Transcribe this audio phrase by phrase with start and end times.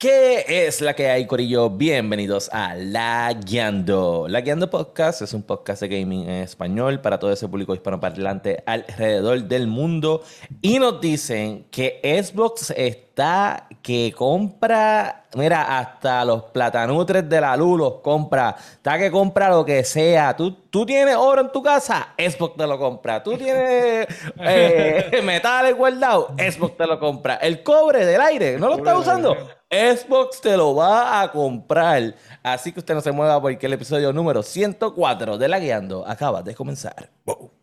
[0.00, 1.70] ¿Qué es la que hay, Corillo?
[1.70, 4.26] Bienvenidos a La Guiando.
[4.28, 8.62] La Guiando Podcast es un podcast de gaming en español para todo ese público hispanoparlante
[8.64, 10.22] alrededor del mundo.
[10.62, 17.76] Y nos dicen que Xbox está que compra, mira, hasta los platanutres de la luz
[17.80, 18.54] los compra.
[18.56, 20.36] Está que compra lo que sea.
[20.36, 23.20] Tú, tú tienes oro en tu casa, Xbox te lo compra.
[23.20, 24.06] Tú tienes
[24.38, 27.34] eh, metales guardados, Xbox te lo compra.
[27.34, 29.36] El cobre del aire, ¿no lo estás usando?
[29.70, 32.14] Xbox te lo va a comprar.
[32.42, 36.42] Así que usted no se mueva porque el episodio número 104 de La Guiando acaba
[36.42, 37.10] de comenzar.
[37.26, 37.57] Wow.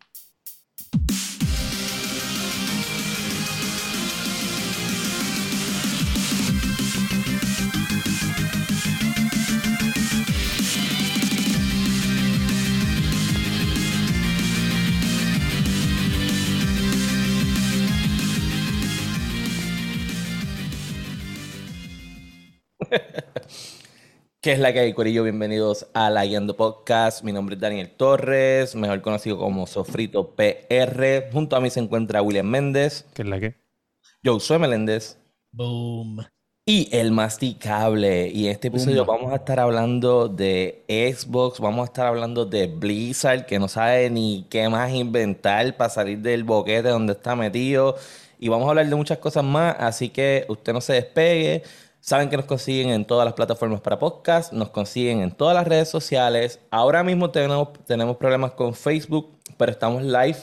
[24.40, 25.24] ¿Qué es la que hay, Corillo?
[25.24, 27.24] Bienvenidos a La Guiando Podcast.
[27.24, 31.30] Mi nombre es Daniel Torres, mejor conocido como Sofrito PR.
[31.32, 33.06] Junto a mí se encuentra William Méndez.
[33.14, 33.56] ¿Qué es la que?
[34.22, 35.18] Yo soy Meléndez.
[35.52, 36.24] Boom.
[36.64, 38.28] Y el masticable.
[38.28, 39.16] Y en este episodio Boom.
[39.16, 44.10] vamos a estar hablando de Xbox, vamos a estar hablando de Blizzard, que no sabe
[44.10, 47.96] ni qué más inventar para salir del boquete donde está metido.
[48.38, 51.62] Y vamos a hablar de muchas cosas más, así que usted no se despegue.
[52.08, 55.66] Saben que nos consiguen en todas las plataformas para podcast, nos consiguen en todas las
[55.66, 56.60] redes sociales.
[56.70, 60.36] Ahora mismo tenemos, tenemos problemas con Facebook, pero estamos live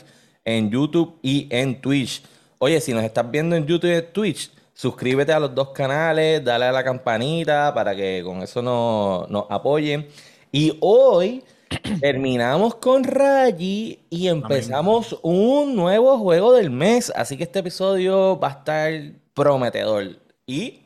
[0.43, 2.21] en YouTube y en Twitch.
[2.59, 6.43] Oye, si nos estás viendo en YouTube y en Twitch, suscríbete a los dos canales,
[6.43, 10.05] dale a la campanita para que con eso nos, nos apoyen.
[10.51, 11.45] Y hoy
[12.01, 17.09] terminamos con Rayi y empezamos un nuevo juego del mes.
[17.15, 18.91] Así que este episodio va a estar
[19.33, 20.19] prometedor.
[20.45, 20.82] Y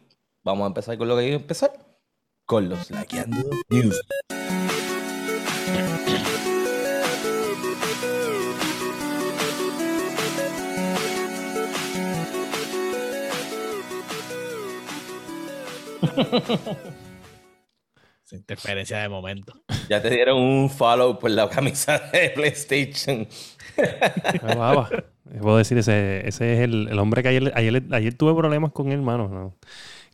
[0.48, 1.74] vamos a empezar con lo que hay que empezar.
[2.46, 3.38] Con los Laqueando
[3.70, 4.00] News.
[18.24, 19.54] Sin interferencia de momento.
[19.90, 23.28] Ya te dieron un follow por la camisa de PlayStation.
[25.30, 25.42] Ah, baba.
[25.44, 28.88] Puedo decir, ese, ese es el, el hombre que ayer, ayer, ayer tuve problemas con
[28.88, 29.28] él, hermano.
[29.28, 29.56] ¿no?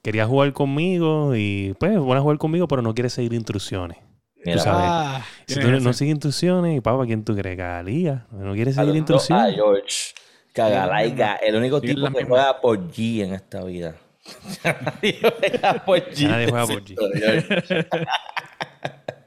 [0.02, 3.98] Quería jugar conmigo y pues, bueno, jugar conmigo, pero no quiere seguir instrucciones.
[4.46, 4.86] Mira, Tú sabes.
[4.90, 7.58] Ah, Si tú no, sigues instrucciones, y papá, ¿quién tú crees?
[7.58, 8.26] Galía.
[8.32, 9.56] No quiere seguir Saludos a instrucciones.
[9.56, 9.96] George
[10.52, 12.28] Cagalaiga, el único Sí, tipo que misma.
[12.28, 13.96] juega por G en esta vida.
[14.64, 16.28] Nadie juega por G.
[16.28, 17.88] Nadie juega por G.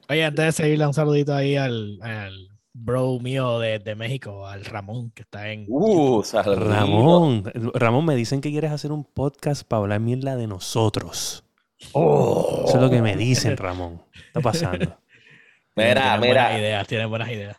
[0.09, 2.49] Oye, antes de seguirle, un saludito ahí al, al
[2.79, 5.65] bro mío de, de México, al Ramón, que está en.
[5.69, 6.67] Uh, saludos.
[6.67, 7.45] Ramón,
[7.75, 11.45] Ramón, me dicen que quieres hacer un podcast para hablar mierda de nosotros.
[11.93, 12.65] Oh.
[12.67, 14.03] Eso es lo que me dicen, Ramón.
[14.13, 14.99] ¿Qué está pasando?
[15.77, 17.57] Mira, Tienen buenas mira, ideas, tienen buenas ideas.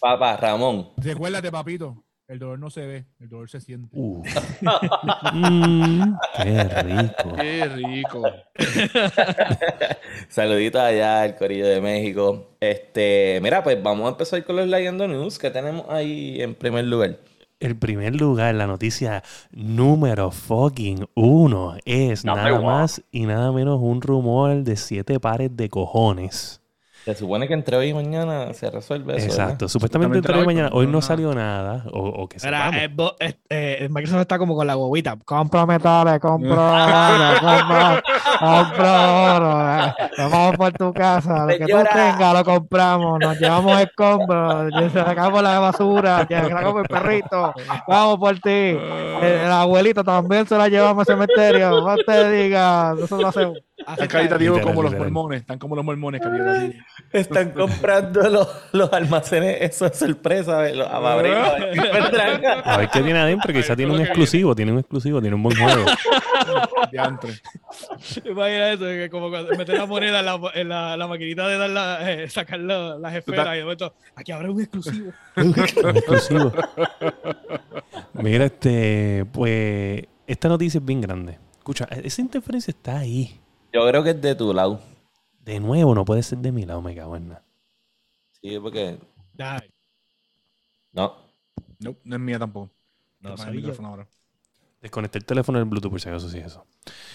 [0.00, 0.90] papá, Ramón.
[0.96, 3.88] Recuérdate, papito, el dolor no se ve, el dolor se siente.
[3.92, 4.22] Uh.
[5.32, 7.36] Mm, qué rico.
[7.36, 8.22] Qué rico.
[10.28, 12.56] Saluditos allá al Corillo de México.
[12.60, 16.84] Este, mira, pues vamos a empezar con los Leyendo News que tenemos ahí en primer
[16.84, 17.18] lugar.
[17.60, 24.02] El primer lugar, la noticia número fucking uno es nada más y nada menos un
[24.02, 26.63] rumor de siete pares de cojones.
[27.04, 29.26] Se supone que entre hoy y mañana se resuelve eso.
[29.26, 29.68] Exacto.
[29.68, 30.70] Supuestamente Supuestamente entre hoy y mañana.
[30.72, 31.84] Hoy no salió nada.
[31.92, 35.16] O, o que Mira, eh, bo- eh, eh, Microsoft está como con la bobita.
[35.24, 36.54] Compra metales, compra
[37.14, 38.02] oro, compra,
[38.40, 39.94] compra oro.
[40.30, 41.44] Vamos por tu casa.
[41.46, 43.18] Lo que tú tengas lo compramos.
[43.20, 44.72] Nos llevamos escombros.
[44.92, 46.26] Sacamos la basura.
[46.30, 47.52] Sacamos el perrito.
[47.86, 48.48] Vamos por ti.
[48.48, 51.80] El, el abuelito también se la llevamos al cementerio.
[51.82, 52.94] No te digas.
[52.94, 53.58] Nosotros lo hacemos.
[53.88, 56.20] Están caritativos Literal, como los mormones, están como los mormones.
[57.12, 61.38] Están comprando los, los almacenes, eso es sorpresa, los ababritos.
[61.38, 62.42] a ver qué encuentran.
[62.64, 63.52] A ver qué tiene adentro.
[63.52, 64.54] Quizá tiene un exclusivo.
[64.54, 65.20] Tiene un exclusivo.
[65.20, 65.84] Tiene un buen juego.
[66.92, 67.32] Diantre.
[68.24, 71.58] Imagina eso, que como cuando meter la moneda en la, en la, la maquinita de
[71.58, 75.12] dar la, eh, sacar la- las esferas y de momento, aquí habrá un exclusivo.
[75.36, 75.54] Un
[75.96, 76.52] exclusivo.
[78.14, 79.24] Mira, este.
[79.32, 80.04] Pues.
[80.26, 81.38] Esta noticia es bien grande.
[81.58, 83.40] Escucha, esa interferencia está ahí.
[83.74, 84.80] Yo creo que es de tu lado.
[85.40, 87.42] De nuevo, no puede ser de mi lado, me cago en nada.
[88.40, 88.98] Sí, porque.
[90.92, 91.16] No.
[91.80, 92.70] No, no es mía tampoco.
[93.20, 94.06] no Apaga el micrófono ahora.
[94.80, 96.64] Desconecté el teléfono del Bluetooth por si acaso sí es eso.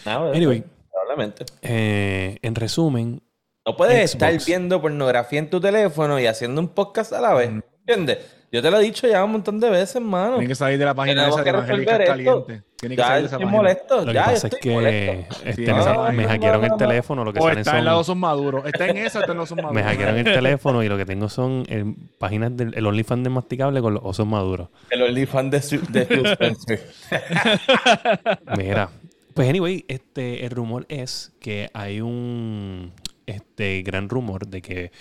[0.06, 0.64] Nada, Anyway.
[0.92, 1.46] Probablemente.
[1.62, 3.22] Eh, en resumen,
[3.66, 4.24] No puedes Xbox.
[4.34, 7.52] estar viendo pornografía en tu teléfono y haciendo un podcast a la vez.
[7.86, 8.20] ¿Entiendes?
[8.52, 10.32] Yo te lo he dicho ya un montón de veces, mano.
[10.32, 12.46] Tienen que salir de la página esa que de Evangélica resolver esto.
[12.46, 12.68] Caliente.
[12.78, 13.58] Tienen que Ya salir de esa estoy página.
[13.62, 14.00] molesto.
[14.00, 15.36] Lo que ya pasa es estoy que molesto.
[15.46, 16.78] este, Sí, me, no, me no, hackearon no, el no.
[16.78, 18.00] teléfono, lo que O salen está en la son...
[18.00, 18.66] osos maduros.
[18.66, 19.76] Está en esa o está en los osos maduros.
[19.76, 21.86] Me hackearon el teléfono y lo que tengo son eh,
[22.18, 24.70] páginas del el OnlyFans de Masticable con los osos maduros.
[24.90, 26.90] El OnlyFans de, Su- de Phil Spencer.
[28.58, 28.90] Mira,
[29.34, 32.94] pues anyway, este, el rumor es que hay un
[33.26, 34.92] este, gran rumor de que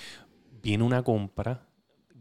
[0.63, 1.63] viene una compra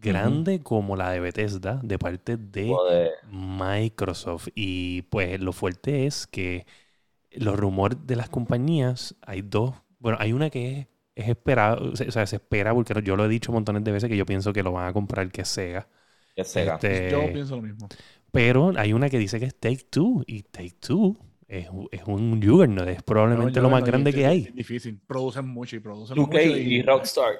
[0.07, 3.11] grande como la de Bethesda de parte de Joder.
[3.31, 4.47] Microsoft.
[4.55, 6.65] Y pues lo fuerte es que
[7.31, 11.95] los rumores de las compañías, hay dos, bueno, hay una que es, es esperado, o
[11.95, 14.63] sea, se espera porque yo lo he dicho montones de veces que yo pienso que
[14.63, 15.87] lo van a comprar que es Sega.
[16.35, 16.75] Que Sega.
[16.75, 17.87] Este, Yo pienso lo mismo.
[18.31, 21.17] pero hay una que dice que es Take Two y Take Two
[21.47, 24.27] es, un- es un juggernaut, es probablemente Yo- lo más no, grande es- que es
[24.27, 24.41] hay.
[24.53, 24.99] difícil.
[25.07, 26.57] Producen mucho y producen 2K mucho.
[26.57, 27.33] y Rockstar.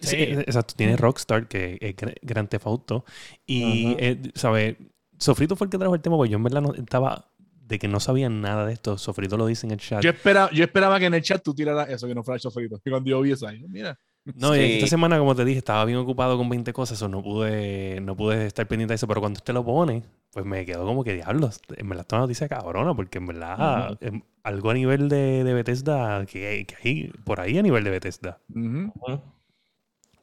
[0.00, 0.74] Sí, exacto.
[0.76, 3.04] Tiene Rockstar, que es Gra- Grand Theft Auto.
[3.46, 4.76] Y, eh, ¿sabes?
[5.18, 7.30] Sofrito fue el que trajo el tema, porque yo en verdad no, estaba
[7.66, 8.96] de que no sabía nada de esto.
[8.96, 10.02] Sofrito lo dice en el chat.
[10.02, 12.40] Yo esperaba, yo esperaba que en el chat tú tiraras eso, que no fuera el
[12.40, 12.80] choferito.
[12.84, 13.98] Y cuando yo vi eso ahí, mira.
[14.36, 14.72] No, y Sí.
[14.74, 18.14] esta semana, como te dije, estaba bien ocupado con 20 cosas, o no pude, no
[18.14, 20.02] pude estar pendiente de eso, pero cuando usted lo pone,
[20.32, 21.60] pues me quedo como que diablos.
[21.76, 26.24] En verdad, esta noticia cabrona, porque en verdad, em, algo a nivel de, de Bethesda,
[26.26, 28.92] que, hay- que hay por ahí a nivel de Bethesda, Ujú.
[28.96, 29.22] Ujú.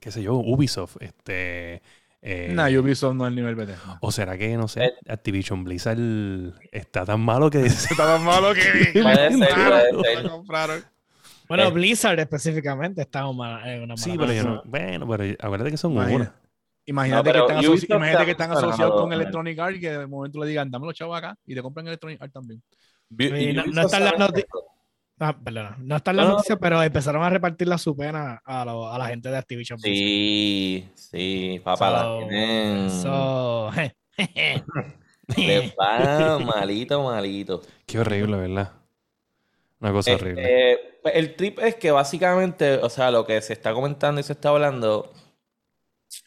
[0.05, 1.81] Qué sé yo, Ubisoft, este.
[2.21, 3.97] eh, Nah, Ubisoft no es el nivel Bethesda.
[4.01, 4.93] O será que, no sé, Eh.
[5.09, 5.97] Activision Blizzard
[6.71, 7.87] está tan malo que dice.
[7.91, 8.61] Está tan malo que
[9.01, 9.49] Puede ser,
[9.95, 10.29] puede ser.
[10.29, 10.83] compraron.
[11.47, 11.71] Bueno, Eh.
[11.71, 14.61] Blizzard específicamente está en una, una mala Sí, pero yo no.
[14.65, 16.35] Bueno, pero acuérdate que son Imagina- una.
[16.87, 19.13] Imagínate, No, que, están asoci- Ubisoft imagínate está que están funcionando, asociados con.
[19.13, 21.87] Electronic Arts y que de momento le digan, dame los chavos acá y te compran
[21.87, 22.61] Electronic Arts también.
[23.17, 24.63] Y no- están las sabe noti- esto.
[25.19, 25.77] Ah, perdona.
[25.79, 26.35] No está en la No, no.
[26.35, 29.79] noticia, pero empezaron a repartir la su pena a, lo- a la gente de Activision.
[29.79, 32.89] Sí, sí, papá, la So, tienen.
[32.89, 33.71] so,
[35.37, 37.61] Les va malito, malito.
[37.85, 38.71] Qué horrible, ¿verdad?
[39.79, 40.79] Una cosa Este, horrible.
[41.01, 44.33] pues, el trip es que básicamente, o sea, lo que se está comentando y se
[44.33, 45.11] está hablando,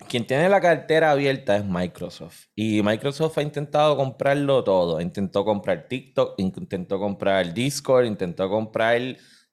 [0.08, 2.46] quien tiene la cartera abierta es Microsoft.
[2.54, 5.00] Y Microsoft ha intentado comprarlo todo.
[5.00, 9.00] Intentó comprar TikTok, intentó comprar Discord, intentó comprar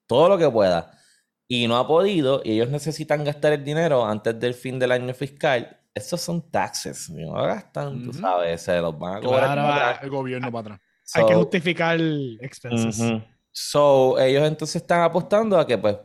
[0.06, 0.92] todo lo que pueda.
[1.48, 5.14] Y no ha podido, y ellos necesitan gastar el dinero antes del fin del año
[5.14, 5.80] fiscal.
[5.94, 7.08] Esos son taxes.
[7.08, 8.18] No gastan, tú Ujú.
[8.20, 9.52] sabes, se los van a cobrar.
[9.54, 9.98] Claro.
[10.02, 10.80] El gobierno para atrás.
[11.14, 11.98] Hay que So- justificar
[12.40, 13.00] expenses.
[13.52, 15.96] So, ellos entonces están apostando a que, pues,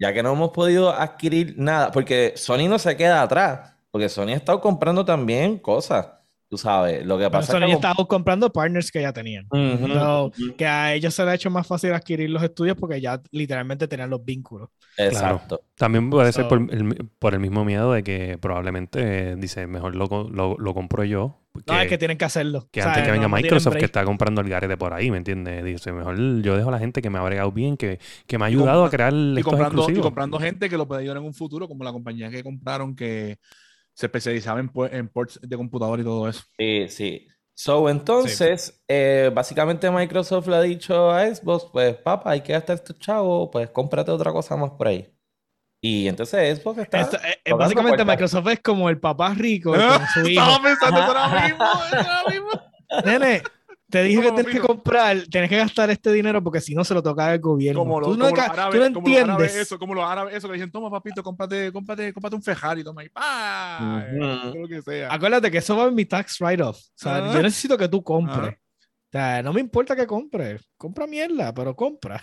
[0.00, 4.30] ya que no hemos podido adquirir nada, porque Sony no se queda atrás, porque Sony
[4.30, 6.08] ha estado comprando también cosas,
[6.48, 7.04] tú sabes.
[7.06, 7.72] Lo que Pero pasa Sony es que.
[7.74, 9.46] estaba comprando partners que ya tenían.
[9.50, 10.32] Ujú.
[10.56, 13.86] que a ellos se les ha hecho más fácil adquirir los estudios porque ya literalmente
[13.88, 14.70] tenían los vínculos.
[14.96, 15.62] Exacto.
[15.76, 19.66] También puede ser so- por el, por el mismo miedo de que probablemente eh, dice,
[19.66, 21.39] mejor lo, lo, lo compro yo.
[21.54, 22.68] No, que- es que tienen que hacerlo.
[22.70, 24.92] Que O sea, antes que venga no- no Microsoft que está comprando el garete por
[24.94, 25.64] ahí, ¿me entiendes?
[25.64, 28.44] Dice, mejor yo dejo a la gente que me ha bregado bien, que, que me
[28.44, 31.24] ha ayudado a crear Y estos comprando, y comprando gente que lo puede ayudar en
[31.24, 33.38] un futuro, como la compañía que compraron que
[33.94, 36.42] se especializaba en, en ports de computador y todo eso.
[36.58, 37.26] Sí, sí.
[37.54, 42.76] So, entonces, eh, básicamente Microsoft le ha dicho a Xbox, pues, papá, hay que gastar
[42.76, 45.06] estos chavos, pues, cómprate otra cosa más por ahí.
[45.82, 48.06] Y entonces Xbox está Esto- eh, eh, básicamente puertas.
[48.06, 50.40] Microsoft es como el papá rico con su hijo.
[50.42, 52.48] Estaba pensando eso ahora mismo, eso ahora mismo.
[53.04, 53.42] Nene,
[53.88, 56.92] te dije que tienes que comprar, tienes que gastar este dinero porque si no se
[56.92, 57.80] lo toca el gobierno.
[57.80, 59.56] Como, lo- tú no, como los ca- árabes, tú no como los árabes entiendes.
[59.66, 63.00] eso, como los árabes eso que dicen, toma papito, cómprate, cómprate, cómprate un Ferrari, toma
[63.00, 64.58] ahí, pa, Ujú.
[64.58, 65.12] lo que sea.
[65.12, 66.76] Acuérdate que eso va en mi tax write-off.
[66.78, 68.52] O sea, yo necesito que tú compres.
[68.54, 70.62] O sea, no me importa que compres.
[70.76, 72.22] Compra mierda, pero compra.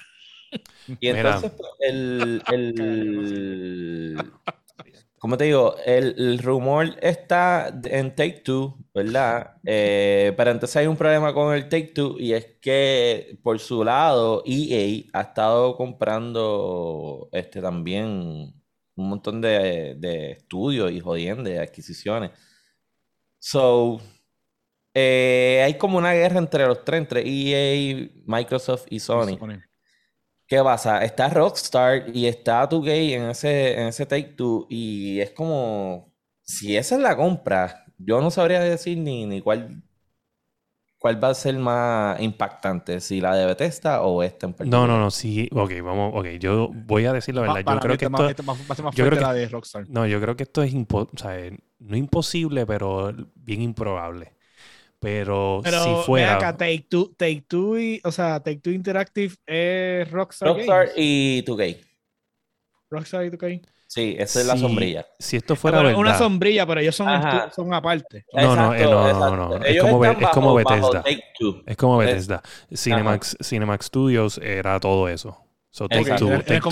[0.99, 4.17] Y entonces, pues, el, el,
[5.19, 5.75] ¿cómo te digo?
[5.85, 9.57] El, el rumor está en Take Two, ¿verdad?
[9.65, 13.83] Eh, pero entonces hay un problema con el Take Two y es que por su
[13.83, 18.53] lado EA ha estado comprando este también
[18.95, 22.31] un montón de, de estudios y jodiendo de adquisiciones.
[23.39, 24.01] So,
[24.93, 29.37] eh, hay como una guerra entre los tres, entre EA, Microsoft y Sony.
[30.47, 31.03] ¿Qué pasa?
[31.03, 36.77] Está Rockstar y está 2K en ese, en ese Take Two y es como, si
[36.77, 39.83] esa es la compra, yo no sabría decir ni, ni cuál,
[40.99, 44.87] cuál va a ser más impactante, si la de Bethesda o esta en No, particular.
[44.87, 48.05] no, no, sí, ok, vamos, ok, yo voy a decir la verdad, yo creo que
[48.05, 49.85] esto, va a ser más yo fuerte creo que- la de Rockstar.
[49.89, 51.35] no, yo creo que esto es impo- o sea,
[51.79, 54.36] no imposible, pero bien improbable.
[54.99, 58.71] Pero, Pero si ve fuera, acá, Take Two, Take Two y, o sea, Take Two
[58.73, 60.93] Interactive es Rockstar, Rockstar Games.
[60.97, 61.77] y 2K.
[62.89, 63.61] Rockstar y 2K.
[63.89, 65.05] Sí, esa es la Si- sombrilla.
[65.19, 66.01] Si esto fuera Pero verdad.
[66.01, 67.07] una sombrilla, pero ellos son,
[67.55, 68.25] son aparte.
[68.33, 69.35] No, no, eh, no, no, exacto.
[69.59, 71.03] no, es como Be- es como bajo- bajo Bethesda.
[71.65, 72.41] Es como Es- Bethesda.
[72.75, 75.37] Cinemax, Cinemax Studios era todo eso.
[75.71, 76.25] So, Take Exacto.
[76.27, 76.69] Two, Take el Two.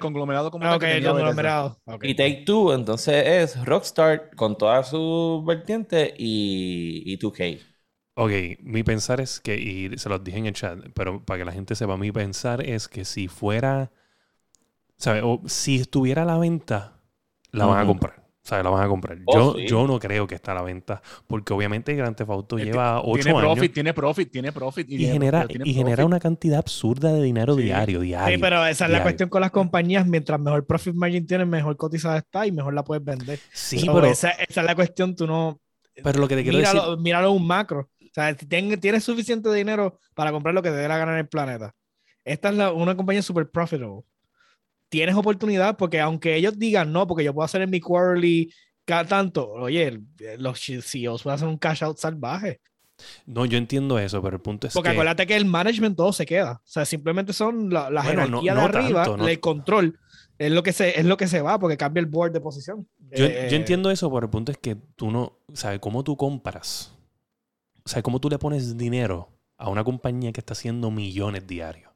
[0.00, 1.78] conglomerado como que el conglomerado.
[2.02, 7.60] Y Take Two, entonces es Rockstar con todas sus vertientes y, y 2K.
[8.14, 11.44] Ok, mi pensar es que, y se los dije en el chat, pero para que
[11.44, 13.92] la gente sepa, mi pensar es que si fuera,
[14.96, 15.22] ¿sabes?
[15.24, 17.00] O si estuviera a la venta,
[17.52, 18.25] la van a comprar.
[18.46, 18.62] ¿Sabes?
[18.62, 19.18] La van a comprar.
[19.26, 19.66] Oh, yo, sí.
[19.66, 23.02] yo no creo que está a la venta, porque obviamente Grand Theft Auto Eh, lleva
[23.02, 24.86] Tiene 8 años profit, tiene profit, tiene profit.
[24.88, 27.62] y tiene- genera, tiene y genera una cantidad absurda de dinero Sí.
[27.64, 28.36] diario, diario.
[28.36, 30.06] Sí, pero esa es la cuestión con las compañías.
[30.06, 33.40] Mientras mejor profit margin tienes, mejor cotizada está y mejor la puedes vender.
[33.52, 35.16] Sí, So, pero, esa, esa es la cuestión.
[35.16, 35.60] Tú no.
[36.04, 36.72] pero lo que te quiero decir...
[36.74, 37.80] Míralo, míralo un macro.
[38.00, 41.12] O sea, si ten- tienes suficiente dinero para comprar lo que te dé la gana
[41.14, 41.74] en el planeta.
[42.24, 44.02] Esta es la- una compañía super profitable.
[44.88, 48.52] Tienes oportunidad porque aunque ellos digan no, porque yo puedo hacer en mi quarterly
[48.84, 50.00] cada tanto, oye,
[50.38, 52.60] los CEOs pueden hacer un cash out salvaje.
[53.26, 54.92] No, yo entiendo eso, pero el punto es Porque que...
[54.94, 56.52] acuérdate que el management todo se queda.
[56.52, 59.98] O sea, simplemente son la, la Bueno, no- jerarquía no de arriba, tanto, el control.
[60.38, 62.88] Es lo, que se, es lo que se va porque cambia el board de posición.
[63.10, 65.78] Yo, Eh, yo entiendo eso, pero el punto es que tú no, ¿sabes?
[65.80, 66.94] ¿Cómo tú compras?
[67.84, 71.90] O sea, ¿cómo tú le pones dinero a una compañía que está haciendo millones diarios?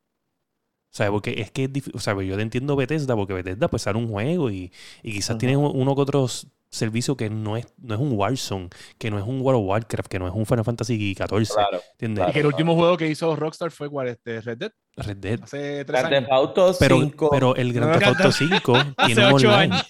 [0.93, 3.69] O sea, porque es que es difícil, o sea, yo te entiendo Bethesda, porque Bethesda
[3.69, 5.39] pues sale un juego y, y quizás Ajá.
[5.39, 9.19] tiene uno que otro s- servicio que no es, no es un Warzone, que no
[9.19, 11.81] es un World of Warcraft, que no es un Final Fantasy XIV, Claro.
[11.93, 12.29] ¿entiendes?
[12.29, 14.09] Y que el último juego que hizo Rockstar fue ¿cuál?
[14.09, 14.73] Este, Red Dead.
[14.97, 15.41] Red Dead.
[15.43, 16.21] Hace tres Grand años.
[16.29, 17.29] Theft Auto Pero, 5.
[17.31, 19.75] pero el Grand Theft Auto 5 Hace tiene un ocho online.
[19.75, 19.87] años.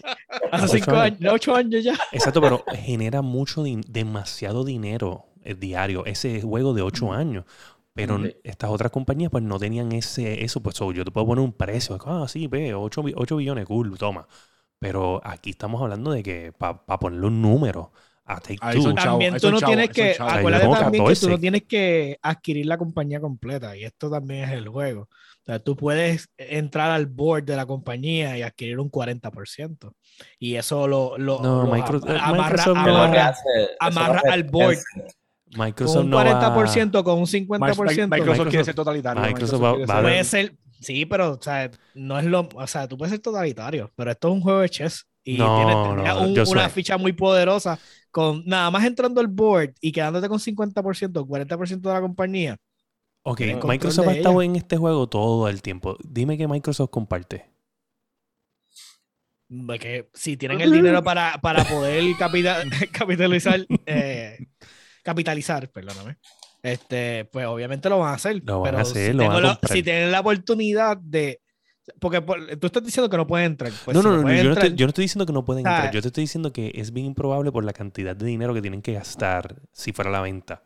[0.53, 1.03] Hace Ocho cinco años.
[1.05, 1.95] años, no, ocho años ya.
[2.13, 7.45] Exacto, pero genera mucho, demasiado dinero eh, diario, ese juego de 8 años.
[8.07, 8.37] Pero Sí.
[8.45, 11.53] estas otras compañías pues no tenían ese, eso, pues so, yo te puedo poner un
[11.53, 13.03] precio, ah, sí, ve, 8,
[13.37, 14.27] billones, cool, toma.
[14.79, 17.93] Pero aquí estamos hablando de que para ponerle un número
[18.25, 21.29] a Take Ahí Two, También tú no chavos, tienes que, acuérdate también que tú 14.
[21.31, 25.03] no tienes que adquirir la compañía completa y esto también es el juego.
[25.03, 29.93] O sea, tú puedes entrar al board de la compañía y adquirir un 40%.
[30.39, 33.35] Y eso lo, lo, No, lo Micro- am- eh, amarra, Microsoft no amarra-
[33.81, 34.79] amarra hace al board.
[35.51, 35.57] Tencent.
[35.59, 38.09] con Microsoft un no va- 40%, con un Microsoft, 50%.
[38.09, 39.23] Microsoft quiere Microsoft- ser totalitario.
[39.23, 42.49] Microsoft va- quiere va a ser- puede ser, sí, pero o sea, no es lo,
[42.55, 45.57] o sea, tú puedes ser totalitario, pero esto es un juego de chess y No,
[45.57, 47.79] tienes no, no, un- una soy- ficha muy poderosa
[48.11, 52.57] con nada más entrando al board y quedándote con 50%, 40% de la compañía.
[53.23, 55.97] Ok, Microsoft ha estado en este juego todo el tiempo.
[56.03, 57.51] Dime que Microsoft comparte.
[59.49, 64.39] De que si tienen el dinero para, para poder capita- capitalizar, eh,
[65.03, 66.17] capitalizar, perdóname.
[66.63, 68.43] Este, pues obviamente lo van a hacer.
[68.45, 70.97] Lo van a pero hacer, si, lo van a tengo la- si tienen la oportunidad
[70.99, 71.41] de.
[71.99, 73.73] Porque por- tú estás diciendo que no pueden entrar.
[73.85, 75.67] pues no, si no, no, yo no, estoy, yo no estoy diciendo que no pueden
[75.67, 75.77] Ah.
[75.77, 75.95] entrar.
[75.95, 78.83] Yo te estoy diciendo que es bien improbable por la cantidad de dinero que tienen
[78.83, 80.63] que gastar si fuera la venta.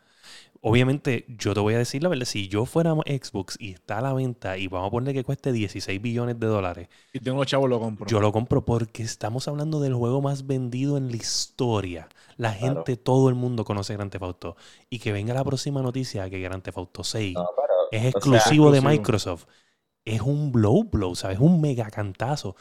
[0.67, 2.25] Obviamente, yo te voy a decir la verdad.
[2.25, 5.53] Si yo fuera Xbox y está a la venta y vamos a ponerle que cueste
[5.53, 8.07] 16 billones de dólares, Y tengo los chavos, lo compro.
[8.07, 12.09] yo lo compro porque estamos hablando del juego más vendido en la historia.
[12.39, 12.77] La Claro.
[12.77, 14.57] gente, todo el mundo conoce Grand Theft Auto.
[14.89, 18.11] Y que venga la próxima noticia que Grand Theft Auto 6 No, pero, es sea,
[18.11, 18.81] exclusivo de.
[18.81, 19.45] Microsoft.
[20.07, 21.39] Es un blow blow, ¿sabes?
[21.41, 22.57] Un mega cantazo.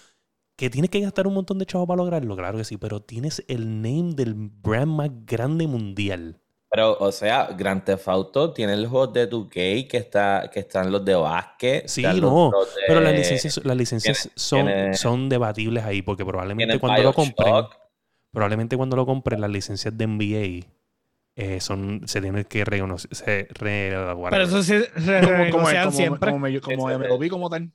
[0.58, 2.36] ¿Que tienes que gastar un montón de chavos para lograrlo?
[2.36, 6.42] Claro que sí, pero tienes el name del brand más grande mundial.
[6.74, 10.92] Pero, o sea, Grand Theft Auto tiene los juegos de 2K que, está, que están
[10.92, 11.88] los de básquet.
[11.88, 16.26] Sí, no, de- Pero las licencias, las licencias tiene- son, tiene- son debatibles ahí, porque
[16.26, 17.54] probablemente cuando lo compren,
[18.32, 20.68] probablemente cuando lo compren, las licencias de NBA
[21.36, 23.14] eh, son, se tienen que reconocer.
[23.16, 23.90] Se, re-
[24.30, 26.32] Pero eso se Como, como, renegocian como, siempre.
[26.32, 27.72] como, como Sí, vi como tal.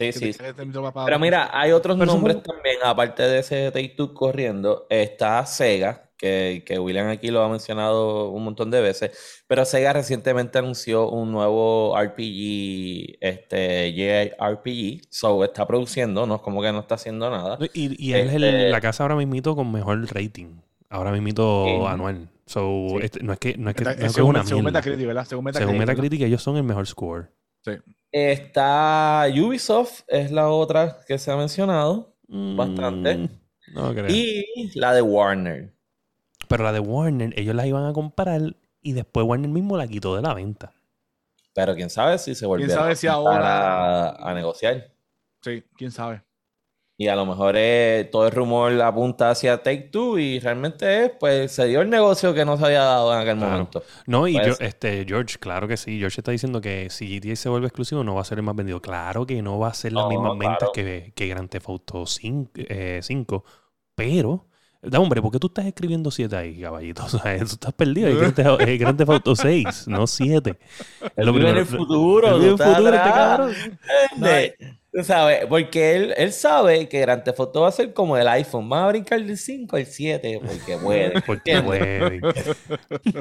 [0.00, 3.70] Sí, sí, te- te- te Pero mira, hay otros Pero nombres también, aparte de ese
[3.70, 4.86] Take Two corriendo.
[4.90, 9.42] Está Sega, que, que William aquí lo ha mencionado un montón de veces.
[9.46, 15.06] Pero Sega recientemente anunció un nuevo RPG, este JRPG.
[15.10, 17.58] So está produciendo, no es como que no está haciendo nada.
[17.74, 20.56] Y, y es el- Este- la casa ahora mismito con mejor rating.
[20.88, 21.72] Ahora mismito Sí.
[21.86, 22.28] anual.
[22.46, 22.96] So, Sí.
[23.02, 24.64] este- no es que, no es que, no es que es según, una según.
[24.64, 25.24] Metacritic, ¿verdad?
[25.26, 25.68] Según Metacritic.
[25.68, 25.78] Según.
[25.78, 27.30] Metacritic, ellos son el mejor score.
[27.64, 27.72] Sí.
[28.12, 32.14] Está Ubisoft, es la otra que se ha mencionado.
[32.28, 33.16] Bastante.
[33.16, 33.28] Mm,
[33.74, 34.06] No creo.
[34.08, 35.73] Y la de Warner.
[36.48, 40.14] Pero la de Warner, ellos la iban a comprar y después Warner mismo la quitó
[40.16, 40.72] de la venta.
[41.54, 44.90] Pero quién sabe si se volvió sabe si ahora- a, a negociar.
[45.42, 46.22] Sí, quién sabe.
[46.96, 51.10] Y a lo mejor eh, todo el rumor apunta hacia Take Two y realmente es,
[51.18, 53.50] pues se dio el negocio que no se había dado en aquel Claro.
[53.52, 53.82] momento.
[54.06, 54.66] No, y yo, ser.
[54.68, 55.98] este, George, claro que sí.
[55.98, 58.54] George está diciendo que si GTA se vuelve exclusivo no va a ser el más
[58.54, 58.80] vendido.
[58.80, 62.04] Claro que no va a ser las No, mismas ventas que, que Grand Theft Auto
[62.06, 63.44] 5,
[63.94, 64.46] pero...
[64.86, 67.04] Da, hombre, ¿por qué tú estás escribiendo 7 ahí, caballito?
[67.06, 68.08] O sea, tú estás perdido.
[68.08, 70.58] Es Grand Theft- es Grand Theft Auto 6, no 7.
[71.16, 73.52] Él vive en el futuro, el futuro, este cabrón.
[74.92, 78.28] Tú sabes, porque él, él sabe que Grand Theft Auto va a ser como el
[78.28, 78.70] iPhone.
[78.70, 81.20] Va a brincar del 5 al 7 porque puede.
[81.22, 82.20] Porque pueden.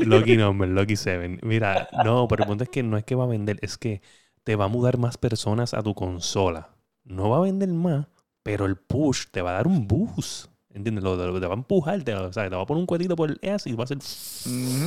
[0.08, 1.39] Lucky number, Lucky 7.
[1.41, 4.01] Mira, no, pero el punto es que no es que va a vender, es que
[4.43, 6.70] te va a mudar más personas a tu consola.
[7.05, 8.05] No va a vender más,
[8.43, 10.52] pero el push te va a dar un boost.
[10.74, 11.03] ¿Entiendes?
[11.03, 13.15] Lo, lo- te va a empujar, te, o sea, te va a poner un cuetito
[13.15, 14.00] por el S y va a ser.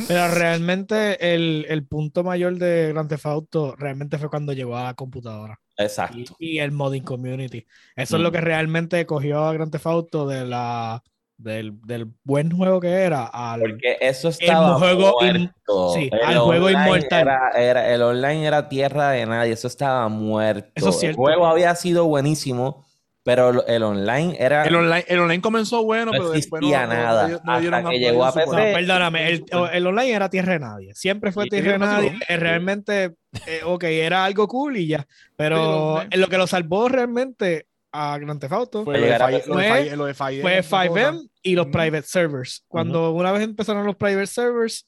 [0.08, 4.84] Pero realmente el, el punto mayor de Grand Theft Auto realmente fue cuando llegó a
[4.84, 6.18] la computadora Exacto.
[6.40, 7.66] y, y el modding community.
[7.94, 8.32] Eso es lo Mm.
[8.32, 11.02] que realmente cogió a Grand Theft Auto de la,
[11.36, 13.60] del, del buen juego que era al...
[13.60, 15.32] Porque eso estaba juego in-
[15.66, 15.92] muerto.
[15.94, 17.20] sí, El al juego inmortal.
[17.20, 19.52] Era, era- el online era tierra de nadie.
[19.52, 20.68] Eso estaba muerto.
[20.74, 21.18] Eso es El cierto.
[21.18, 22.85] juego había sido buenísimo,
[23.26, 24.64] pero el, online era...
[24.64, 27.90] El online, el online comenzó bueno, No pero después no, nada, no- no hasta dieron
[27.90, 28.72] que llegó a PC.
[28.72, 30.94] Perdóname, el, el online era tierra de nadie.
[30.94, 32.18] Siempre fue tierra de nadie.
[32.28, 33.16] Eh, Realmente,
[33.46, 35.06] eh, ok, era algo cool y ya.
[35.36, 39.06] Pero Sí, lo- en lo que lo salvó realmente a Grand Theft Auto Fue lo
[39.06, 41.12] de Fire- lo de Fire- lo de Fire- fue esa cosa.
[41.12, 42.64] 5M y los private servers.
[42.68, 44.86] Cuando una vez empezaron los private servers,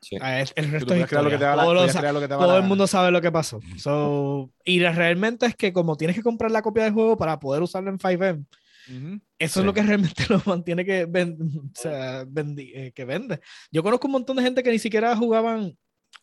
[0.00, 0.16] Sí.
[0.20, 2.56] ah, el, resto es lo que te la- Todos lo sa- que te todo la
[2.58, 3.60] el mundo sabe lo que pasó.
[3.76, 7.40] So, y la- realmente es que como tienes que comprar la copia del juego para
[7.40, 8.44] poder usarlo en 5M,
[8.88, 9.20] Ujú.
[9.38, 9.60] eso Sí.
[9.60, 13.40] es lo que realmente lo mantiene que, ven- o sea, vendi- eh, que vende.
[13.72, 15.76] Yo conozco un montón de gente que ni siquiera jugaban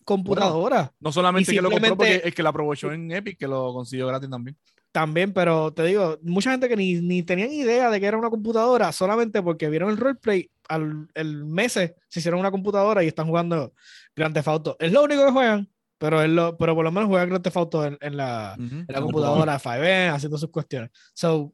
[0.04, 3.74] computadora No solamente que lo compró, porque el que lo aprovechó en Epic, que lo
[3.74, 4.58] consiguió gratis también.
[4.96, 8.30] También, pero te digo, mucha gente que ni, ni tenían idea de que era una
[8.30, 13.28] computadora solamente porque vieron el roleplay al el meses se hicieron una computadora y están
[13.28, 13.74] jugando
[14.16, 14.78] Grand Theft Auto.
[14.80, 17.58] Es lo único que juegan, pero, es lo, pero por lo menos juegan Grand Theft
[17.58, 18.74] Auto en, en la, Ujú.
[18.74, 19.76] en la computadora 5
[20.14, 20.92] haciendo sus cuestiones.
[21.14, 21.54] So,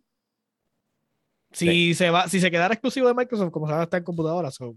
[1.52, 4.04] si se va, si se quedara exclusivo de Microsoft, como se va a estar en
[4.04, 4.76] computadora, so,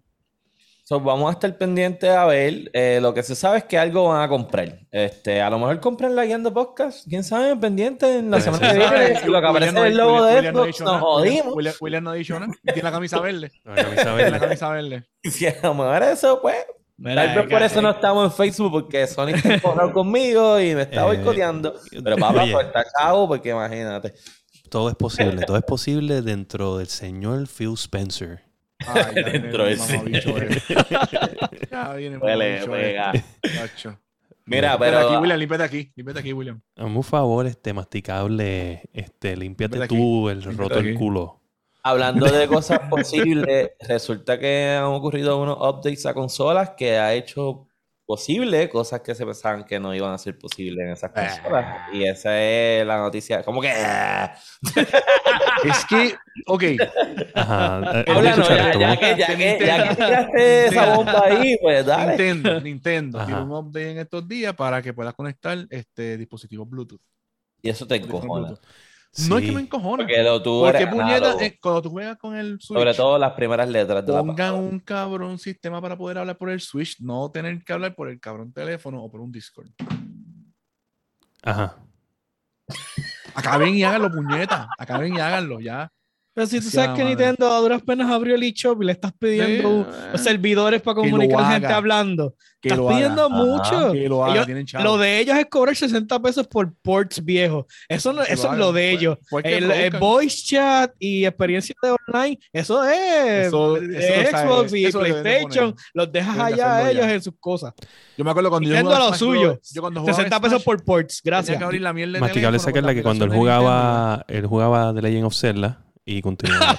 [0.86, 2.70] So, vamos a estar pendientes a ver.
[2.74, 4.80] eh, lo que se sabe es que algo van a comprar.
[4.90, 7.08] Este, a lo mejor compran la guiando podcast.
[7.08, 9.16] Quién sabe, pendiente en la semana que viene.
[9.20, 11.54] Si lo que aparece es el logo de William no Xbox, nos jodimos.
[11.56, 12.52] William, William no ha dicho nada.
[12.62, 13.50] Y tiene la camisa verde.
[13.64, 14.30] La camisa verde.
[14.30, 15.04] la camisa verde.
[15.22, 16.56] Si a lo mejor eso, pues.
[16.98, 19.58] Mira, Tal vez por eso no estamos en Facebook, porque Sony está
[19.92, 21.74] conmigo y me está Eh, boicoteando.
[21.90, 24.12] Pero papá, pues está chavo, porque imagínate.
[24.68, 28.42] Todo es posible, todo es posible dentro del señor Phil Spencer.
[28.86, 30.02] Ay, ya Dentro el de ese.
[31.70, 33.12] Ya viene el Huele, pega.
[33.42, 33.98] Tacho.
[34.46, 35.20] Mira, Límpiate aquí, pero.
[35.20, 35.92] William, límpiate aquí.
[35.96, 36.60] Límpiate aquí, William.
[36.76, 40.94] Hazme un favor, este masticable, este, límpiate tú el límpiate roto el aquí.
[40.98, 41.40] culo.
[41.82, 47.66] Hablando de cosas posibles, resulta que han ocurrido unos updates a consolas que ha hecho
[48.06, 51.88] posible cosas que se pensaban que no iban a ser posibles en esas consolas.
[51.92, 53.42] Y esa es la noticia.
[53.42, 53.70] Como que.
[53.70, 54.34] ah,
[55.64, 56.14] Es que,
[56.46, 56.62] ok,
[57.34, 58.00] Ajá.
[58.00, 58.04] eh,
[58.78, 62.10] ya, que, ya que, ya que esa bomba ahí, pues dale.
[62.10, 67.00] Nintendo, Nintendo tiene un update en estos días para que puedas conectar este dispositivos Bluetooth.
[67.62, 68.54] Y eso te encojona.
[69.28, 69.98] No es que me encojona.
[69.98, 73.32] Porque lo tú Porque puñeta, eh, cuando tú juegas con el Switch, Sobre todo las
[73.32, 77.30] primeras letras de la pongan un cabrón sistema para poder hablar por el Switch, no
[77.30, 79.68] tener que hablar por el cabrón teléfono o por un Discord.
[81.42, 81.76] Ajá.
[83.34, 84.68] Acaben y háganlo, puñeta.
[84.78, 85.92] Acaben y háganlo, ya.
[86.34, 87.16] Pero si tú sabes que madre.
[87.16, 90.96] Nintendo a duras penas abrió el eShop y le estás pidiendo Sí, los servidores para
[90.96, 92.34] que lo comunicar gente hablando.
[92.60, 93.28] Que estás lo pidiendo haga.
[93.36, 93.92] mucho.
[93.92, 94.82] Que lo haga, Ellos- tienen chavo.
[94.84, 97.66] Lo de ellos es cobrar 60 pesos por ports viejos.
[97.88, 99.18] Eso, no, es lo de Fue- ellos.
[99.44, 104.44] que El, voice chat y experiencia de online, eso es Eso- de eso lo sabe-
[104.46, 105.74] Xbox y eso PlayStation.
[105.92, 107.14] Los dejas allá a ellos ya.
[107.14, 107.74] en sus cosas.
[108.18, 109.48] Yo me acuerdo cuando yo Nintendo jugaba a lo suyo.
[109.52, 109.70] Bros.
[109.72, 111.20] Yo cuando jugaba 60 pesos Smash, por ports.
[111.22, 111.60] Gracias.
[111.60, 115.80] la Masticable saca la la que cuando él jugaba, él jugaba The Legend of Zelda
[116.04, 116.78] y continuaba.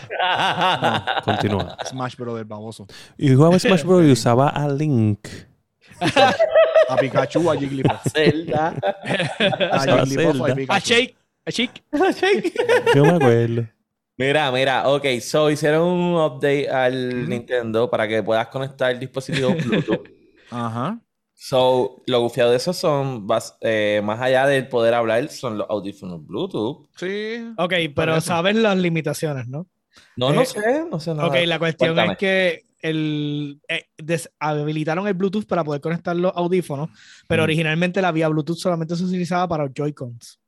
[1.23, 1.63] continúa.
[1.63, 1.77] Nintendo.
[1.85, 2.35] Smash Bros.
[2.35, 2.87] del baboso.
[3.17, 4.05] Y jugaba Smash Bros.
[4.05, 5.27] y usaba a Link.
[6.89, 8.01] A Pikachu, a Jigglypuff.
[8.11, 8.75] Zelda.
[9.71, 10.55] A Jigglypuff, a Zelda.
[10.55, 10.73] Pikachu.
[10.73, 10.79] A
[11.51, 11.83] Shake.
[11.91, 12.53] A Shake.
[12.95, 13.67] Yo me acuerdo.
[14.17, 17.27] Mira, mira, ok, so hicieron un update al.
[17.29, 20.07] Nintendo para que puedas conectar dispositivos Bluetooth.
[20.49, 20.99] Ajá.
[21.37, 23.27] So, lo gufiado de eso son,
[23.61, 26.87] eh, más allá del poder hablar, son los audífonos Bluetooth.
[26.97, 27.45] Sí.
[27.57, 28.27] Ok, pero eso.
[28.27, 29.67] sabes las limitaciones, ¿no?
[30.15, 31.27] No, no Eh, sé, no sé nada.
[31.27, 32.13] Ok, la cuestión Cuéntame.
[32.13, 36.89] es que el, eh, deshabilitaron el Bluetooth para poder conectar los audífonos,
[37.27, 37.45] pero Mm.
[37.45, 40.39] originalmente la vía Bluetooth solamente se utilizaba para los Joy-Cons.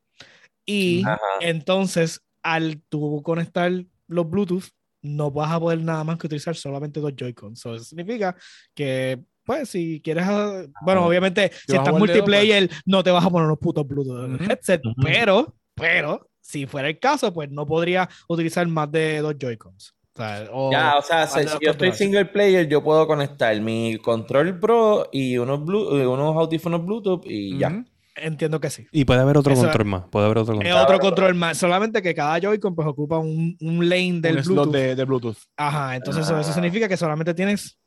[0.65, 1.19] Y Ajá.
[1.41, 3.71] entonces al tú conectar
[4.07, 4.63] los Bluetooth,
[5.01, 7.59] no vas a poder nada más que utilizar solamente dos Joy-Cons.
[7.59, 8.35] So, eso significa
[8.73, 13.29] que, pues, si quieres, ah, bueno, obviamente, si estás dedo, multiplayer, no te vas a
[13.31, 14.51] poner unos putos Bluetooth en el Ujú.
[14.51, 19.93] headset, pero, pero, si fuera el caso, pues no podría utilizar más de dos Joy-Cons.
[20.13, 23.97] O sea, o- Ya, o sea, si yo estoy single player, yo puedo conectar mi
[23.97, 27.83] control Pro y unos, Blu- eh, unos audífonos Bluetooth y ya.
[28.19, 28.87] Entiendo que sí.
[28.91, 30.05] Y puede haber otro Eso- control más.
[30.09, 30.81] Puede haber otro Es control.
[30.83, 34.55] otro control más, solamente que cada Joy-Con pues ocupa un, un lane del un slot
[34.71, 34.73] Bluetooth.
[34.73, 35.37] de, de Bluetooth.
[35.55, 36.53] Ajá, entonces eso, eso Ah.
[36.53, 37.77] significa que solamente tienes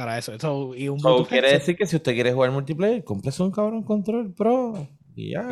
[0.00, 0.32] para eso.
[0.32, 3.82] eso y un So, quiere decir que si usted quiere jugar multiplayer, cómprese un cabrón
[3.82, 4.86] control Pro
[5.16, 5.48] y ya,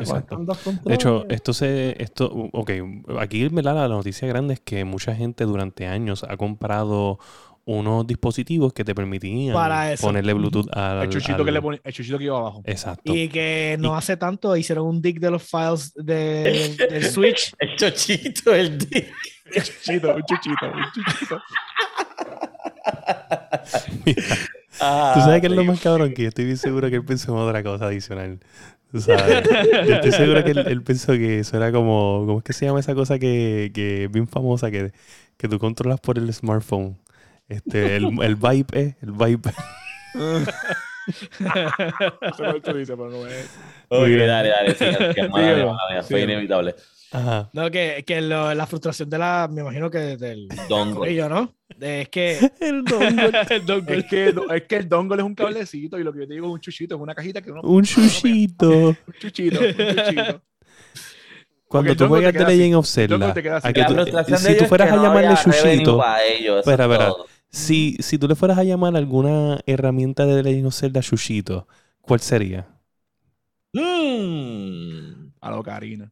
[0.84, 2.00] De hecho, esto se.
[2.02, 2.70] Esto, ok,
[3.18, 3.74] aquí ¿verdad?
[3.74, 7.18] la noticia grande es que mucha gente durante años ha comprado
[7.64, 10.06] unos dispositivos que te permitían Para eso.
[10.06, 11.02] ponerle Bluetooth al.
[11.02, 12.62] El chuchito, al- que le pone, el chuchito que iba abajo.
[12.64, 13.14] Exacto.
[13.14, 17.52] Y que no Y- hace tanto hicieron un dig de los files de- del, Switch.
[17.58, 19.12] el chochito, el dick.
[19.54, 21.40] Un chuchito, un chuchito, un chuchito.
[24.80, 25.68] Ah, Tú sabes que es lo sí.
[25.68, 28.38] más cabrón que yo estoy bien seguro que él pensó en otra cosa adicional.
[28.92, 29.42] Tú sabes.
[29.86, 32.24] Yo estoy seguro que él, él pensó que eso era como.
[32.26, 34.92] ¿Cómo es que se llama esa cosa que, que es bien famosa que,
[35.36, 36.96] que tú controlas por el smartphone?
[37.48, 38.96] Este, el, el Vibe, ¿eh?
[39.02, 39.50] El Vibe.
[42.20, 43.50] Eso es lo que tú dices, pero no es.
[43.90, 44.26] Bien.
[44.26, 46.74] dale, dale, sigue, que mala mía, mala mía, fue inevitable.
[47.10, 47.48] Ajá.
[47.54, 51.28] No, que, que lo- la frustración de la, me imagino que del Dongle.
[51.28, 51.54] ¿no?
[51.78, 53.30] De- es que El dongle.
[53.50, 53.98] el dongle.
[53.98, 56.46] Es que, es que el dongle es un cablecito y lo que yo te digo
[56.48, 57.62] es un chuchito, es una cajita que uno.
[57.62, 58.68] Un chuchito.
[58.88, 60.42] Un chuchito, un chuchito.
[61.66, 62.44] Cuando tú juegas The.
[62.44, 66.58] Legend of Zelda, a que tú- si tú fueras que a no llamarle Chuchito, ellos,
[66.60, 67.12] Espera, es espera.
[67.50, 71.68] si, si tú le fueras a llamar alguna herramienta de The Legend of Zelda Chuchito,
[72.00, 72.68] ¿cuál sería?
[73.74, 75.30] Mm.
[75.40, 76.10] A lo Karina.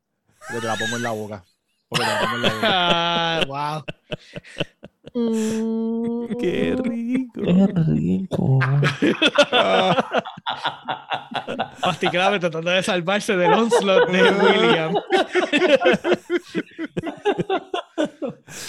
[0.49, 1.45] Porque te la pongo en la boca.
[1.89, 2.69] Porque te la pongo en la boca.
[2.69, 3.85] Ah, wow.
[6.39, 7.41] ¡Qué rico!
[7.87, 8.59] rico.
[11.83, 14.95] Masticable tratando de salvarse del onslaught de William.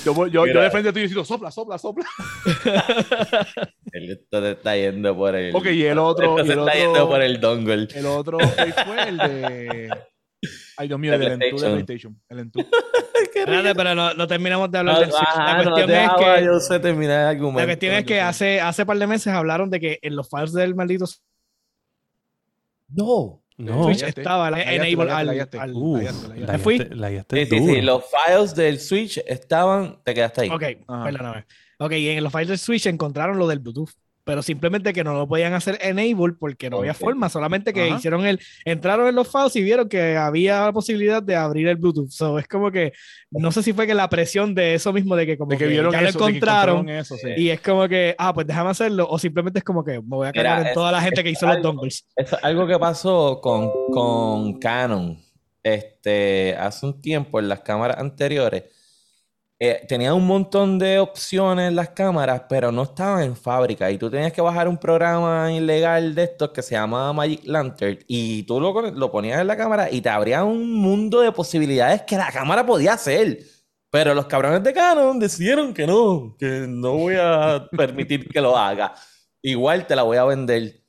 [0.05, 2.05] Yo, yo, yo de frente tuyo y digo, sopla, sopla, sopla.
[3.91, 5.53] Él esto te está yendo por el.
[5.55, 6.39] Ok, y el otro.
[6.41, 7.87] Y se el está yendo por el dongle.
[7.93, 9.89] el otro ¿cuál fue el de.
[10.77, 11.73] Ay, Dios mío, el Entú de PlayStation.
[11.73, 12.21] PlayStation.
[12.29, 12.59] El Entú.
[13.35, 15.35] Espérate, pero no, no terminamos de No, hablar del Switch.
[15.37, 16.09] La cuestión es
[16.39, 17.59] que, yo sé terminar el argumento.
[17.59, 20.53] la cuestión es que hace, hace par de meses hablaron de que en los files
[20.53, 21.05] del maldito
[22.89, 23.41] No.
[23.57, 23.85] No.
[23.85, 25.49] Switch estaba la- enable al- la Sí,
[27.45, 27.73] sí, duro.
[27.73, 27.81] sí.
[27.81, 29.99] Los files del Switch estaban.
[30.03, 30.49] Te quedaste ahí.
[30.49, 31.03] Ok, Ajá.
[31.05, 31.45] perdóname.
[31.79, 33.89] Ok, y en los files del Switch encontraron lo del Bluetooth,
[34.27, 37.95] pero simplemente que no lo podían hacer enable porque no había forma, solamente que Ajá.
[37.95, 41.77] hicieron el, entraron en los files y vieron que había la posibilidad de abrir el
[41.77, 42.09] Bluetooth.
[42.09, 42.91] So, es como que,
[43.31, 45.63] no sé si fue que la presión de eso mismo, de que como De que
[45.63, 47.29] que vieron ya eso, lo encontraron, eso, sí.
[47.37, 50.27] y es como que, ah, pues déjame hacerlo, o simplemente es como que me voy
[50.27, 52.05] a cagar en es- toda la gente que hizo los algo- dongles.
[52.17, 55.17] Eso es algo que pasó con, con Canon.
[55.63, 58.63] Este, hace un tiempo en las cámaras anteriores.
[59.59, 63.89] Eh, tenían un montón de opciones las cámaras, pero no estaban en fábrica.
[63.89, 67.99] Y tú tenías que bajar un programa ilegal de estos que se llama Magic Lantern.
[68.07, 72.03] Y tú lo, lo ponías en la cámara y te abría un mundo de posibilidades
[72.03, 73.39] que la cámara podía hacer.
[73.89, 78.55] Pero los cabrones de Canon decidieron que no, que no voy a permitir que lo
[78.57, 78.93] haga.
[79.41, 80.83] Igual te la voy a vender.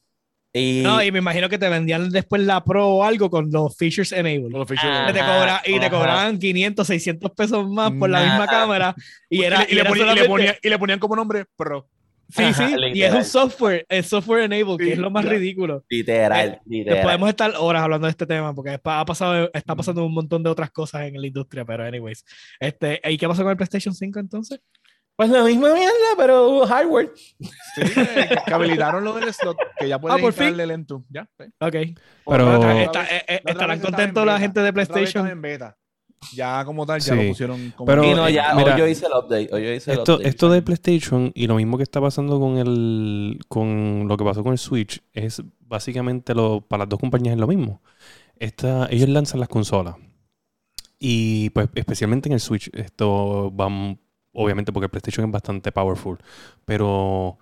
[0.53, 3.77] Y, No, y me imagino que te vendían después la Pro o algo con los
[3.77, 4.51] features enabled.
[4.51, 5.13] Los features.
[5.13, 8.95] Te cobra- y te cobraban 500, 600 pesos más por la misma cámara.
[9.29, 10.99] Y era, y, le, y le era ponían, y le solamente- ponían- y le ponían
[10.99, 11.87] como nombre Pro.
[12.31, 15.83] Sí, Ajá, sí, y es un software, es software enabled, que es lo más ridículo.
[15.89, 17.03] literal, Que literal.
[17.03, 20.51] podemos estar horas hablando de este tema porque ha pasado, está pasando un montón de
[20.51, 22.27] otras cosas en la industria, pero anyways.
[22.61, 24.61] Este, ¿Y qué pasó con el PlayStation 5 entonces?
[25.19, 27.11] Pues la misma mierda, pero hardware.
[27.17, 27.41] Sí,
[27.83, 31.05] eh, que, habilitaron lo del slot, que ya puedes Ah, instalarle Entú.
[31.11, 31.45] Ya, sí.
[31.59, 31.73] Ok.
[32.25, 32.85] Pero- Otra eh,
[33.27, 35.27] eh, otra estarán contentos la gente de PlayStation.
[35.27, 35.77] en beta.
[36.35, 37.21] Ya como tal, ya Sí.
[37.21, 39.49] lo pusieron como Pero- y no, ya, mira, hoy yo hice el update.
[39.53, 40.29] Hoy yo hice el Esto, update.
[40.29, 44.45] esto de PlayStation y lo mismo que está pasando con el con lo que pasó
[44.45, 47.83] con el Switch es básicamente lo para las dos compañías es lo mismo.
[48.37, 49.97] Esta, ellos lanzan las consolas
[51.01, 53.99] y pues especialmente en el Switch esto van
[54.33, 56.19] obviamente porque el PlayStation es bastante powerful,
[56.65, 57.39] pero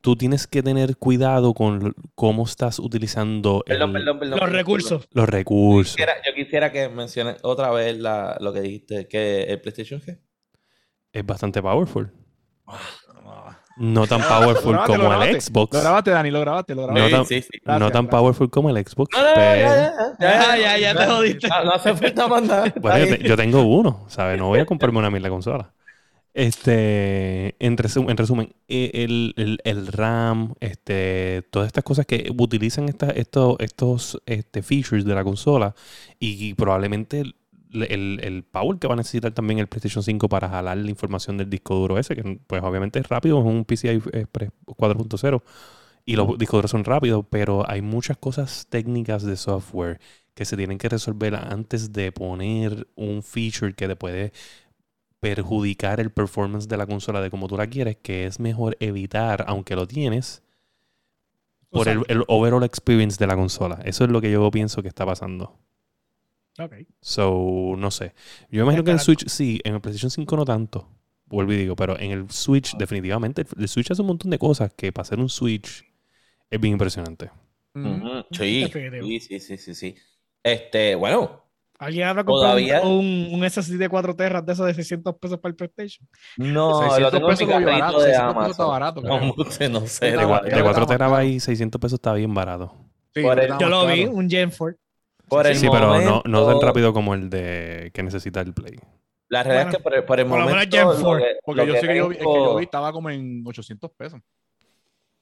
[0.00, 4.38] tú tienes que tener cuidado con cómo estás utilizando el- Perdón, perdón, perdón.
[4.40, 5.08] Los recursos.
[5.12, 5.94] los recursos.
[5.96, 10.18] Quisiera- yo quisiera que menciones otra vez la, lo que dijiste, que el PlayStation G.
[11.12, 12.10] Es bastante powerful.
[12.66, 15.40] Ah, No tan powerful como el.
[15.40, 15.72] Xbox.
[15.74, 17.16] Lo grabaste, Dani, lo grabaste, lo No grabaste.
[17.16, 17.48] tan- sí, sí.
[17.64, 19.16] no Gracias, tan powerful como el Xbox.
[19.16, 21.48] No, no, no, pero- ya, ya, Ya, ya, ya te jodiste.
[21.48, 22.74] No, no hace falta nada.
[22.80, 24.38] Bueno, yo, te- yo tengo uno, ¿sabes?
[24.38, 25.72] No voy a comprarme una mil consola.
[26.34, 32.32] Este, en, resu- en resumen, eh, el, el- el RAM, este, todas estas cosas que
[32.38, 35.74] utilizan esta- estos, estos este, features de la consola
[36.18, 37.34] y, probablemente el,
[37.72, 41.36] el- el power que va a necesitar también el PlayStation 5 para jalar la información
[41.36, 45.42] del disco duro ese, que pues obviamente es rápido, es un PCI Express 4.0
[46.06, 50.00] y los discos duros son rápidos, pero hay muchas cosas técnicas de software
[50.34, 54.32] que se tienen que resolver antes de poner un feature que te puede
[55.22, 59.44] perjudicar el performance de la consola de como tú la quieres, que es mejor evitar,
[59.46, 60.42] aunque lo tienes,
[61.70, 63.80] por el, el overall experience de la consola.
[63.84, 65.56] Eso es lo que yo pienso que está pasando.
[66.58, 66.74] Ok.
[67.00, 68.14] So, no sé.
[68.50, 69.00] Yo imagino que en el.
[69.00, 70.88] Switch, sí, en el PlayStation 5 no tanto.
[71.26, 74.72] Vuelvo y digo, pero en el Switch, definitivamente, el Switch hace un montón de cosas
[74.74, 75.84] que para hacer un Switch
[76.50, 77.30] es bien impresionante.
[77.72, 79.06] Definitivo.
[79.06, 79.94] sí, sí, sí, sí, sí.
[80.42, 81.41] Este, bueno,
[81.82, 82.56] ¿Alguien habrá comprado
[82.88, 86.06] un, un, un SSD de 4 terras de esos de 600 pesos para el PlayStation?
[86.36, 89.44] no, 600 lo tengo en mi pesos barato, de 600 pesos está barato, No, no
[89.50, 89.68] sé.
[90.06, 92.72] De, Está cua- barato, de está 4 más terabytes, 600 pesos está bien barato.
[93.14, 94.78] Sí, Por el- Yo lo vi, un Gen 4.
[95.28, 98.78] Por el Sí, pero no, no tan rápido como el de que necesita el Play.
[99.28, 100.76] La realidad es Bueno, que por el, por el por lo menos momento.
[100.76, 103.42] Gen lo 4, que- Porque yo sé que yo que yo vi estaba como en
[103.46, 104.20] 800 pesos.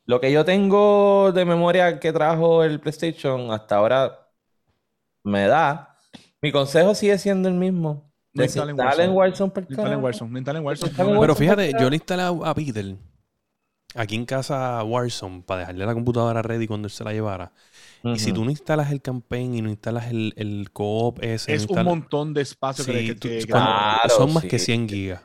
[0.07, 4.29] Lo que yo tengo de memoria que trajo el PlayStation hasta ahora
[5.23, 5.90] me da.
[6.43, 8.11] Mi consejo sigue siendo el mismo.
[8.33, 9.09] No instalen Warzone.
[9.09, 10.01] Warzone No instalen.
[10.03, 10.93] Warzone, no instalen Warzone.
[11.21, 12.97] Pero fíjate, yo le instalé a, Peter
[13.97, 17.53] aquí en casa Warzone para dejarle la computadora ready cuando él se la llevara.
[18.05, 21.69] Y si tú no instalas el campaign y no instalas el, el co-op ese, Es
[21.69, 24.59] no un montón de espacio que, Sí, que, tú- que- Claro, son más sí, que
[24.59, 24.95] 100 sí.
[24.95, 25.23] gigas.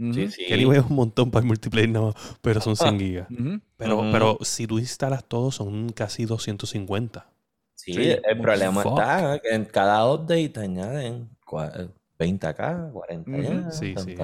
[0.00, 0.44] Ujú, Sí, sí.
[0.46, 3.28] Que es un montón para el multiplayer, no, pero son 100 gigas.
[3.76, 7.30] Pero, pero si tú instalas todo, son casi 250.
[7.78, 8.98] Sí, Sí, el problema fuck.
[8.98, 11.88] está que en cada update te añaden cua-
[12.18, 13.40] 20k, 40 Ujú.
[13.40, 14.16] ya, Sí, sí,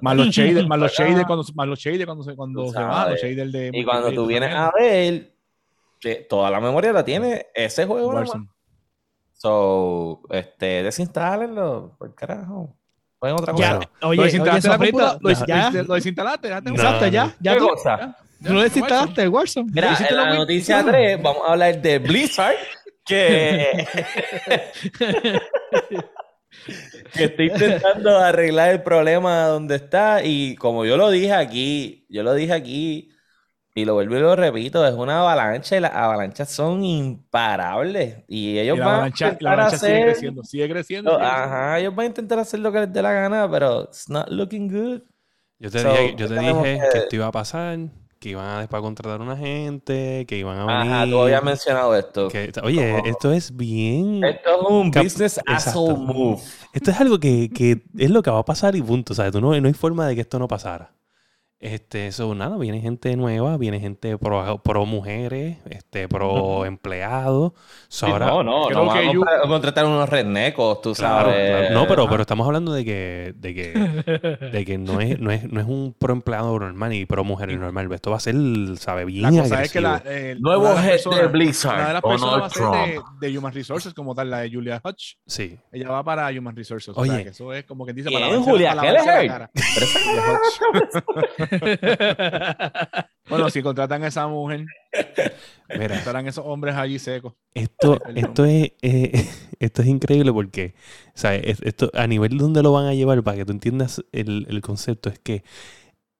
[0.00, 1.02] Más los shaders, más los Acá.
[1.04, 4.12] shaders cuando, más los shaders cuando se, cuando se van, los shaders de Y cuando
[4.12, 5.32] tú vienes a ver,
[5.98, 8.22] que toda la memoria la tiene ese juego.
[9.32, 12.76] So, este, desinstálenlo, por carajo.
[13.18, 13.90] Jueguen otra Ya, cosa.
[14.00, 16.74] Lo oye, oye, desinstalaste la Sofrito, computa- lo ya, lo desinstalaste, ya te- No.
[16.76, 17.98] exacto, ya, ya ¿Qué tú, cosa?
[17.98, 19.70] ya, tú lo desinstalaste el Warzone.
[19.72, 20.90] Mira, en la noticia ya.
[20.90, 22.54] 3 vamos a hablar de Blizzard,
[23.04, 23.86] que,
[27.12, 32.22] que está intentando arreglar el problema donde está y como yo lo dije aquí, yo
[32.22, 33.10] lo dije aquí
[33.74, 38.58] y lo vuelvo y lo repito, es una avalancha y las avalanchas son imparables y
[38.58, 40.04] ellos Y la van a la intentar avalancha sigue hacer...
[40.12, 41.10] creciendo, sigue creciendo.
[41.12, 41.44] No, sigue creciendo.
[41.54, 44.28] Ajá, ellos van a intentar hacer lo que les dé la gana, pero it's not
[44.30, 45.02] looking good.
[45.58, 47.78] Yo te So, dije, yo te tenemos dije que- que esto iba a pasar,
[48.26, 50.92] que iban a después contratar una gente, que iban a venir.
[50.92, 52.26] Ajá, tú habías mencionado esto.
[52.28, 54.24] que- oye, esto es bien.
[54.24, 56.42] Esto es un business asshole move.
[56.72, 59.14] Esto es algo que, que es lo que va a pasar y punto.
[59.14, 59.30] ¿sabes?
[59.30, 60.90] Tú no, no hay forma de que esto no pasara.
[61.58, 67.52] Este, eso, nada, viene gente nueva, viene gente pro, pro mujeres, este, pro empleados.
[67.88, 70.92] So, Sí, ahora- no, no, creo no que vamos you- a contratar unos rednecos, tú
[70.92, 71.48] Claro, sabes.
[71.68, 71.74] claro.
[71.74, 73.72] No, pero, pero estamos hablando de que, de que,
[74.52, 77.58] de que no, es, no, es, no es un pro empleado normal y pro mujer
[77.58, 77.90] normal.
[77.90, 78.34] Esto va a ser,
[78.76, 79.06] ¿sabe?
[79.06, 80.82] Bien La cosa es que la, eh, Nuevo de
[81.22, 84.28] de Blizzard, Una de las personas va a ser de, de Human Resources, como tal,
[84.28, 85.16] la de Julia Hodge.
[85.26, 85.58] Sí.
[85.72, 86.90] Ella va para Human Resources.
[86.94, 87.24] o sea, Oye.
[87.24, 88.20] que eso es como que dice ¿Quién?
[88.20, 89.50] lavarse- Julia lavarse la Kelleher.
[93.28, 94.66] Bueno, si contratan a esa mujer,
[95.72, 97.34] Mira, estarán esos hombres allí secos.
[97.54, 99.12] esto, esto, es, eh,
[99.60, 100.74] esto es increíble porque,
[101.14, 101.42] ¿sabes?
[101.44, 104.60] Es- Esto, a nivel donde lo van a llevar, para que tú entiendas el, el
[104.60, 105.42] concepto, es que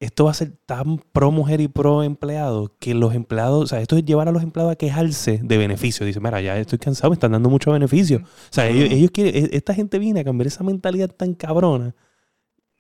[0.01, 3.81] esto va a ser tan pro mujer y pro empleado que los empleados, o sea,
[3.83, 6.07] esto es llevar a los empleados a quejarse de beneficios.
[6.07, 8.19] Dice, mira, ya estoy cansado, me están dando mucho beneficio.
[8.19, 11.95] O sea, ellos, ellos quieren, e- esta gente viene a cambiar esa mentalidad tan cabrona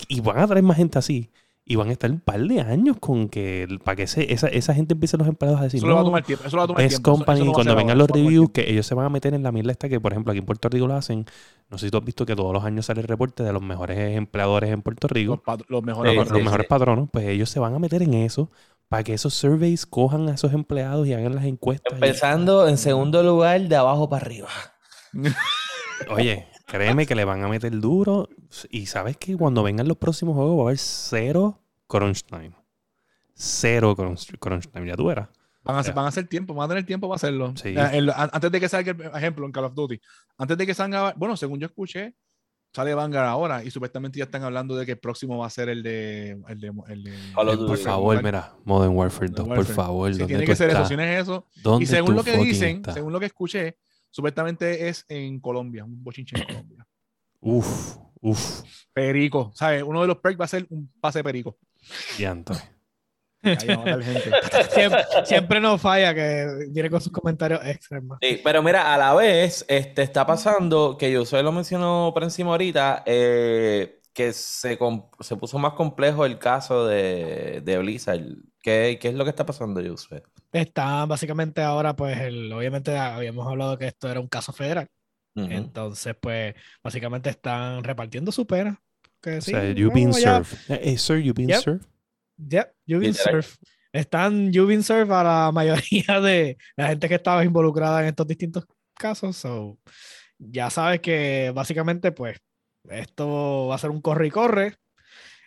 [0.09, 1.31] y van a traer más gente así.
[1.69, 4.73] Y van a estar un par de años con que, para que ese- esa, esa
[4.73, 6.45] gente empiece los empleados a decir, Eso le va a tomar tiempo.
[6.47, 7.11] Eso le va a tomar Best tiempo.
[7.11, 9.09] eso- Company, eso no a cuando vengan los eso reviews, que ellos se van a
[9.09, 11.27] meter en la mierda esta que, por ejemplo, aquí en Puerto Rico lo hacen.
[11.69, 13.61] No sé si tú has visto que todos los años sale el reporte de los
[13.63, 16.33] mejores empleadores en Puerto Rico, los mejores patrones.
[16.33, 18.49] los mejores patronos, pues ellos se van a meter en eso
[18.89, 21.91] para que esos surveys cojan a esos empleados y hagan las encuestas.
[21.95, 24.47] y- Empezando en segundo lugar, de abajo para arriba.
[26.11, 28.29] Oye, créeme que le van a meter duro.
[28.71, 32.53] Y sabes que cuando vengan los próximos juegos va a haber cero crunch time.
[33.35, 35.29] Cero crunch, crunch time, ya tú verás.
[35.63, 37.53] Van a, hacer, van a hacer tiempo, van a tener tiempo para hacerlo.
[37.57, 37.71] Sí.
[37.71, 40.01] Eh, el- antes de que salga, el ejemplo, en Call of Duty,
[40.39, 42.15] antes de que salga, bueno, según yo escuché,
[42.73, 45.69] sale Vanguard ahora y supuestamente ya están hablando de que el próximo va a ser
[45.69, 46.39] el de.
[46.49, 47.67] El de, el de- Call of el de Duty.
[47.69, 49.75] Por favor, Modern mira, Modern Warfare 2, por Warfare.
[49.75, 50.13] favor.
[50.13, 50.87] Sí, ¿dónde tiene que ser eso.
[50.87, 51.47] Si no es eso.
[51.63, 53.77] ¿Dónde Y según lo que dicen, según lo que escuché,
[54.11, 56.87] supuestamente es en Colombia, un bochinche en Colombia.
[57.41, 59.83] Uf, uf, Perico, ¿sabes?
[59.83, 61.57] Uno de los perks va a ser un pase perico.
[63.77, 64.31] matar gente.
[64.71, 68.19] Siempre, siempre nos falla que viene con sus comentarios extra, hermano.
[68.21, 72.51] Sí, pero mira, a la vez, este, está pasando, que yo lo mencionó por encima
[72.51, 78.23] ahorita, eh, que se, com- se puso más complejo el caso de, de Blizzard.
[78.67, 80.25] ¿Qué, qué es lo que está pasando, Josué?
[80.51, 84.89] Está básicamente ahora, pues, el, obviamente habíamos hablado que esto era un caso federal.
[85.37, 86.53] Entonces, pues,
[86.83, 88.83] básicamente están repartiendo su pena.
[89.23, 90.49] Que O sí, sea, you've been served.
[90.69, 91.61] Eh, eh, sir, you've been Yep.
[91.61, 91.87] served.
[92.39, 93.51] Yep, you've been served.
[93.93, 98.27] Están you've been served a la mayoría de la gente que estaba involucrada en estos
[98.27, 99.37] distintos casos.
[99.37, 99.79] So,
[100.41, 102.37] ya sabes que básicamente, pues,
[102.91, 104.75] esto va a ser un corre y corre.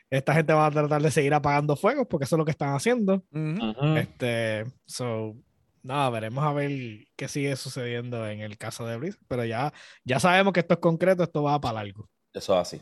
[0.10, 2.74] Esta gente va a tratar de seguir apagando fuegos porque eso es lo que están
[2.74, 3.24] haciendo.
[3.32, 3.96] Ujú.
[3.98, 5.36] Este, so,
[5.84, 6.72] nada, veremos a ver
[7.16, 9.22] qué sigue sucediendo en el caso de Blizzard.
[9.28, 9.72] Pero ya,
[10.04, 12.10] ya sabemos que esto es concreto, esto va para largo.
[12.34, 12.82] Eso es así.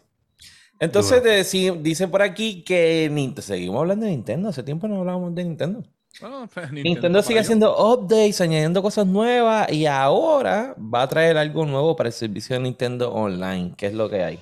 [0.79, 3.09] Entonces, de- sí, dice por aquí que
[3.41, 4.49] seguimos hablando de Nintendo.
[4.49, 5.83] Hace tiempo no hablábamos de Nintendo.
[6.21, 11.65] Bueno, pues, Nintendo sigue haciendo updates, añadiendo cosas nuevas y ahora va a traer algo
[11.65, 13.73] nuevo para el servicio de Nintendo Online.
[13.75, 14.39] ¿Qué es lo que hay?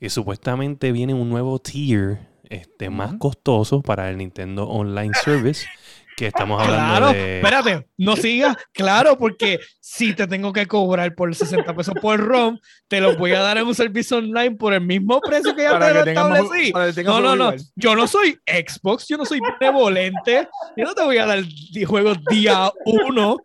[0.00, 5.66] Y supuestamente viene un nuevo tier este, más costoso para el Nintendo Online Service.
[6.16, 7.36] Que estamos hablando Claro, de.
[7.36, 12.58] espérate, no sigas, claro, porque si te tengo que cobrar por 60 pesos por ROM,
[12.88, 15.78] te lo voy a dar en un servicio online por el mismo precio que ya
[15.78, 16.72] Para te lo que establecí.
[16.96, 17.60] que No, no, no, igual.
[17.76, 21.38] yo no soy Xbox, yo no soy benevolente, yo no te voy a dar
[21.86, 23.36] juegos día uno,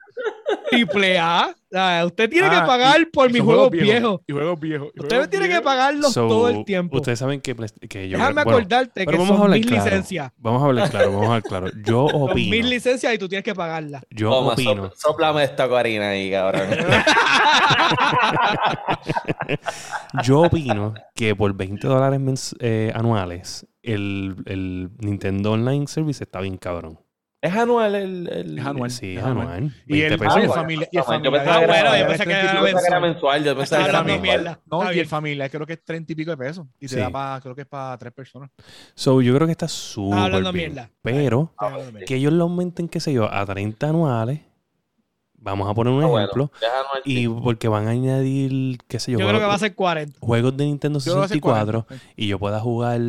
[0.70, 1.56] triple A.
[1.76, 4.22] Ah, usted tiene que Ah, pagar por Y mis son juegos viejos.
[4.28, 4.90] Y juegos viejos.
[4.94, 6.98] y Usted juegos tiene que pagarlos So, todo el tiempo.
[6.98, 7.56] Ustedes saben que,
[7.90, 8.18] que yo.
[8.20, 9.86] Déjame bueno, acordarte que vamos son mil claro.
[9.86, 10.32] licencias.
[10.38, 11.68] Vamos a hablar claro, vamos a hablar claro.
[11.84, 12.52] Yo Son opino.
[12.52, 14.04] mil licencias y tú tienes que pagarlas.
[14.12, 14.84] Yo Toma, opino.
[14.92, 16.68] sop- Sóplame esta corina ahí, cabrón.
[20.24, 26.58] Yo opino que por 20 dólares eh, anuales el, el Nintendo Online Service está bien
[26.58, 27.00] cabrón.
[27.44, 28.28] Es anual el.
[28.28, 28.90] el- Es anual.
[28.92, 29.48] Sí, es anual.
[29.48, 29.76] anual.
[29.86, 30.36] Y 20 el, pesos.
[30.38, 32.32] oye, Ah, familia, y bueno, el yo familia pensaba que era- de- yo pensé que
[32.32, 33.44] era Yo pensaba que era mensual.
[33.44, 34.60] Yo pensaba que era mensual.
[34.72, 36.66] No, y el familia creo que es 30 y pico de pesos.
[36.80, 37.00] Y te Sí.
[37.00, 38.50] da para, creo que es para tres personas.
[38.96, 40.72] So, yo creo que está súper hablando bien.
[40.74, 40.90] mierda.
[41.02, 42.06] Pero mierda.
[42.06, 44.40] que ellos lo aumenten, qué sé yo, a 30 anuales.
[45.46, 46.52] Vamos a poner un Ah, bueno, ejemplo.
[46.62, 47.02] es anual.
[47.04, 49.76] Y porque van a añadir, qué sé yo, Yo creo que juegos, va a ser
[49.76, 50.18] 40.
[50.22, 52.06] juegos de Nintendo Yo creo que va a ser 64 40.
[52.16, 53.02] y yo pueda jugar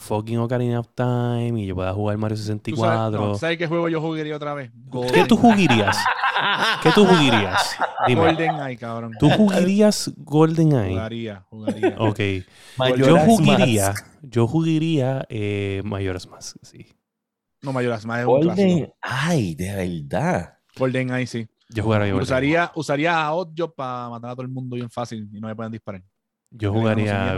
[0.00, 3.20] fucking Ocarina of Time y yo pueda jugar Mario ¿Tú sabes, 64.
[3.20, 4.72] no, ¿sabes qué juego yo jugaría otra vez?
[5.12, 5.96] ¿Qué tú jugarías?
[6.82, 7.76] ¿Qué tú jugarías?
[8.06, 8.22] Dime.
[8.22, 9.12] Golden Eye, cabrón.
[9.18, 10.90] ¿Tú jugarías GoldenEye?
[10.90, 11.96] Jugaría, jugaría.
[11.98, 12.18] Ok.
[12.96, 13.26] Yo Mask.
[13.26, 16.86] jugaría, yo jugaría eh, Majora's Mask, sí.
[17.62, 18.54] No, Mayoras más es un Golden.
[18.54, 18.96] clásico.
[19.02, 19.74] Ay, de
[20.08, 20.54] verdad.
[20.76, 21.46] Golden Eye, sí.
[21.68, 25.28] Yo jugaría Golden usaría, usaría a Oddjob para matar a todo el mundo bien fácil
[25.30, 26.02] y no me pueden disparar.
[26.52, 27.34] Yo jugaría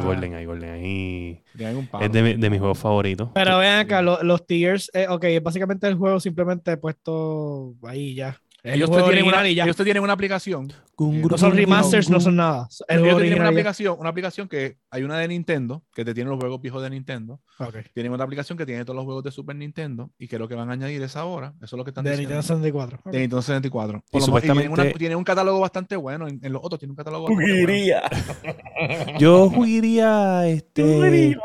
[0.46, 1.42] GoldenEye.
[1.56, 2.04] Tienen un palo.
[2.04, 3.28] Es de, mi- de mis juegos favoritos.
[3.34, 8.38] Pero vean acá, lo- los tiers, eh, ok, básicamente el juego simplemente puesto ahí ya.
[8.64, 9.64] El ellos, te tienen una, y ya.
[9.64, 10.72] ellos te tienen una aplicación.
[10.96, 12.68] No son remasters, no son nada.
[12.86, 16.04] El ellos te tienen una y aplicación, una aplicación que hay una de Nintendo que
[16.04, 17.40] te tiene los juegos viejos de Nintendo.
[17.58, 17.74] Ok.
[17.92, 20.54] Tienen otra aplicación que tiene todos los juegos de Super Nintendo y que lo que
[20.54, 21.54] van a añadir es ahora.
[21.56, 22.36] Eso es lo que están De diciendo.
[22.36, 22.98] Nintendo 64.
[23.04, 23.12] Ok.
[23.12, 23.98] de Nintendo 64.
[23.98, 26.28] Y Por lo menos- tienen, una- supuestamente- tienen un catálogo bastante bueno.
[26.28, 29.18] En, en los otros tienen un catálogo bastante bueno.
[29.18, 31.36] Yo jugaría este.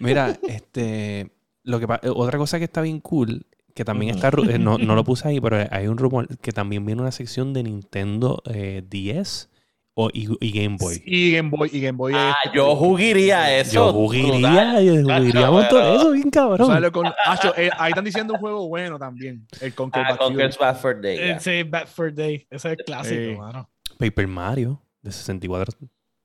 [0.00, 1.32] Mira, este.
[1.64, 4.28] Lo que eh, otra cosa que está bien cool, que también está.
[4.28, 7.52] eh, No, no lo puse ahí, pero hay un rumor que también viene una sección
[7.52, 9.48] de Nintendo eh, 10
[9.94, 11.02] o, y, y Game Boy.
[11.04, 11.68] Y Game Boy.
[11.72, 13.74] Y Game Boy Ah, es- yo jugaría eso.
[13.74, 16.66] Yo jugaría, yo jugaría un montón pero- eso, bien cabrón.
[16.66, 19.46] sabes lo con- Acho, eh, ahí están diciendo un juego bueno también.
[19.60, 20.26] El Conquer Ah, Bad Fur.
[20.28, 21.18] Conker's Bad Fur Day.
[21.18, 21.40] Eh, ya.
[21.40, 22.46] Sí, Bad for Day.
[22.50, 23.36] Ese es el clásico, Sí.
[23.36, 23.68] mano.
[23.98, 25.76] Paper Mario de 64.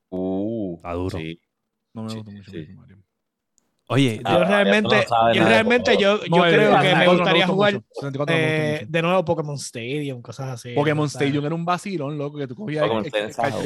[0.09, 1.17] Uh, Está duro.
[1.17, 1.39] sí.
[1.93, 2.51] No me Sí, gusta mucho.
[2.51, 2.59] sí.
[2.61, 2.96] Super Mario.
[3.89, 7.47] Oye, Ah, Yo realmente, no yo realmente yo, yo No, creo que me 64 gustaría
[7.47, 7.85] jugar mucho.
[7.93, 10.73] 64 me gustó eh, de nuevo Pokémon Stadium, cosas así.
[10.73, 12.85] Pokémon Stadium era un vacilón, loco, que tú cogías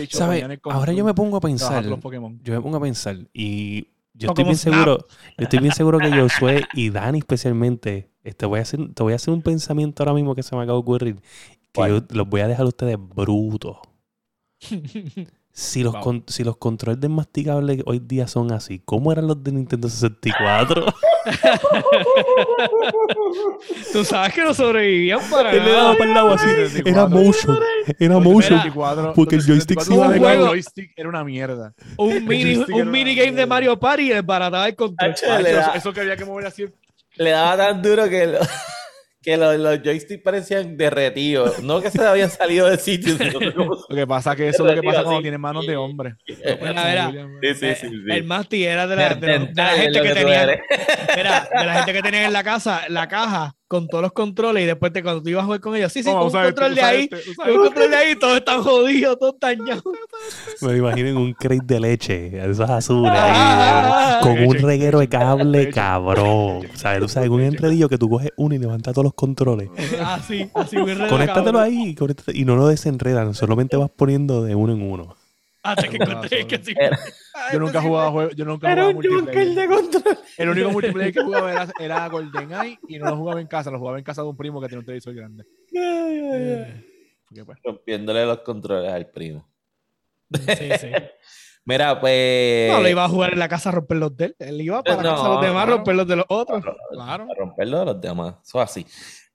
[0.09, 0.45] ¿sabes?
[0.65, 1.83] Ahora yo me pongo a pensar.
[1.83, 4.73] Yo me pongo a pensar y yo estoy bien Snap.
[4.75, 4.97] seguro,
[5.37, 9.13] yo estoy bien seguro que Josué y Dani especialmente, este voy a hacer, te voy
[9.13, 11.21] a hacer un pensamiento ahora mismo que se me acaba de ocurrir, que
[11.73, 11.91] ¿Cuál?
[11.91, 13.77] yo los voy a dejar a ustedes brutos.
[15.53, 16.01] Si los, Wow.
[16.01, 20.85] con- si los controles desmasticables hoy día son así, ¿cómo eran los de Nintendo 64?
[23.91, 26.45] Tú sabes que no sobrevivían para Él le daba para el lado así.
[26.47, 26.91] 64.
[26.91, 27.59] Era motion.
[27.99, 28.59] Era motion.
[28.59, 30.47] 64, porque el joystick 64 sí iba de juego.
[30.51, 31.73] joystick era una mierda.
[31.97, 33.45] Un mini, un minigame de.
[33.45, 35.11] Mario Party y desbarataba el control.
[35.45, 36.65] Eso, eso que había que mover así.
[37.15, 38.39] Le daba tan duro que, lo-
[39.21, 41.61] que los, los joysticks parecían derretidos.
[41.61, 43.15] No que se habían salido de sitio.
[43.89, 46.15] Lo que pasa que eso es lo que pasa cuando tiene manos de hombre.
[46.27, 47.11] Mira, mira.
[47.41, 47.95] Sí, sí, Eh, sí, sí.
[48.09, 50.45] El Masti era de la, de la- de la Neandertal es gente que tenía.
[51.17, 54.63] Mira, de la gente que tenía en la casa, la caja con todos los controles
[54.63, 56.41] y después te, cuando tú ibas a jugar con ellos, sí, sí, con un usa
[56.41, 59.83] este, control de ahí, este, con un control de ahí, todos están jodidos, todos dañados.
[60.59, 65.07] Me imagino en un crate de leche, esos azules, Ah, ahí, con un reguero de
[65.07, 65.71] cable leche.
[65.71, 66.67] cabrón.
[66.73, 66.99] ¿Sabes?
[66.99, 69.69] Tú sabes, un entredillo que tú coges uno y levantas todos los controles.
[70.03, 71.95] Así, así, un Conéctatelo ahí
[72.33, 75.15] y no lo desenredan, solamente vas poniendo de uno en uno.
[75.63, 76.73] Hasta que encontré que sí.
[76.77, 76.97] Era-
[77.53, 79.69] Yo nunca he jugado juegos, yo nunca he Era jugado un junker multiplayer.
[79.69, 80.17] de control.
[80.37, 83.77] El único multiplayer que jugaba era, era GoldenEye y no lo jugaba en casa, lo
[83.79, 85.45] jugaba en casa de un primo que tiene un televisor grande.
[87.27, 89.47] Porque, pues, Rompiéndole los controles al primo.
[90.33, 90.87] Sí, sí.
[91.65, 92.71] Mira, pues.
[92.71, 94.35] No, lo iba a jugar en la casa a romper los de él.
[94.39, 95.75] Él iba para la No, casa de los demás a no.
[95.77, 96.63] romper los de los otros.
[96.91, 97.27] claro.
[97.31, 98.35] a romperlo de los demás.
[98.43, 98.85] Eso es así.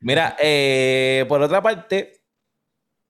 [0.01, 2.21] Mira, eh, por otra parte,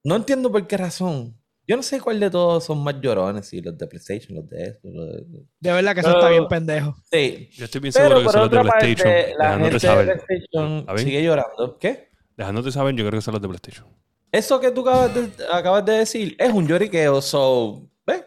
[0.05, 1.35] no entiendo por qué razón.
[1.69, 4.65] Yo no sé cuál de todos son más llorones, si los de PlayStation, los de
[4.69, 5.25] esto, los de...
[5.61, 6.95] De verdad que eso está bien pendejo.
[7.11, 7.49] Sí.
[7.57, 9.39] Yo estoy bien Pero seguro que son los de parte, PlayStation.
[9.39, 10.99] la Dejándote gente saber.
[11.01, 11.79] sigue llorando.
[11.79, 12.09] ¿Qué?
[12.37, 13.87] Dejándote saber, yo creo que son los de PlayStation.
[14.31, 17.83] Eso que tú acabas de, acabas de decir es un lloriqueo, so...
[18.07, 18.23] ¿Ves?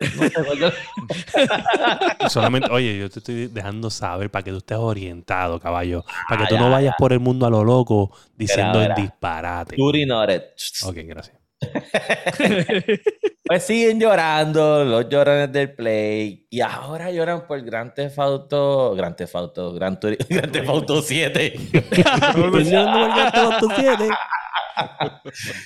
[2.21, 6.03] No solamente, oye, yo te estoy dejando saber para que tú estés orientado, caballo.
[6.27, 8.93] Para que Ah, tú ya, no vayas por el mundo a lo loco diciendo el
[8.95, 9.77] disparate.
[9.79, 11.38] Ok, gracias.
[13.45, 19.15] Pues siguen llorando los llorones del Play y ahora lloran por Grand Theft Auto, Grand
[19.15, 21.53] Theft Auto, Gran Turi- Grand Theft Auto 7.
[21.73, 24.07] Estoy llorando por el Grand Theft Auto 7.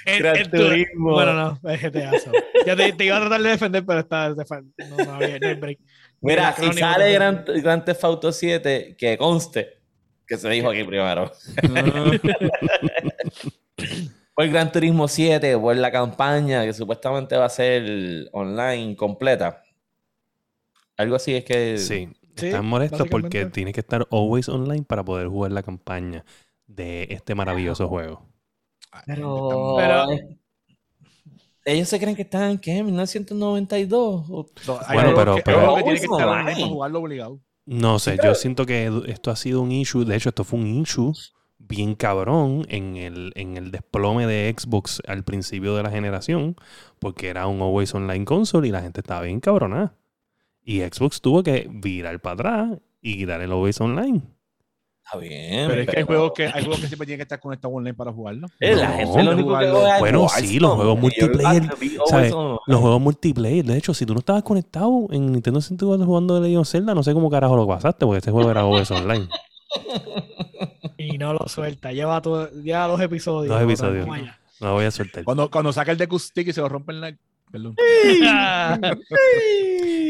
[0.06, 1.12] En- Gran en tu- Turismo.
[1.12, 2.12] Bueno, no, es GTA.
[2.66, 4.36] Ya te, te iba a tratar de defender, pero está, no,
[5.06, 5.80] no, había, no hay break.
[6.22, 9.78] Mira, El si sale de- Grand, Grand Theft Auto 7, que conste
[10.26, 11.30] que se dijo aquí primero.
[14.36, 19.62] Por Gran Turismo 7, por la campaña que supuestamente va a ser online completa.
[20.98, 21.78] Algo así es que.
[21.78, 26.26] Sí, Sí, están molestos porque tienes que estar always online para poder jugar la campaña
[26.66, 28.26] de este maravilloso juego.
[29.06, 29.76] Pero.
[29.78, 30.08] Pero-
[31.66, 32.84] Ellos se creen que están en ¿qué?
[32.84, 34.26] 1992.
[34.30, 36.42] O- No, hay Bueno, pero- que, pero- juegos que tiene que Uso estar online.
[36.50, 37.40] online para jugarlo obligado.
[37.66, 40.04] No sé, yo siento que esto ha sido un issue.
[40.04, 41.14] De hecho, esto fue un issue
[41.68, 46.56] bien cabrón en el, en el desplome de Xbox al principio de la generación,
[47.00, 49.96] porque era un always online console y la gente estaba bien cabronada.
[50.64, 54.22] Y Xbox tuvo que virar para atrás y quitar el always online.
[55.06, 55.68] Está bien.
[55.70, 57.94] Pero es que hay juegos que, hay juegos que siempre tienen que estar conectados online
[57.94, 58.48] para jugarlo.
[58.62, 59.80] Eh, la No, gente lo único que jugarlo.
[59.80, 61.64] juega es Bueno, sí, los juegos multiplayer.
[62.68, 66.42] Los juegos multiplayer, de hecho, si tú no estabas conectado en Nintendo 64 jugando de
[66.42, 69.28] Legend of Zelda, no sé cómo carajo lo pasaste, porque este juego era always online.
[70.98, 71.92] Y no lo suelta.
[71.92, 73.54] Lleva, todo, lleva dos episodios.
[73.54, 74.08] Dos episodios.
[74.08, 75.24] No lo voy a soltar.
[75.24, 77.14] Cuando, cuando saca el Deku Stick y se lo rompen la.
[77.52, 77.76] Perdón.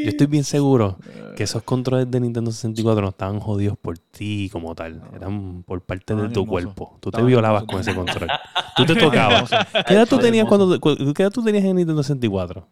[0.03, 0.97] Yo estoy bien seguro
[1.35, 5.01] que esos controles de Nintendo 64 no estaban jodidos por ti como tal.
[5.15, 6.97] Eran por parte de tu cuerpo.
[7.01, 8.29] Tú te violabas con ese control.
[8.75, 9.49] Tú te tocabas.
[9.87, 12.67] ¿Qué edad tú tenías cuando cu- qué edad tú tenías en Nintendo 64?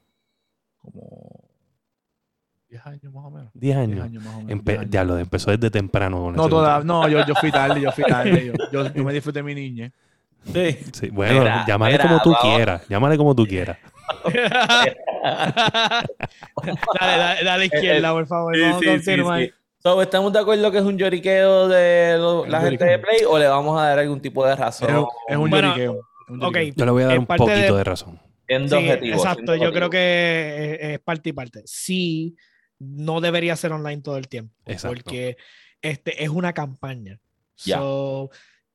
[2.71, 3.51] Como 10 años más o menos.
[3.53, 4.05] 10 10 años.
[4.05, 4.51] años más o menos.
[4.51, 4.91] Empe- 10 años.
[4.91, 8.03] ya lo empezó desde temprano con No, toda, no yo, yo fui tarde, yo fui
[8.05, 8.45] tarde.
[8.45, 9.91] Yo, yo, yo me disfruté mi niñez.
[10.53, 10.77] Sí.
[10.93, 12.55] Sí, bueno, Mira, llámale mira, como tú vamos.
[12.55, 12.87] quieras.
[12.89, 13.77] Llámale como tú quieras.
[16.99, 18.55] dale, dale, dale la izquierda, por favor.
[18.55, 19.39] Sí, Vamos sí, a continuar.
[19.41, 19.51] sí.
[19.83, 22.99] So, ¿Estamos de acuerdo que es un lloriqueo de lo- la gente de.
[22.99, 24.89] Play o le vamos a dar algún tipo de razón?
[24.89, 25.93] Es, un- es un Bueno, lloriqueo.
[25.93, 26.75] es un Ok, lloriqueo.
[26.77, 28.19] Yo le voy a dar En un poquito de- de razón.
[28.47, 29.55] Siendo Sí, objetivo, exacto.
[29.55, 31.61] Yo creo que es, es parte y parte.
[31.65, 32.35] Sí,
[32.81, 34.53] no debería ser online todo el tiempo.
[34.65, 34.95] Exacto.
[34.95, 35.37] Porque
[35.81, 37.19] este es una campaña.
[37.57, 37.77] Ya.
[37.77, 38.31] So,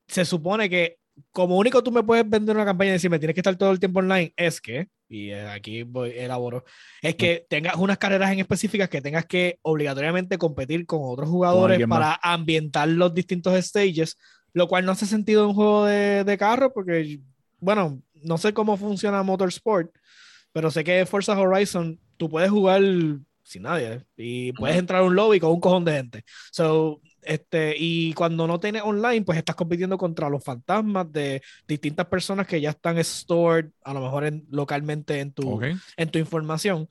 [0.07, 0.97] se supone que
[1.31, 3.79] como único tú me puedes vender una campaña y decirme tienes que estar todo el
[3.79, 6.63] tiempo online, es que, y eh, aquí voy, elaboro,
[7.01, 11.79] es que tengas unas carreras en específicas que tengas que obligatoriamente competir con otros jugadores
[11.87, 11.99] más.
[11.99, 14.17] para ambientar los distintos stages,
[14.53, 17.19] lo cual no hace sentido en un juego de, de carro porque,
[17.59, 19.91] bueno, no sé cómo funciona Motorsport,
[20.51, 22.81] pero sé que Forza Horizon tú puedes jugar
[23.47, 26.23] sin nadie y puedes entrar a un lobby con un cojón de gente.
[26.51, 32.05] So, este, y cuando no tienes online, pues estás compitiendo contra los fantasmas de distintas
[32.07, 35.63] personas que ya están stored, a lo mejor en- localmente en tu, Ok.
[35.95, 36.87] en tu información.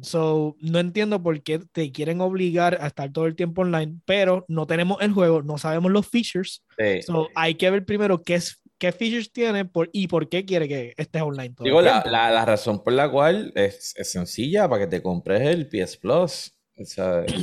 [0.00, 4.44] So, no entiendo por qué te quieren obligar a estar todo el tiempo online, pero
[4.48, 6.62] no tenemos el juego, no sabemos los features.
[6.78, 7.02] Sí.
[7.02, 10.68] So, hay que ver primero qué, es, qué features tiene por, y por qué quiere
[10.68, 12.10] que estés online todo Digo, el la, tiempo.
[12.10, 15.96] la, la razón por la cual es, es sencilla para que te compres el PS
[15.96, 16.52] Plus.
[16.78, 17.24] O sea,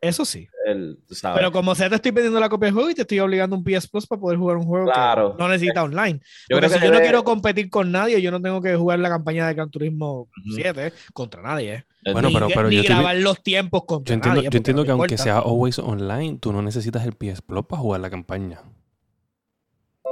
[0.00, 0.48] Eso sí.
[0.66, 1.38] el, tú sabes.
[1.38, 3.62] Pero como sea, te estoy pidiendo la copia del juego y te estoy obligando un
[3.62, 5.36] PS Plus para poder jugar un juego Claro.
[5.36, 6.18] que no necesita online.
[6.48, 8.74] yo Porque creo que si yo no quiero competir con nadie, yo no tengo que
[8.74, 10.56] jugar la campaña de Gran Turismo Ujú.
[10.56, 11.72] 7 contra nadie.
[11.74, 11.84] ¿eh?
[12.12, 14.36] Bueno, ni pero- que- pero ni yo estoy vi- grabar los tiempos contra Yo entiendo,
[14.40, 14.50] nadie.
[14.50, 15.22] yo entiendo no que aunque importa.
[15.22, 18.60] sea always online, tú no necesitas el PS Plus para jugar la campaña.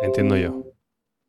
[0.00, 0.64] Entiendo yo.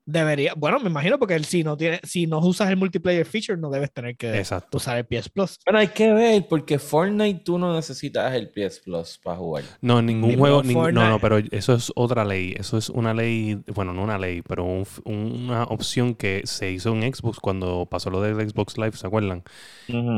[0.04, 3.56] Debería, bueno, me imagino porque el- si no tiene, si no usas el multiplayer feature,
[3.58, 4.78] no debes tener que Exacto.
[4.78, 5.60] usar el PS Plus.
[5.64, 9.64] Bueno, hay que ver, porque Fortnite tú no necesitas el PS Plus para jugar.
[9.80, 12.56] No, ningún Ni juego, no, no, pero eso es otra ley.
[12.58, 16.90] Eso es una ley, bueno, no una ley, pero un una opción que se hizo
[16.96, 19.44] en Xbox cuando pasó lo del Xbox Live, ¿se acuerdan?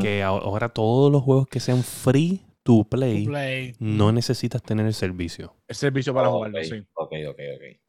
[0.01, 3.75] Que ahora todos los juegos que sean free to play, Play.
[3.79, 5.55] no necesitas tener el servicio.
[5.67, 6.83] El servicio para Ok, jugarlo, sí.
[6.93, 7.82] Ok, ok, ok.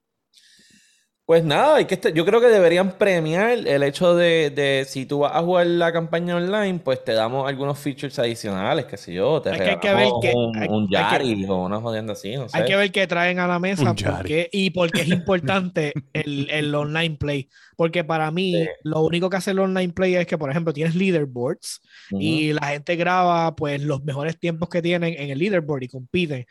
[1.27, 5.07] Pues nada, hay que estar- yo creo que deberían premiar el hecho de, de si
[5.07, 9.15] tú vas a jugar la campaña online, pues te damos algunos features adicionales, qué sé
[9.15, 11.65] yo, te Es que hay que ver que- un, hay- un hay que- Yari o
[11.65, 12.59] una jodienda así, no sé.
[12.59, 16.75] Hay que ver qué traen a la mesa porque, y porque es importante el, el
[16.75, 17.49] online play.
[17.75, 18.69] Porque para mí, Sí.
[18.83, 22.21] lo único que hace el online play es que, por ejemplo, tienes leaderboards Ujú.
[22.21, 26.47] y la gente graba pues los mejores tiempos que tienen en el leaderboard y compiten.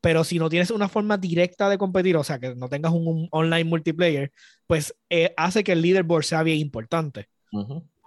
[0.00, 3.06] Pero si no tienes una forma directa de competir, o sea, que no tengas un,
[3.08, 4.32] un online multiplayer,
[4.66, 7.28] pues eh, hace que el leaderboard sea bien importante.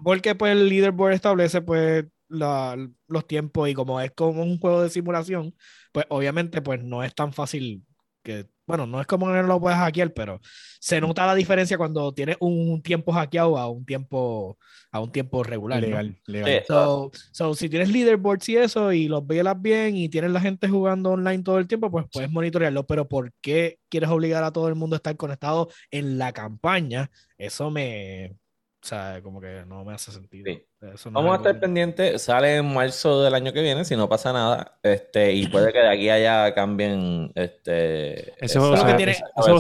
[0.03, 2.77] Porque pues el leaderboard establece pues la-
[3.07, 5.55] los tiempos y como es como un juego de simulación,
[5.91, 7.85] pues obviamente pues no es tan fácil
[8.23, 10.39] que, bueno, no es como que no lo puedes hackear, pero
[10.79, 14.57] se nota la diferencia cuando tienes un tiempo hackeado a un tiempo,
[14.91, 15.81] a un tiempo regular.
[15.81, 15.87] ¿no?
[15.87, 16.49] Legal, legal.
[16.49, 16.65] Sí.
[16.67, 20.67] So, so, si tienes leaderboards y eso y los velas bien y tienes la gente
[20.67, 22.85] jugando online todo el tiempo, pues puedes monitorearlo.
[22.85, 27.11] Pero ¿por qué quieres obligar a todo el mundo a estar conectado en la campaña?
[27.37, 28.35] Eso me,
[28.83, 30.45] o sea, como que no me hace sentido.
[30.51, 30.65] Sí.
[30.81, 33.85] Eso no es Vamos a estar que- pendientes, sale en marzo del año que viene,
[33.85, 38.33] si no pasa nada, este, y puede que de aquí a allá cambien, este...
[38.43, 38.77] Ese juego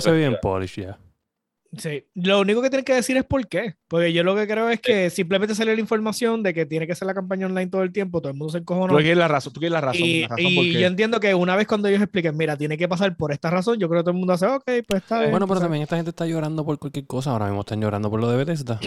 [0.01, 0.97] se, ve bien polish ya.
[1.77, 3.75] Sí, lo único que tienes que decir es por qué.
[3.87, 6.95] Porque yo lo que creo es que simplemente salió la información de que tiene que
[6.95, 8.93] ser la campaña online todo el tiempo, todo el mundo se encojonó.
[8.93, 10.01] Tú quieres la razón, tú quieres la razón.
[10.05, 10.73] Y, la razón y por qué.
[10.81, 13.79] yo entiendo que una vez cuando ellos expliquen, mira, tiene que pasar por esta razón,
[13.79, 15.31] yo creo que todo el mundo hace, ok, pues está bien.
[15.31, 15.61] Bueno, pero tú sabes".
[15.63, 17.31] también esta gente está llorando por cualquier cosa.
[17.31, 18.77] Ahora mismo están llorando por lo de Bethesda.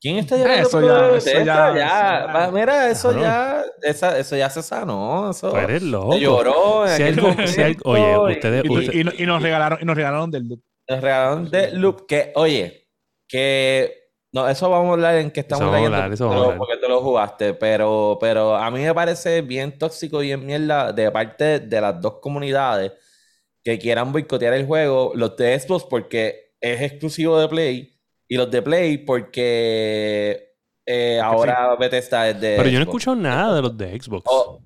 [0.00, 1.44] ¿Quién está llorando Eso por lo ya- de eso Bethesda?
[1.44, 5.80] ya- Ya, eso ya- va, mira, eso ya, esa- eso ya se sanó, eso eres
[5.84, 6.14] loco.
[6.14, 8.02] se lloró en Si aquel algo- si algo- oye,
[8.32, 10.60] y- ustedes- Y, tú- usted- y no- y nos regalaron, y nos regalaron del loop.
[10.88, 12.88] Nos regalaron de Loop, que, oye,
[13.28, 14.00] que.
[14.34, 16.56] No, eso vamos a hablar en que estamos Eso leyendo hablar, eso hablar.
[16.56, 20.90] porque tú lo jugaste, pero, pero a mí me parece bien tóxico y bien mierda
[20.92, 22.92] de parte de las dos comunidades
[23.62, 28.50] que quieran boicotear el juego, los de Xbox porque es exclusivo de Play y los
[28.50, 30.54] de Play porque
[30.86, 34.24] eh, ahora Bethesda es de Pero yo no he escuchado nada de los de Xbox.
[34.26, 34.60] Oh,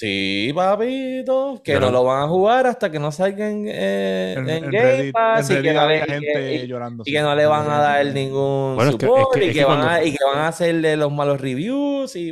[0.00, 4.64] sí, papito, que no lo van a jugar hasta que no salgan eh, En, en
[4.64, 7.02] en Game Reddit, Pass en y que no le- había y que- gente y- llorando.
[7.06, 7.12] y sí.
[7.16, 9.64] que no le van a dar ningún Bueno, es que- support es que- y, que
[9.64, 12.30] van a, cuando- y que van a hacerle los malos reviews y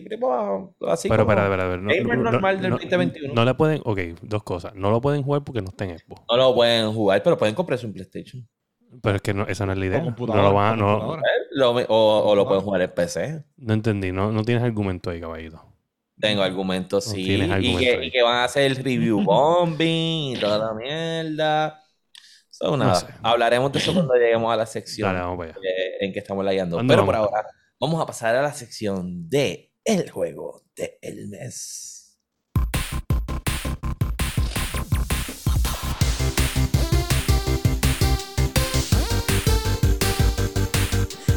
[0.89, 1.77] así pero, espera, espera, espera.
[1.77, 3.35] No, gamer no- normal del no- 2021.
[3.35, 3.81] no le pueden.
[3.85, 4.75] Ok, dos cosas.
[4.75, 6.23] No lo pueden jugar porque no está en Xbox.
[6.31, 8.49] no lo pueden jugar, pero pueden comprarse un PlayStation.
[9.03, 10.01] Pero es que no, esa no es la idea.
[10.01, 11.19] No lo van no-
[11.89, 13.45] o, o lo pueden jugar en PC.
[13.59, 14.13] no entendí.
[14.13, 15.63] No, no tienes argumento ahí, caballito.
[16.21, 17.23] Tengo argumentos, sí.
[17.23, 18.07] y, que, ahí.
[18.07, 21.81] y que van a hacer el review bombing y toda la mierda.
[22.51, 23.07] So, nada, sé.
[23.23, 25.13] hablaremos de eso cuando lleguemos a la sección.
[25.13, 25.47] Dale, vamos
[26.01, 26.77] en que estamos layando.
[26.77, 27.47] ¿Dónde Pero por ahora,
[27.81, 32.19] vamos a pasar a la sección de el juego del mes.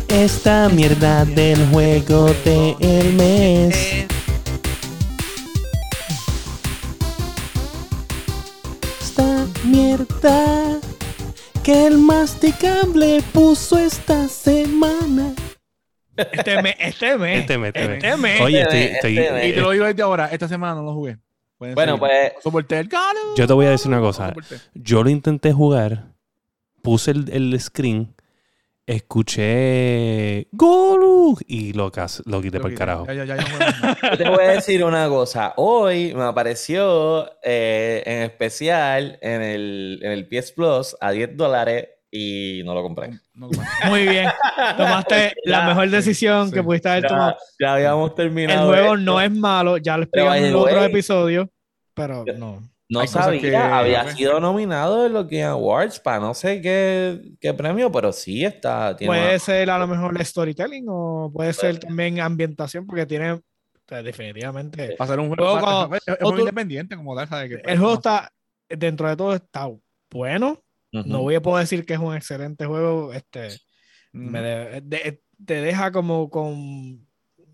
[0.10, 4.01] Esta mierda del juego del mes.
[11.64, 15.34] Que el masticable puso esta semana.
[16.16, 18.04] Este mes, este mes, Este mes, este mes.
[18.04, 18.42] este mes.
[18.42, 19.48] Oye, Este estoy, mes, estoy- este.
[19.50, 21.18] Y te lo digo desde ahora, esta semana no lo jugué.
[21.58, 22.00] Pueden Bueno, seguir.
[22.08, 23.20] pues Soporté el calo.
[23.36, 24.30] Yo te voy a decir una cosa.
[24.30, 24.58] Soporté.
[24.76, 26.06] Yo lo intenté jugar,
[26.82, 28.16] puse el, el screen,
[28.96, 33.06] escuché Golu y lo, cas- lo quité Lo por el carajo.
[33.08, 33.98] Ya, ya, ya, ya no juego más nada.
[34.12, 35.54] yo te voy a decir una cosa.
[35.58, 41.88] Hoy me apareció eh, en especial en el, en el PS Plus a 10 dólares
[42.12, 43.10] y no lo compré.
[43.34, 44.28] No, no, Muy bien.
[44.78, 46.54] Tomaste la mejor decisión sí.
[46.56, 47.38] que pudiste haber Ya, tomado.
[47.60, 48.68] ya habíamos El terminado.
[48.68, 48.98] juego esto.
[48.98, 51.50] no es malo, ya lo Pero, explicamos en otro episodio,
[51.94, 52.62] pero no.
[52.92, 57.54] No sabía, que- había sido nominado en los Game Awards para no sé qué, qué
[57.54, 58.96] premio, pero sí está.
[58.98, 63.32] Tiene Puede una- ser a lo mejor storytelling o puede ser también ambientación, porque tiene,
[63.32, 63.42] o
[63.88, 67.50] sea, definitivamente, Va a ser un Juego es, muy tú- independiente como tal, ¿sabes?
[67.50, 68.30] Que, el juego está,
[68.68, 69.70] dentro de todo está
[70.12, 70.62] bueno.
[70.92, 73.14] No voy a poder decir que es un excelente juego.
[73.14, 73.48] Este,
[74.12, 77.08] me de- de- te deja como con.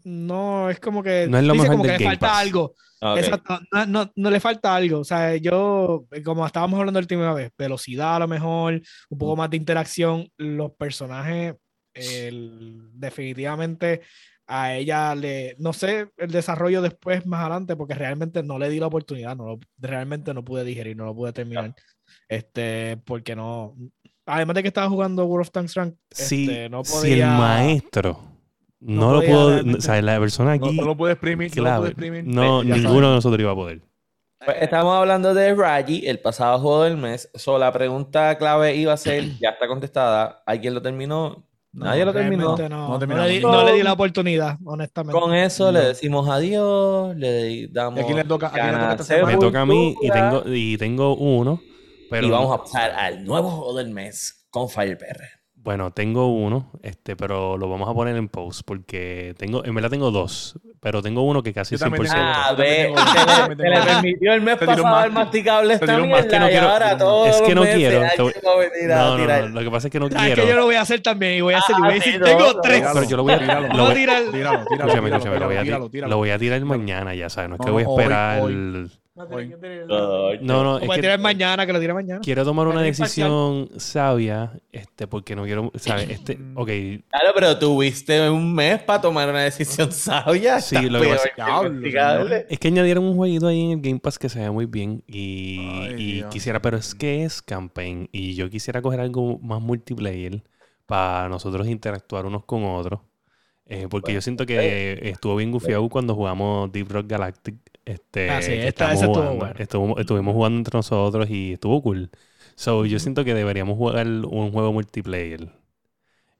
[0.08, 1.28] No, es como que.
[1.30, 2.38] No es lo dice mejor como que le Game falta Pass.
[2.42, 2.74] algo.
[3.00, 3.18] Ok.
[3.20, 5.00] Exacto, no, no, no le falta algo.
[5.00, 9.36] O sea, yo, como estábamos hablando la última vez, velocidad a lo mejor, un poco
[9.36, 10.28] más de interacción.
[10.38, 11.56] Los personajes,
[11.94, 14.02] el- definitivamente
[14.48, 15.56] a ella le.
[15.60, 19.36] No sé el desarrollo después, más adelante, porque realmente no le di la oportunidad.
[19.36, 21.76] No lo- realmente no pude digerir, no lo pude terminar.
[22.30, 23.76] Este, porque no.
[24.26, 28.27] Además de que estaba jugando World of Tanks Rank, Si, este, no si el maestro
[28.80, 31.56] no, no lo pudo, realmente- o sea, la persona No, aquí, no lo puede exprimir,
[31.58, 32.24] no lo puede exprimir.
[32.26, 33.82] no, ya ninguno de nosotros iba a poder.
[34.46, 37.30] Pues estamos hablando de Raji, el pasado juego del mes.
[37.34, 40.44] So, la pregunta clave iba a ser, ya está contestada.
[40.46, 41.44] ¿Alguien lo terminó?
[41.74, 42.56] No, Nadie lo terminó.
[42.70, 45.20] No, le di, no le di la oportunidad, honestamente.
[45.20, 48.72] Con eso le decimos adiós, le damos ¿Y a quién le toca- a quién le
[48.74, 49.26] toca esta?
[49.26, 51.60] Me toca a mí y tengo, y tengo uno,
[52.10, 55.20] pero y vamos a pasar al nuevo juego del mes con Fire PR.
[55.68, 59.90] Bueno, tengo uno, este, pero lo vamos a poner en post porque tengo, en verdad
[59.90, 62.14] tengo dos, pero tengo uno que casi Yo también 100%.
[62.14, 62.98] tengo- Ah, ve, tengo-
[63.48, 66.70] se le, le permitió el mes pasado el masticable esta mierda que no y quiero-
[66.70, 69.50] ahora todos es que no meses quiero, No, no, tirar.
[69.50, 70.44] no, lo que pasa es que no ¿Sabes quiero.
[70.44, 71.96] que yo lo voy a hacer también y voy a hacer, y voy a Ah,
[71.96, 72.78] decir, tengo no, tres.
[72.78, 74.24] Tíralo, Pero yo lo voy a- tíralo, lo voy a tirar.
[74.32, 76.12] Tíralo, tíralo, tíralo, lo voy a, tíralo, tíralo.
[76.12, 77.86] lo voy a tirar mañana, ya sabes, no es que No, voy a
[80.42, 82.22] No, no, es a que tirar mañana, que lo tire mañana.
[82.24, 86.10] quiero tomar una decisión sabia, este, porque no quiero, ¿sabes?
[86.10, 86.68] Este, ok,
[87.10, 90.60] Claro, pero tuviste un mes para tomar una decisión sabia.
[90.62, 94.20] Sí, Estás lo que pasa- es que añadieron un jueguito ahí en el Game Pass
[94.20, 96.30] que se ve muy bien y, Ay, y Dios.
[96.34, 100.44] quisiera, pero es que es campaign y yo quisiera coger algo más multiplayer
[100.86, 103.02] para nosotros interactuar unos con otros.
[103.70, 107.56] Eh, porque yo siento que estuvo bien gufiado cuando jugamos Deep Rock Galactic.
[107.88, 109.40] Este, Ah, sí, que esta- estábamos ese estuvo jugando.
[109.40, 109.56] bueno.
[109.58, 112.12] Estuvo- estuvimos jugando entre nosotros y estuvo cool.
[112.56, 115.50] So, yo siento que deberíamos jugar un juego multiplayer.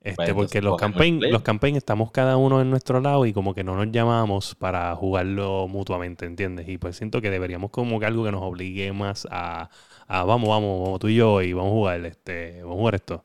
[0.02, 3.54] Este, Bueno, porque los campaign, los campaign estamos cada uno en nuestro lado y como
[3.54, 6.70] que no nos llamamos para jugarlo mutuamente, ¿entiendes?
[6.70, 9.70] Y pues siento que deberíamos como que algo que nos obligue más a,
[10.08, 12.96] a vamos, vamos, vamos tú y yo y vamos a jugar este, vamos a jugar
[12.96, 13.24] esto.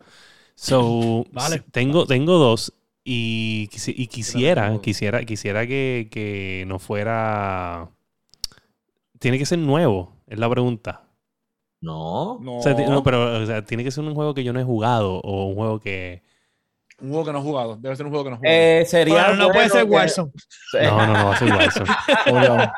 [0.55, 1.65] So, Vale.
[1.73, 2.73] tengo, tengo dos
[3.05, 7.91] y, y quisiera, quisiera, quisiera que, que no fuera...
[9.23, 11.05] Tiene que ser nuevo, es la pregunta.
[11.81, 12.39] No.
[12.41, 14.53] No, O sea, ti- no, pero o sea, tiene que ser un juego que yo
[14.53, 16.23] no he jugado o un juego que...
[17.01, 17.77] un juego que no he jugado.
[17.77, 18.55] Debe ser un juego que no he jugado.
[18.57, 20.33] Eh, sería Bueno, no puede ser que- Warzone.
[20.83, 22.71] No, no, no va a ser Warzone.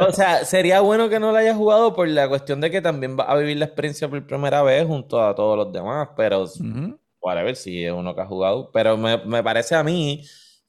[0.08, 3.16] O sea, sería bueno que no lo hayas jugado por la cuestión de que también
[3.16, 6.98] vas a vivir la experiencia por primera vez junto a todos los demás, pero Ujú.
[7.20, 8.70] para ver si es uno que ha jugado.
[8.72, 10.22] Pero me, me parece a mí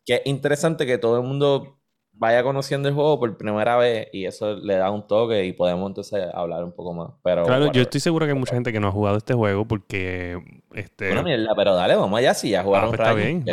[0.06, 1.78] que es interesante que todo el mundo
[2.14, 5.90] vaya conociendo el juego por primera vez y eso le da un toque y podemos
[5.90, 7.10] entonces hablar un poco más.
[7.24, 9.66] Pero Claro, yo estoy seguro que hay mucha gente que no ha jugado este juego
[9.68, 10.40] porque...
[10.74, 13.46] Este, Una mierda, pero dale, vamos allá si ya ah, jugaron pues está bien.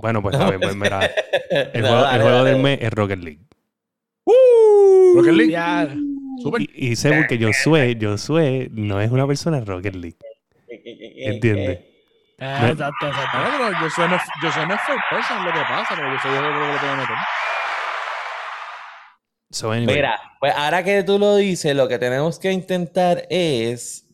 [0.00, 0.60] Bueno, pues está bien.
[0.60, 1.00] Pues mira,
[1.50, 2.50] el No, juego, el dale, juego dale.
[2.50, 3.40] del mes es Rocket League.
[5.14, 5.52] Rocket League.
[5.52, 5.88] Ya.
[6.42, 6.62] Súper.
[6.62, 10.16] Y, y sé porque Josué, Josué no es una persona de Rocket League.
[10.68, 11.80] ¿Entiendes?
[12.40, 13.38] Ah, exacto, exacto.
[13.38, 16.38] No, pero yo soy no, no first person, lo que pasa, pero yo soy yo
[16.40, 17.16] creo que lo puedo meter.
[19.54, 24.04] So, anyway, Mira, pues ahora que tú lo dices, lo que tenemos que intentar es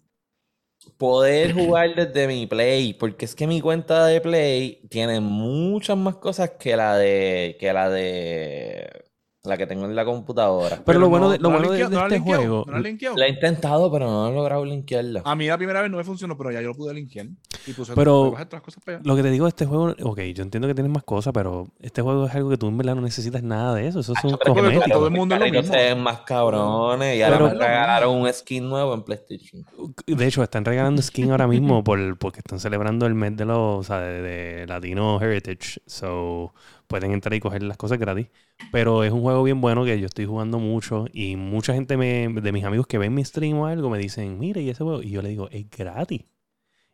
[0.98, 6.16] poder jugar desde mi Play, porque es que mi cuenta de Play tiene muchas más
[6.16, 8.99] cosas que la de que la de
[9.42, 10.82] la que tengo en la computadora.
[10.84, 12.40] Pero lo no- bueno de, lo no la bueno de- de no la este linkeado,
[12.42, 12.64] juego...
[12.66, 13.16] ¿No la?
[13.16, 15.22] La he intentado, pero no he logrado linkearla.
[15.24, 17.26] A mí la primera vez no me funcionó, pero ya yo lo pude linkear.
[17.66, 19.02] Y puse Pero- las cosas para allá.
[19.06, 21.68] Lo que te digo de este juego, ok, yo entiendo que tienes más cosas, pero
[21.80, 24.00] este juego es algo que tú en verdad no necesitas nada de eso.
[24.00, 24.84] Eso es un Pero cosmético.
[24.90, 25.62] todo el mundo lo mismo.
[25.62, 29.64] se ven más cabrones y ahora Pero- me regalaron un skin nuevo en PlayStation.
[30.06, 33.58] De hecho, están regalando skin ahora mismo por, porque están celebrando el mes de los,
[33.80, 35.80] o sea, de, de Latino Heritage.
[35.86, 36.52] So,
[36.90, 38.26] pueden entrar y coger las cosas gratis.
[38.72, 42.28] Pero es un juego bien bueno que yo estoy jugando mucho y mucha gente me,
[42.28, 45.02] de mis amigos que ven mi stream o algo me dicen, mire, ¿y ese juego?
[45.02, 46.22] Y yo le digo, es gratis.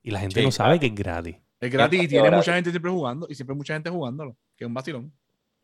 [0.02, 1.36] Y la gente Sí, no sabe que es gratis.
[1.60, 2.46] Es gratis y tiene gratis.
[2.46, 3.26] mucha gente siempre jugando.
[3.30, 4.36] Y siempre mucha gente jugándolo.
[4.56, 5.12] Que es un vacilón.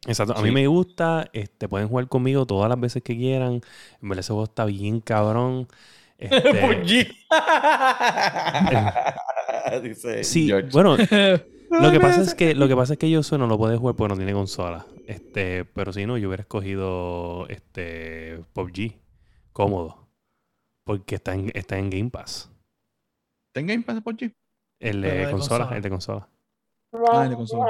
[0.07, 0.33] Exacto.
[0.35, 0.43] A Sí.
[0.43, 3.61] mí me gusta, este, pueden jugar conmigo todas las veces que quieran.
[4.03, 5.69] En verdad ese juego está bien cabrón.
[6.19, 7.09] Este,
[9.83, 10.69] Dice Sí, George.
[10.73, 10.97] bueno,
[11.81, 13.97] lo que pasa es que lo que pasa es que yo no lo puede jugar
[13.97, 14.87] porque no tiene consola.
[15.07, 18.95] Este, pero si no, yo hubiera escogido este PUBG
[19.53, 20.09] cómodo.
[20.85, 22.51] Porque está en, está en Game Pass.
[23.53, 24.35] ¿Ten Game Pass por G?
[24.81, 25.77] El de, consola, consola.
[25.77, 26.29] el de consola.
[26.93, 27.67] Ah, el de consola.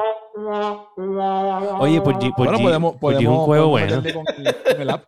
[1.78, 3.96] Oye, PUBG, Bueno, PUBG, podemos, PUBG podemos, es un juego bueno.
[3.96, 4.14] Con el,
[4.62, 5.04] con el app.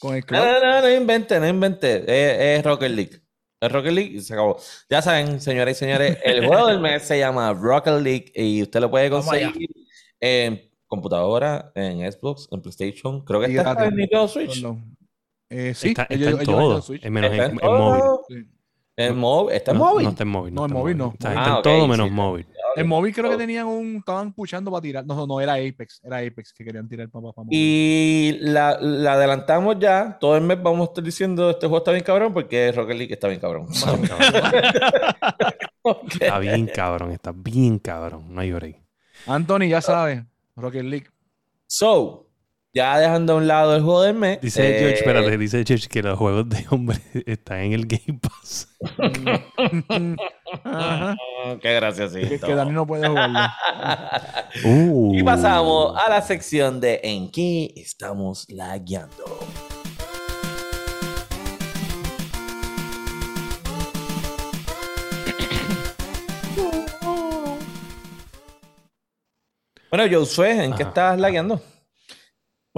[0.00, 1.96] Con el No, no, no, no invente, no invente.
[2.06, 3.27] Es, es Rocket League.
[3.60, 4.56] Es Rocket League y se acabó.
[4.88, 8.80] Ya saben, señoras y señores, el juego del mes se llama Rocket League y usted
[8.80, 9.68] lo puede conseguir
[10.20, 13.24] en computadora, en Xbox, en PlayStation.
[13.24, 14.62] Creo que Y está en Nintendo Switch.
[14.62, 14.82] No, no.
[15.50, 16.82] Eh, sí, está, en todo.
[17.10, 18.02] menos en, Está en móvil.
[18.28, 18.34] Sí.
[18.96, 19.56] En móvil.
[19.56, 20.04] Está en No, móvil.
[20.04, 20.54] no está en móvil.
[20.54, 21.10] No, en móvil no.
[21.14, 22.46] Está, Ah, en todo menos móvil.
[22.76, 23.96] En móvil creo que tenían un.
[23.96, 25.04] Estaban puchando para tirar.
[25.06, 26.00] No, no, no, era Apex.
[26.04, 27.58] Era Apex que querían tirar para, para móvil.
[27.58, 30.16] Y la, la adelantamos ya.
[30.20, 33.12] Todo el mes vamos a estar diciendo este juego está bien cabrón porque Rocket League
[33.14, 33.66] está bien cabrón.
[33.70, 33.96] Está
[36.38, 38.34] bien cabrón, está bien cabrón.
[38.34, 38.76] No hay break.
[39.26, 40.22] Anthony, ya sabes.
[40.56, 41.08] Rocket League.
[41.66, 42.27] So,
[42.74, 44.40] ya dejando a un lado el juego del mes.
[44.40, 48.20] Dice eh, George, espérate, dice George que los juegos de hombre están en el Game
[48.20, 48.68] Pass.
[50.64, 51.16] Ajá.
[51.60, 52.28] Qué graciosito.
[52.28, 53.38] Que, que Dani no puede jugarlo.
[54.64, 55.14] Uh.
[55.14, 59.24] Y pasamos a la sección de ¿En qué estamos lagueando?
[69.90, 71.60] Bueno, Josué, ¿en qué estás lagueando?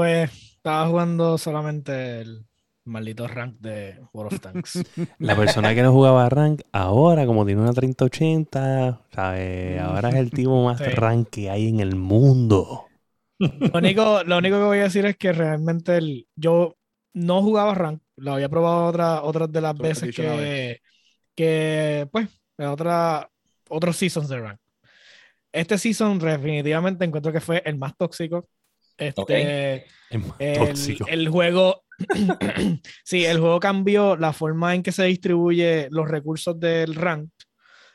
[0.01, 2.47] Pues estaba jugando solamente el
[2.87, 4.83] maldito rank de World of Tanks.
[5.19, 9.79] La persona que no jugaba rank, ahora como tiene una 3080, ¿sabes?
[9.79, 10.85] Ahora es el tipo más Sí.
[10.85, 12.87] rank que hay en el mundo.
[13.39, 16.79] Lo único, lo único que voy a decir es que realmente el- yo
[17.13, 20.81] no jugaba rank, lo había probado otra, otras de las veces que,
[21.37, 22.27] que, pues,
[22.57, 23.29] en otra,
[23.69, 24.59] otros seasons de rank.
[25.53, 28.49] Este season definitivamente encuentro que fue el más tóxico.
[29.01, 30.37] Este, Es más
[31.09, 31.83] el, juego,
[33.05, 37.31] sí, el juego cambió la forma en que se distribuye los recursos del rank,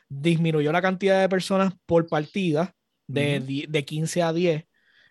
[0.08, 2.74] disminuyó la cantidad de personas por partida
[3.06, 4.64] de, de 15 a 10.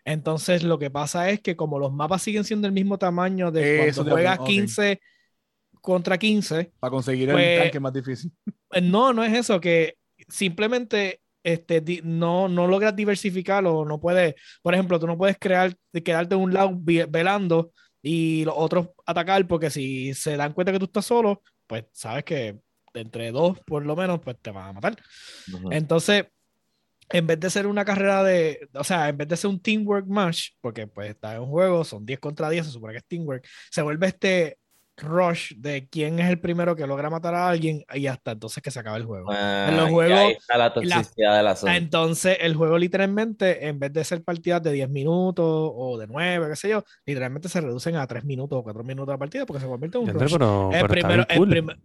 [0.04, 3.88] Entonces lo que pasa es que como los mapas siguen siendo el mismo tamaño de
[3.88, 4.56] Eso cuando juegas apunto, ok.
[4.60, 5.02] 15
[5.82, 8.32] contra 15, Para conseguir Pues- el tanque es más difícil.
[8.74, 14.34] eh, no, no es eso, que simplemente este, no, no logras diversificar o no puedes,
[14.64, 17.72] por ejemplo, tú no puedes crear, quedarte en un lado velando
[18.02, 22.24] y los otros atacar, porque si se dan cuenta que tú estás solo, pues sabes
[22.24, 22.60] que
[22.96, 24.98] entre dos por lo menos, pues te van a matar.
[25.70, 26.26] Entonces,
[27.10, 30.08] en vez de ser una carrera de, o sea, en vez de ser un teamwork
[30.08, 33.06] match, porque pues está en un juego, son 10 contra 10, se supone que es
[33.06, 34.58] teamwork, se vuelve este
[34.98, 38.72] rush de quién es el primero que logra matar a alguien y hasta entonces que
[38.72, 39.30] se acaba el juego.
[39.32, 41.76] Ah, En los juegos, ahí está la toxicidad del asunto.
[41.76, 46.48] Entonces, el juego literalmente, en vez de ser partidas de 10 minutos o de 9,
[46.50, 49.62] qué sé yo, literalmente se reducen a 3 minutos o 4 minutos la partida porque
[49.62, 50.32] se convierte en un rush.
[50.32, 51.74] pero, El pero primero- está el bien cool.
[51.74, 51.82] prim-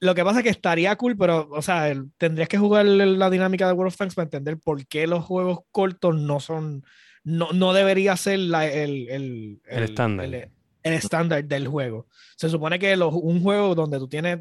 [0.00, 3.18] Lo que pasa es que estaría cool, pero, o sea, el- tendrías que jugar el-
[3.18, 6.84] la dinámica de World of Tanks para entender por qué los juegos cortos no son,
[7.22, 10.28] no, no debería ser la- el, el, El estándar.
[10.82, 12.06] El, estándar del juego.
[12.36, 14.40] Se supone que los- un juego donde tú tienes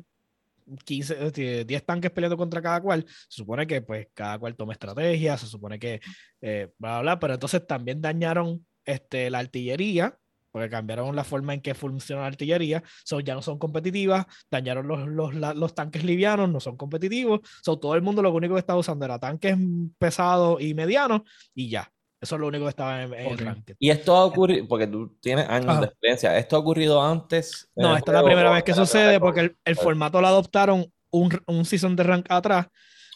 [0.85, 4.73] 15, eh, 10 tanques peleando contra cada cual, se supone que pues cada cual toma
[4.73, 5.99] estrategia, se supone que
[6.41, 10.17] eh, bla, bla, bla, pero entonces también dañaron este, la artillería,
[10.51, 14.87] porque cambiaron la forma en que funciona la artillería, so, ya no son competitivas, dañaron
[14.87, 18.59] los, los, los tanques livianos, no son competitivos, so, todo el mundo lo único que
[18.59, 19.57] estaba usando era tanques
[19.97, 21.21] pesados y medianos,
[21.53, 21.91] y ya,
[22.21, 23.39] eso es lo único que estaba en, en Ok.
[23.39, 23.75] el ranked.
[23.79, 25.79] Y esto ha ocurrido, porque tú tienes años Ajá.
[25.81, 27.69] de experiencia, ¿esto ha ocurrido antes?
[27.75, 31.41] No, esta es la primera vez que sucede porque el, el formato lo adoptaron un,
[31.47, 32.67] un season de rank atrás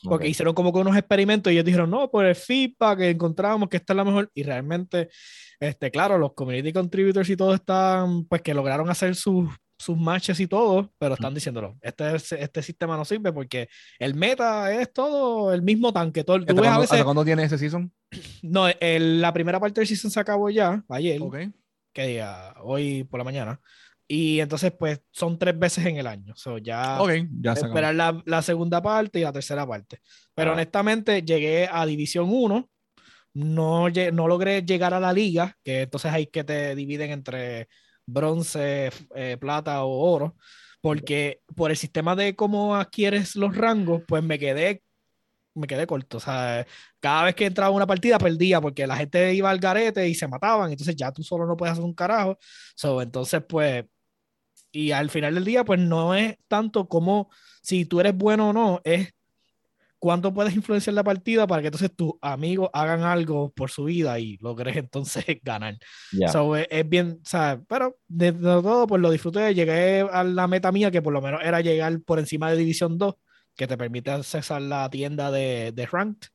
[0.03, 0.29] porque Ok.
[0.29, 3.77] hicieron como que unos experimentos y ellos dijeron, no, por el feedback que encontramos que
[3.77, 4.29] esta es la mejor.
[4.35, 5.09] Y realmente,
[5.59, 10.39] este, claro, los community contributors y todo están, pues que lograron hacer sus, sus matches
[10.39, 13.67] y todo, pero están diciéndolo, este, es- este sistema no sirve porque
[13.99, 16.23] el meta es todo el mismo tanque.
[16.23, 17.91] Todo, el- tú ¿Hasta cuándo, veces, hasta cuándo tiene ese season?
[18.43, 21.37] no, el- la primera parte del season se acabó ya, ayer, Ok.
[21.93, 23.59] que día, hoy por la mañana.
[24.07, 26.35] Y entonces, pues, son tres veces en el año.
[26.35, 27.11] So, ya Ok,
[27.41, 29.99] ya esperar la, la segunda parte y la tercera parte.
[30.35, 30.53] Pero Ah.
[30.53, 32.69] honestamente llegué a División 1,
[33.33, 37.67] no, no logré llegar a la liga, que entonces hay que te dividen entre
[38.05, 40.35] bronce, eh, plata o oro,
[40.81, 44.83] porque por el sistema de cómo adquieres los rangos, pues me quedé,
[45.55, 46.17] me quedé corto.
[46.17, 46.65] O sea,
[46.99, 50.27] cada vez que entraba una partida perdía porque la gente iba al garete y se
[50.27, 52.37] mataban, entonces ya tú solo no puedes hacer un carajo.
[52.75, 53.85] So, entonces, pues,
[54.71, 57.29] y al final del día, pues no es tanto como
[57.61, 59.14] si tú eres bueno o no, es
[60.05, 64.19] cuánto puedes influenciar la partida para que entonces tus amigos hagan algo por su vida
[64.19, 65.79] y logres entonces ganar.
[66.11, 66.27] Ya.
[66.27, 67.65] So, es, es bien, ¿sabes?
[67.67, 69.55] Pero de, de todo, pues lo disfruté.
[69.55, 72.99] Llegué a la meta mía, que por lo menos era llegar por encima de División
[72.99, 73.15] 2,
[73.55, 76.27] que te permite accesar la tienda de, de Ranked.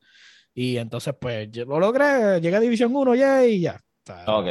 [0.53, 2.41] Y entonces, pues yo lo logré.
[2.41, 3.81] Llegué a División 1 ya y ya.
[4.05, 4.47] Sea, Ok.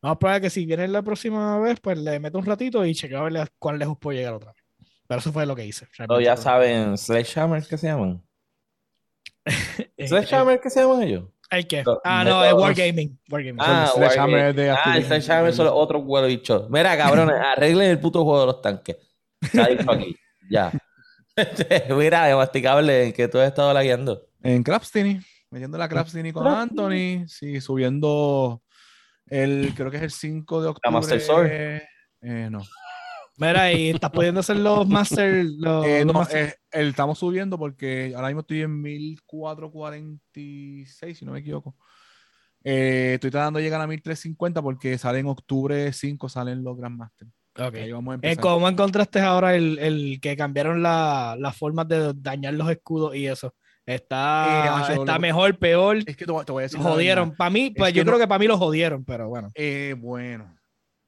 [0.00, 2.94] Vamos a probar que si viene la próxima vez, pues le meto un ratito y
[2.94, 4.62] chequeo a ver cuán lejos puedo llegar otra vez.
[5.08, 5.88] Pero eso fue lo que hice.
[5.98, 6.24] Realmente.
[6.24, 8.22] ya saben, Sledgehammer, ¿qué se llaman?
[9.96, 11.24] Eh, ¿Sledgehammer qué se llaman ellos?
[11.50, 11.84] ¿El qué?
[12.04, 13.18] Ah, no, es Wargaming.
[13.28, 13.58] Wargaming.
[13.60, 14.98] Ah, el Sledgehammer de Ah.
[15.02, 16.70] Sledgehammer son los otros huevos bichos.
[16.70, 18.96] Mira, cabrones, arreglen el puto juego de los tanques.
[19.50, 20.16] Se ha dicho aquí.
[20.50, 20.72] Ya.
[21.96, 24.26] Mira, de masticable en que tú has estado lagueando.
[24.42, 25.20] En Crapstini,
[25.50, 28.62] metiendo la Crapstini con Anthony, sí, subiendo
[29.26, 30.90] el, creo que es el 5 de octubre.
[30.92, 31.46] Master Sword.
[31.50, 32.60] Eh, no.
[33.40, 35.46] Mira, y estás pudiendo hacer los Master.
[35.58, 41.18] Los, Eh, los no, master- eh, el- estamos subiendo porque ahora mismo estoy en 1446,
[41.18, 41.74] si no me equivoco.
[42.62, 47.28] Eh, estoy tratando de llegar a 1350 porque sale en octubre 5, salen los Grandmaster.
[47.58, 47.74] Ok.
[47.76, 48.42] Ahí vamos a Eh, empezar.
[48.42, 53.26] ¿Cómo encontraste ahora el, el que cambiaron la- las formas de dañar los escudos y
[53.26, 53.54] eso?
[53.86, 55.96] ¿Está, Eh, yo está lo- mejor, peor?
[56.06, 56.78] Es que te, voy- te voy a decir.
[56.78, 57.34] Jodieron.
[57.34, 59.50] Para mí, pues yo no- creo que para mí lo jodieron, pero bueno.
[59.54, 60.54] Eh, bueno,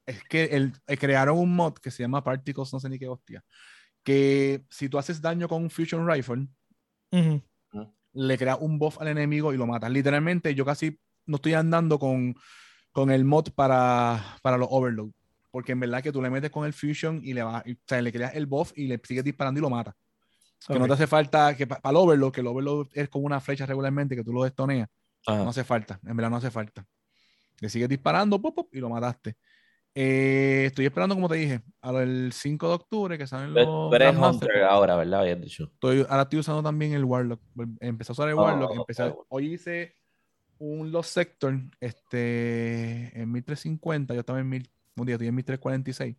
[0.07, 3.09] es que el, eh, crearon un mod que se llama Particles, no sé ni qué
[3.09, 3.44] hostia.
[4.03, 6.48] Que si tú haces daño con un Fusion Rifle,
[8.14, 9.90] le creas un buff al enemigo y lo matas.
[9.90, 12.34] Literalmente, yo casi no estoy andando con,
[12.90, 15.11] con el mod para, para los Overload.
[15.50, 17.78] Porque en verdad que tú le metes con el Fusion y le, vas, y, o
[17.86, 19.94] sea, le creas el buff y le sigues disparando y lo matas.
[20.66, 23.40] Que no te hace falta, que para el Overload, que el Overload es como una
[23.40, 24.88] flecha regularmente que tú lo destoneas.
[25.26, 25.42] Ajá.
[25.44, 26.86] No hace falta, en verdad no hace falta.
[27.61, 29.36] Le sigues disparando pop, pop, y lo mataste.
[29.95, 33.66] Eh, estoy esperando, como te dije, al 5 de octubre que salen los.
[33.66, 35.20] Hunter ahora, ¿verdad?
[35.20, 35.64] Habías dicho.
[35.64, 37.40] Estoy, ahora estoy usando también el Warlock.
[37.80, 38.74] Empecé a usar el Oh, Warlock.
[38.74, 39.95] empecé, hoy hice
[40.59, 44.14] un Lost Sector este, en 1350.
[44.14, 46.16] Yo estaba en 1000, un día estoy en 1346.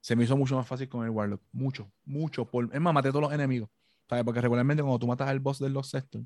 [0.00, 1.42] Se me hizo mucho más fácil con el Warlock.
[1.52, 2.44] Mucho, mucho.
[2.44, 3.70] Por, es más, maté a todos los enemigos.
[4.08, 4.24] ¿sabes?
[4.24, 6.22] Porque regularmente cuando tú matas al boss del Lost Sector,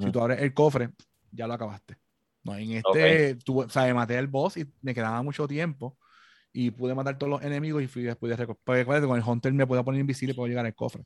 [0.00, 0.90] si tú abres el cofre,
[1.32, 1.96] ya lo acabaste.
[2.42, 5.96] No, en este, tú, o sea, maté al boss y me quedaba mucho tiempo
[6.54, 9.52] y pude matar todos los enemigos y fui después de porque acuérdate, con el Hunter
[9.52, 11.04] me podía poner invisible y puedo llegar al cofre.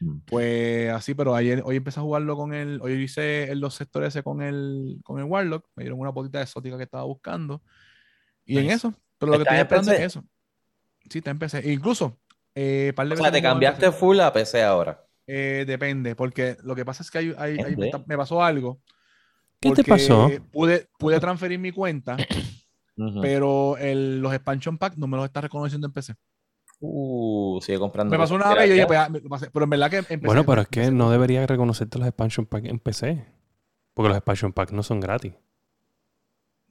[0.00, 0.18] Mm.
[0.26, 4.08] Pues así, pero ayer, hoy empecé a jugarlo con el, hoy hice en los sectores
[4.08, 7.62] ese con el, con el Warlock, me dieron una potita exótica que estaba buscando
[8.44, 10.24] y en eso, pero lo que ¿Está estoy esperando es eso.
[11.08, 11.72] Sí, en PC.
[11.72, 12.18] Incluso,
[12.56, 13.92] eh, par de O sea, te cambiaste PC.
[13.96, 15.06] full a PC ahora.
[15.26, 17.76] Eh, depende, porque lo que pasa es que hay, hay- hay-
[18.06, 18.80] me, pasó algo.
[19.60, 20.28] ¿Qué te pasó?
[20.50, 22.16] Pude, pude transferir mi cuenta,
[23.22, 26.14] Pero el- los expansion packs no me los está reconociendo en PC.
[26.82, 28.10] Uh, sigue comprando.
[28.10, 29.96] Me pasó una vez y yo dije, pues, ah, me pasé, pero en verdad que
[29.98, 33.26] en PC Bueno, pero es que no debería reconocerte los expansion packs en PC.
[33.94, 35.34] Porque los expansion packs no son gratis.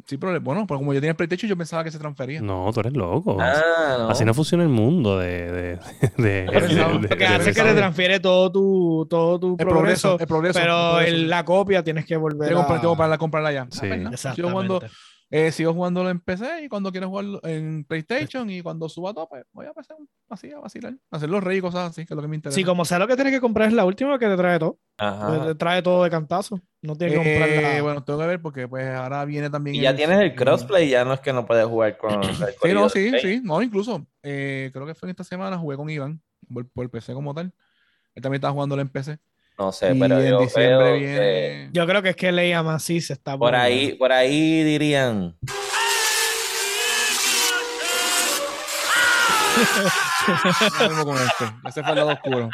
[0.05, 2.41] Sí, pero bueno, pues como yo tenía el PlayStation, yo pensaba que se transfería.
[2.41, 3.37] No, tú eres loco.
[3.39, 4.09] Ah, no.
[4.09, 5.51] Así no funciona el mundo de...
[5.51, 5.79] de,
[6.17, 9.57] de- de- lo de- Lo que hace es que te transfiere todo tu, todo tu
[9.59, 10.59] El progreso, progreso, el progreso.
[10.59, 11.15] pero el progreso.
[11.17, 12.79] el- la copia tienes que volver tengo, a...
[12.81, 13.67] tengo para comprarla ya.
[13.69, 13.81] Sí.
[13.83, 14.89] Ah, pues, nada.
[15.31, 19.29] Eh, sigo jugándolo en PC y cuando quiero jugarlo en PlayStation y cuando suba todo,
[19.29, 19.95] pues voy a pasar
[20.27, 20.95] así a vacilar.
[21.11, 22.55] A hacer los reyes y cosas así, que es lo que me interesa.
[22.55, 24.79] Sí, como sea lo que tienes que comprar es la última que te trae todo.
[24.97, 25.45] Ajá.
[25.45, 26.59] Te trae todo de cantazo.
[26.81, 27.81] No tienes que comprar Eh, la...
[27.83, 29.75] bueno, tengo que ver porque pues ahora viene también.
[29.75, 32.23] Y ya tienes el eh, crossplay, ya no es que no puedes jugar con.
[32.23, 33.21] Sí, no, sí, Play.
[33.21, 33.41] sí.
[33.43, 36.21] No, incluso eh, creo que fue en esta semana jugué con Iván
[36.51, 37.53] por, por PC como tal.
[38.15, 39.19] Él también estaba jugándolo en PC.
[39.59, 41.69] No sé, y pero en yo diciembre creo que.
[41.73, 45.35] Yo creo que es que Leia se está por ahí, por ahí dirían.
[50.87, 51.45] Mismo con este.
[51.67, 52.49] Ese fue el lado oscuro.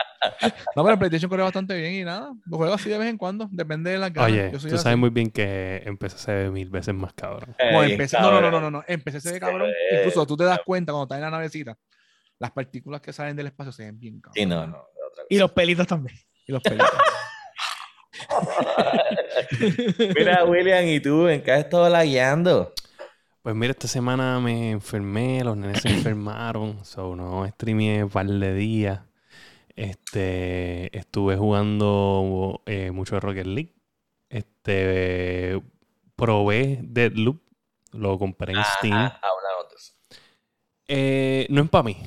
[0.76, 2.34] No, pero el PlayStation corre bastante bien y nada.
[2.45, 3.47] Lo juego así de vez en cuando.
[3.51, 4.32] Depende de las ganas.
[4.32, 4.84] Oye, Yo soy tú así.
[4.84, 7.56] sabes muy bien que en PC se ve mil veces más cabrón.
[7.60, 8.51] "Ey, empecé, no, no, no, cabrón".
[8.64, 8.84] no, no, no.
[8.88, 9.70] Empecé ese Se cabrón.
[9.95, 11.78] Incluso tú te das cuenta cuando estás en la navecita.
[12.39, 14.34] Las partículas que salen del espacio se ven bien cabrón.
[14.36, 14.84] Sí, no, no.
[15.30, 16.18] Y los pelitos también.
[16.48, 16.89] Y los pelitos.
[20.16, 22.74] Mira, William, ¿y tú en qué has estado lagueando?
[23.46, 28.26] Pues mira, esta semana me enfermé, los nenes se enfermaron, so no streameé un par
[28.26, 29.02] de días.
[29.76, 33.76] Este, estuve jugando eh, mucho Rocket League.
[34.30, 35.62] Este,
[36.16, 37.39] probé Deadloop,
[37.91, 38.93] lo compré en Steam.
[38.96, 39.93] Ajá, hablamos de eso.
[40.88, 41.98] Eh, no es para mí.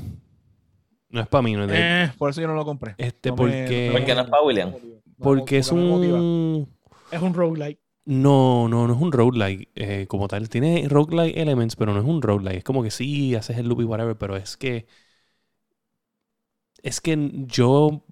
[1.11, 2.95] No es para mí, no es de- Eh, Por eso yo no lo compré.
[2.99, 4.73] Este, no me- porque, Porque no es para William.
[5.19, 6.69] porque es porque un...
[7.11, 7.81] es un roguelike.
[8.05, 10.49] No, no, no es un roguelike eh, como tal.
[10.49, 12.59] Tiene roguelike elements, pero no es un roguelike.
[12.59, 14.87] Es como que sí, haces el loop y whatever, pero es que.
[16.83, 18.05] Es que yo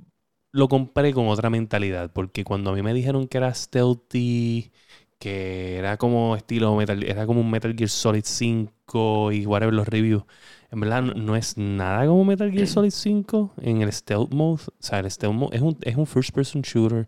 [0.53, 4.72] lo compré con otra mentalidad, porque cuando a mí me dijeron que era stealthy,
[5.18, 9.86] que era como estilo Metal, era como un Metal Gear Solid 5 y whatever los
[9.88, 10.24] reviews,
[10.71, 14.62] en verdad no, es nada como Metal Gear Solid 5 en el stealth mode.
[14.67, 17.07] O sea, el stealth mode es un, es un first person shooter.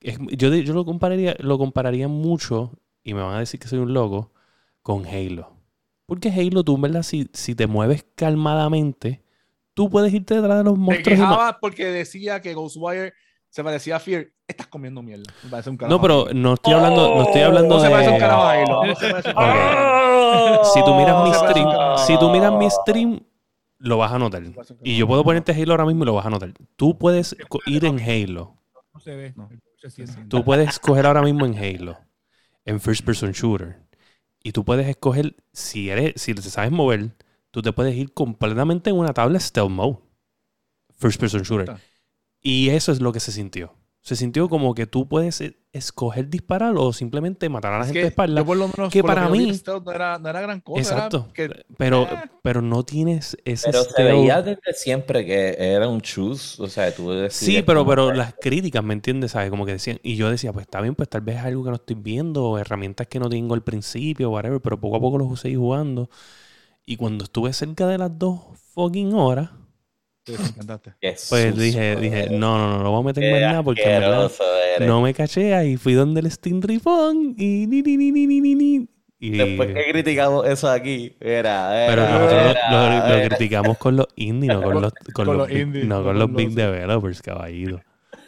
[0.00, 2.72] Es- yo, yo lo compararía, lo compararía mucho,
[3.04, 4.32] y me van a decir que soy un loco,
[4.82, 5.56] con Halo.
[6.06, 9.22] Porque Halo, tú, en verdad, si, si te mueves calmadamente,
[9.74, 11.18] tú puedes irte detrás de los monstruos.
[11.18, 13.14] y ma- quejaba porque decía que Ghostwire
[13.50, 14.28] se parecía a Fear.
[14.48, 15.32] Estás comiendo mierda.
[15.44, 15.94] Me parece un carajo.
[15.96, 18.66] No, pero no estoy hablando, no estoy hablando No se parece un de.
[18.66, 20.64] No se parece un carajo a Halo.
[20.64, 21.34] Si tú miras mi Oh.
[21.48, 21.68] stream,
[22.06, 22.70] si tú miras mi Oh.
[22.70, 23.20] stream,
[23.78, 24.42] lo vas a notar.
[24.82, 26.52] Y yo puedo ponerte Halo ahora mismo y lo vas a notar.
[26.76, 27.36] Tú puedes
[27.66, 28.56] ir en Halo.
[28.92, 29.32] No se ve.
[29.36, 29.48] No.
[29.88, 30.04] Se.
[30.28, 31.98] Tú puedes escoger ahora mismo en Halo,
[32.66, 33.78] en First Person Shooter.
[34.42, 37.10] Y tú puedes escoger, si eres, si te sabes mover,
[37.50, 39.98] tú te puedes ir completamente en una tabla Stealth Mode.
[40.98, 41.76] First Person Shooter.
[42.42, 43.74] Y eso es lo que se sintió.
[44.02, 47.88] Se sintió como que tú puedes eh, escoger disparar o simplemente matar a la Es
[47.88, 48.40] gente que de espalda.
[48.40, 50.80] yo por lo menos, que por para mí- stealth no era, no era gran cosa.
[50.80, 51.28] era Exacto.
[51.34, 52.08] que- Pero, Eh.
[52.42, 56.62] pero no tienes ese Pero se veía desde siempre que era un choose.
[56.62, 59.32] O sea, tú Sí, pero, pero las críticas, ¿me entiendes?
[59.32, 59.50] ¿Sabes?
[59.50, 61.68] Como que decían, y yo decía, pues está bien, pues tal vez es algo que
[61.68, 65.18] no estoy viendo, o herramientas que no tengo al principio, whatever, pero poco a poco
[65.18, 66.08] los usé jugando.
[66.86, 68.40] Y cuando estuve cerca de las dos
[68.72, 69.50] fucking horas,
[70.36, 70.92] Sí, me encantaste.
[71.00, 73.82] Qué pues dije, dije, no, no, no, no voy a meter Qué más nada porque
[73.82, 74.30] en verdad
[74.80, 78.40] no me caché y fui donde el Steam Rifón y ni, ni, ni, ni, ni,
[78.40, 78.88] ni, ni.
[79.22, 83.28] Y, Después que criticamos eso aquí, era, pero nosotros lo- era, lo, lo era.
[83.28, 86.04] criticamos con los indie, no con los, con Con los, los big- indies, no con
[86.04, 87.80] con los big los- developers, caballito.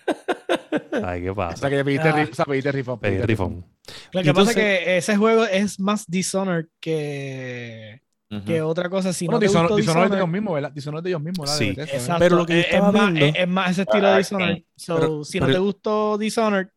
[1.05, 1.57] Ay, ¿qué O pasa?
[1.57, 2.29] sea, que pediste, Ah.
[2.31, 2.99] o sea, pediste rifón.
[3.01, 3.65] Pedí pediste rifón.
[4.13, 8.03] Lo que pasa entonces- es que ese juego es más Dishonored que,
[8.47, 9.13] Que otra cosa.
[9.13, 10.73] Si Bueno, no te Dishonored, gustó Dishonored de Dishonored, ellos mismos, ¿verdad?
[10.73, 11.59] Dishonored de ellos mismos, ¿verdad?
[11.59, 11.65] Sí.
[11.67, 11.97] De Bethesda.
[11.99, 12.19] Exacto.
[12.21, 14.19] Pero lo que yo es, es más, viendo- es- es más ese estilo Ah, de
[14.19, 14.57] Dishonored.
[14.57, 14.67] sí.
[14.77, 16.69] So, Pero- si no pero- te gustó Dishonored,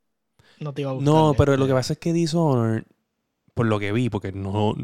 [0.60, 1.14] no te iba a gustar.
[1.14, 2.84] No, pero lo que pasa es que Dishonored,
[3.54, 4.76] por lo que vi, porque no.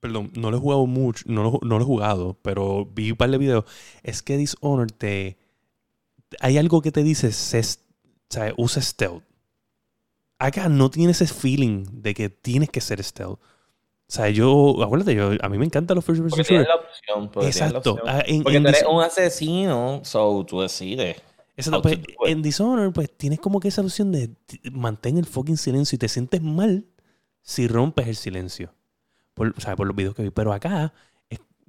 [0.00, 3.16] Perdón, no lo he jugado mucho, no lo, no lo he jugado, pero vi un
[3.16, 3.64] par de videos.
[4.02, 5.36] Es que Dishonored te.
[6.40, 7.64] Hay algo que te dice, se, o
[8.30, 9.22] sea, usa stealth.
[10.38, 13.38] Acá no tienes ese feeling de que tienes que ser stealth.
[14.12, 16.74] O sea, yo, acuérdate, yo, a mí me encantan los first person Porque tienes la
[16.74, 17.30] opción.
[17.30, 17.92] porque la Exacto.
[17.94, 17.98] opción.
[18.06, 21.16] Ah, en- Porque en tú eres un asesino, so tú decides.
[21.56, 24.28] Exacto, pues, en Dishonored, pues tienes como que esa opción de
[24.70, 26.84] mantén el fucking silencio y te sientes mal
[27.40, 28.74] si rompes el silencio.
[29.32, 30.30] Por, o sea, por los videos que vi.
[30.30, 30.92] Pero acá,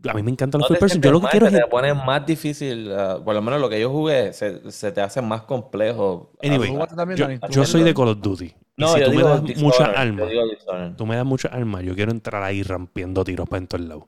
[0.10, 1.02] a mí me encantan los No first person.
[1.02, 1.64] Yo lo que mal, quiero se es.
[1.64, 5.02] te pone más difícil, ah, por lo menos lo que yo jugué, se, se te
[5.02, 6.32] hace más complejo.
[6.42, 7.94] Anyway, ¿Tú jugaste también, Yo, yo soy de?
[7.94, 8.46] Call of Duty.
[8.46, 10.96] Y No, si yo tú me das Dishonored, mucha yo arma, digo Dishonored.
[10.96, 14.04] tú me das mucha arma, yo quiero entrar ahí rompiendo tiros para en todos lados.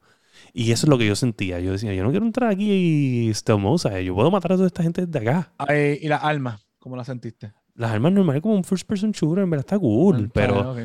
[0.54, 1.60] Y eso es lo que yo sentía.
[1.60, 4.06] Yo decía, yo no quiero entrar aquí y ¿sabes?
[4.06, 5.52] Yo puedo matar a toda esta gente desde acá.
[5.58, 7.54] Ay, y las armas, ¿cómo las sentiste?
[7.76, 10.26] Las armas normales como un first person shooter, en verdad está cool.
[10.28, 10.76] Ah, Pero.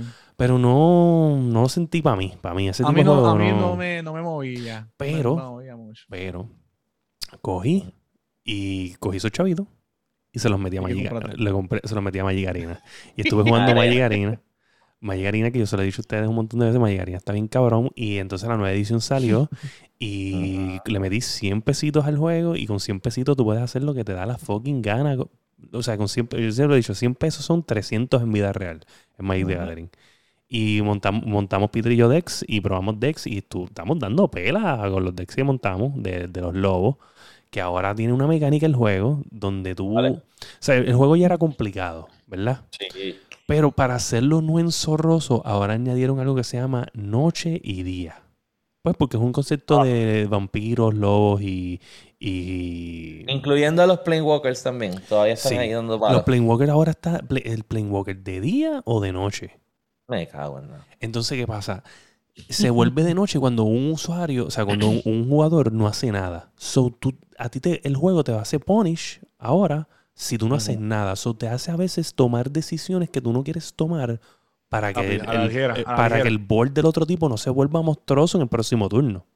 [0.41, 2.33] Pero no, no lo sentí para mí.
[2.41, 4.13] Para mí, ese A tipo mí, de no, juego a mí no- no, me, no
[4.15, 4.89] me movía.
[4.97, 6.05] Pero- No me movía mucho.
[6.09, 6.49] Pero
[7.43, 7.95] cogí
[8.45, 9.67] y cogí esos chavitos
[10.33, 12.49] y se los metí a ¿Y qué Magic le compré, se los metí a Magic
[12.49, 12.81] Arena.
[13.17, 14.41] Y estuve jugando Magic Arena.
[15.03, 17.01] Magic Arena, que yo se lo he dicho a ustedes un montón de veces, Magic
[17.01, 17.91] Arena está bien cabrón.
[17.95, 19.49] Y entonces la nueva edición salió
[19.99, 23.95] y le metí 100 pesitos al juego y con 100 pesitos tú puedes hacer lo
[23.95, 25.17] que te da la fucking gana.
[25.73, 28.33] O sea, con 100, pe- yo siempre lo he dicho, 100 pesos son 300 en
[28.33, 28.81] vida real
[29.19, 29.55] en Magic the.
[29.55, 29.91] Gathering.
[30.53, 35.15] Y montamos, montamos yo decks y probamos decks y tú, estamos dando pela con los
[35.15, 36.97] decks que montamos de, de los lobos.
[37.51, 39.93] Que ahora tiene una mecánica el juego donde tú.
[39.95, 40.11] Vale.
[40.11, 40.23] O
[40.59, 42.63] sea, el juego ya era complicado, ¿verdad?
[42.71, 43.17] Sí.
[43.47, 48.23] Pero para hacerlo no enzorroso, ahora añadieron algo que se llama noche y día.
[48.83, 49.85] Pues porque es un concepto Ah.
[49.85, 51.81] de vampiros, lobos y.
[52.19, 54.95] y Incluyendo a los Planewalkers también.
[55.09, 55.59] Todavía están Sí.
[55.59, 56.23] ahí dando los.
[56.23, 57.21] Planewalkers ahora está.
[57.45, 59.60] ¿El Planewalker de día o de noche?
[60.11, 60.87] Me cago en nada.
[60.99, 61.83] Entonces, ¿qué pasa?
[62.49, 66.11] Se vuelve de noche cuando un usuario, o sea, cuando un, un jugador no hace
[66.11, 66.51] nada.
[66.57, 70.49] So, tú, a ti te, el juego te va a hacer punish ahora si tú
[70.49, 71.17] no haces nada.
[71.17, 74.21] So, te hace a veces tomar decisiones que tú no quieres tomar
[74.69, 76.23] para que, el, ligera, eh, para ligera.
[76.23, 79.27] que el board del otro tipo no se vuelva monstruoso en el próximo turno.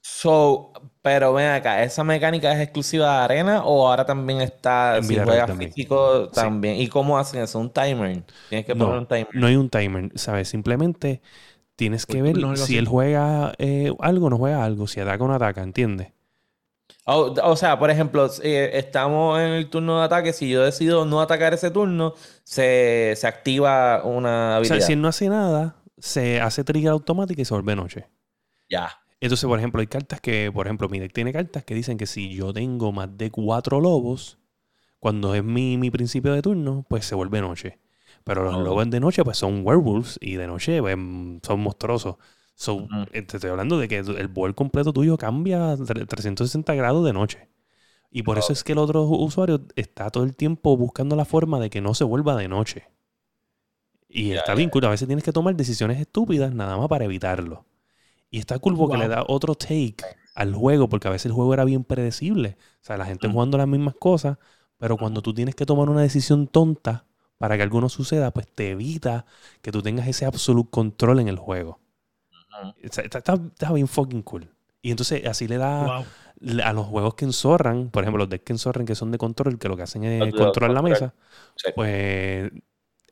[0.00, 0.72] So,
[1.04, 5.18] pero ven acá, ¿esa mecánica es exclusiva de arena o ahora también está, En si
[5.18, 5.72] juegas también.
[5.74, 6.32] físico Sí.
[6.32, 6.76] también?
[6.76, 7.58] ¿Y cómo hacen eso?
[7.60, 8.24] ¿Un timer?
[8.48, 9.28] Tienes que poner un timer.
[9.32, 10.48] no hay un timer, ¿sabes?
[10.48, 11.22] Simplemente
[11.76, 12.78] tienes que Por ver si así.
[12.78, 16.12] él juega eh, algo o no juega algo, si ataca o no ataca, ¿entiendes?
[17.06, 20.32] O, o sea, por ejemplo, si, eh, estamos en el turno de ataque.
[20.32, 24.86] Si yo decido no atacar ese turno, se, se activa una O sea, habilidad.
[24.86, 28.06] si él no hace nada, se hace trigger automática y se vuelve noche.
[28.68, 29.03] Ya.
[29.24, 32.06] Entonces, por ejemplo, hay cartas que, por ejemplo, mi deck tiene cartas que dicen que
[32.06, 34.38] si yo tengo más de cuatro lobos,
[35.00, 37.78] Cuando es mi, mi principio de turno, pues se vuelve noche.
[38.24, 38.60] Pero los Oh.
[38.60, 40.96] lobos de noche, pues son werewolves y de noche pues,
[41.42, 42.16] son monstruosos.
[42.56, 47.04] So, eh, te estoy hablando de que el board completo tuyo cambia tre- 360 grados
[47.06, 47.48] de noche.
[48.10, 51.60] Y por eso es que el otro usuario está todo el tiempo buscando la forma
[51.60, 52.88] de que no se vuelva de noche.
[54.08, 54.84] Y Ya, está bien cool.
[54.86, 57.66] A veces tienes que tomar decisiones estúpidas nada más para evitarlo.
[58.34, 59.02] Y está cool porque Wow.
[59.02, 59.94] le da otro take
[60.34, 62.56] al juego, porque a veces el juego era bien predecible.
[62.82, 63.32] O sea, la gente Mm.
[63.32, 64.38] jugando las mismas cosas,
[64.76, 67.04] pero cuando tú tienes que tomar una decisión tonta
[67.38, 69.24] para que algo no suceda, pues te evita
[69.62, 71.78] que tú tengas ese absolute control en el juego.
[72.82, 74.48] Está, está- está- está bien fucking cool.
[74.82, 76.04] Y entonces así le da Wow.
[76.64, 79.58] a los juegos que enzorran, por ejemplo, los decks que enzorran que son de control,
[79.60, 81.14] que lo que hacen es controlar la mesa,
[81.54, 81.70] Sí.
[81.74, 82.50] pues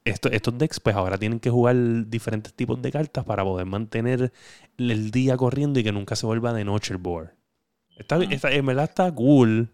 [0.04, 1.76] esto- estos decks pues ahora tienen que jugar
[2.08, 4.32] diferentes tipos de cartas para poder mantener
[4.78, 7.30] el día corriendo y que nunca se vuelva de noche el board.
[7.96, 9.68] Está, está- en verdad está cool.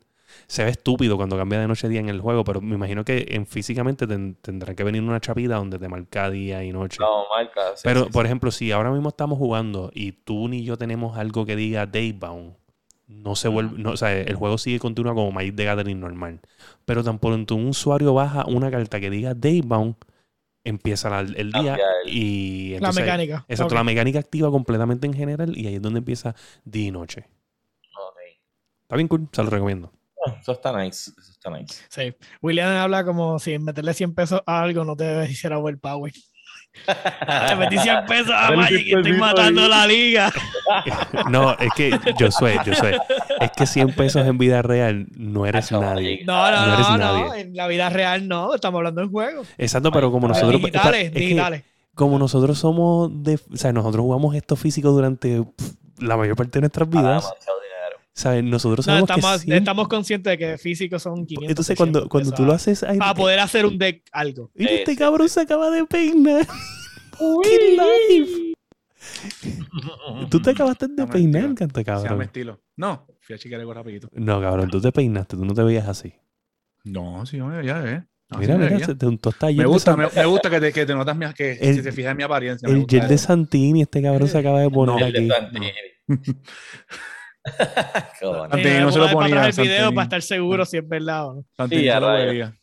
[0.47, 3.03] Se ve estúpido cuando cambia de noche a día en el juego, pero me imagino
[3.03, 6.99] que en físicamente ten- tendrá que venir una chapita donde te marca día y noche.
[7.01, 7.75] No, marca.
[7.77, 8.27] sí, Pero, sí, por sí.
[8.27, 12.55] ejemplo, si ahora mismo estamos jugando y tú ni yo tenemos algo que diga Daybound,
[13.07, 16.41] no se vuelve, no, o sea, el juego sigue continúa como Magic the Gathering normal.
[16.85, 19.95] Pero tan pronto un usuario baja una carta que diga Daybound,
[20.69, 23.45] empieza la- el día y La mecánica.
[23.49, 27.27] Exacto, la mecánica activa completamente en general y ahí es donde empieza día y noche.
[28.83, 29.93] Está bien cool, se lo recomiendo.
[30.27, 31.11] Ah, Eso está nice.
[31.19, 31.75] Eso está nice.
[31.91, 32.15] Sí.
[32.41, 36.13] William habla como si meterle 100 pesos a algo no te hiciera overpower.
[37.49, 39.69] Le metí 100 pesos a Magic y estoy 100 matando ahí.
[39.69, 40.33] la liga.
[41.31, 42.93] No, es que yo soy, yo soy.
[43.41, 46.23] Es que 100 pesos en vida real no eres nadie.
[46.27, 47.35] No, no, No eres no, no.
[47.35, 48.55] En la vida real no.
[48.55, 49.43] Estamos hablando en juego.
[49.57, 50.61] Exacto, pero como nosotros.
[50.61, 51.65] digitales, es que- digitales.
[51.95, 55.43] como nosotros somos de, o sea, nosotros jugamos esto físico durante
[55.99, 57.33] la mayor parte de nuestras vidas,
[58.19, 58.43] ¿sabes?
[58.45, 61.49] Nosotros No, sabemos estamos, que siempre- estamos conscientes de que físicos son 500.
[61.51, 64.51] entonces cuando, 600 cuando tú lo haces ahí, Para poder hacer un deck algo.
[64.55, 66.47] mira, Sí, este cabrón se acaba de peinar.
[67.43, 67.77] ¡Qué
[68.11, 68.55] live!
[70.31, 71.55] Tú te acabaste de peinar, estilo.
[71.55, 72.23] canta Se llama cabrón.
[72.23, 72.61] estilo.
[72.77, 74.09] No, fui a chequear algo rapidito.
[74.13, 76.13] No, cabrón, tú te peinaste, tú no te veías así.
[76.85, 78.03] No, sí, hombre, ya ves.
[78.31, 78.87] No, Mira, sí me mira, veía.
[78.87, 81.27] se te untó hasta Me gusta, me, me gusta que te, que te notas mi,
[81.33, 82.69] que El- si te fijas en mi apariencia.
[82.69, 83.19] me el gel de.
[83.19, 85.29] Santini, este cabrón se acaba de poner No, El de aquí.
[85.29, 85.71] Santini.
[88.21, 89.95] Santini Eh, no se lo para ponía, atrás el video Santini.
[89.95, 91.45] para estar seguro si es verdad o no.
[91.57, 92.59] Santini Sí, lo veía.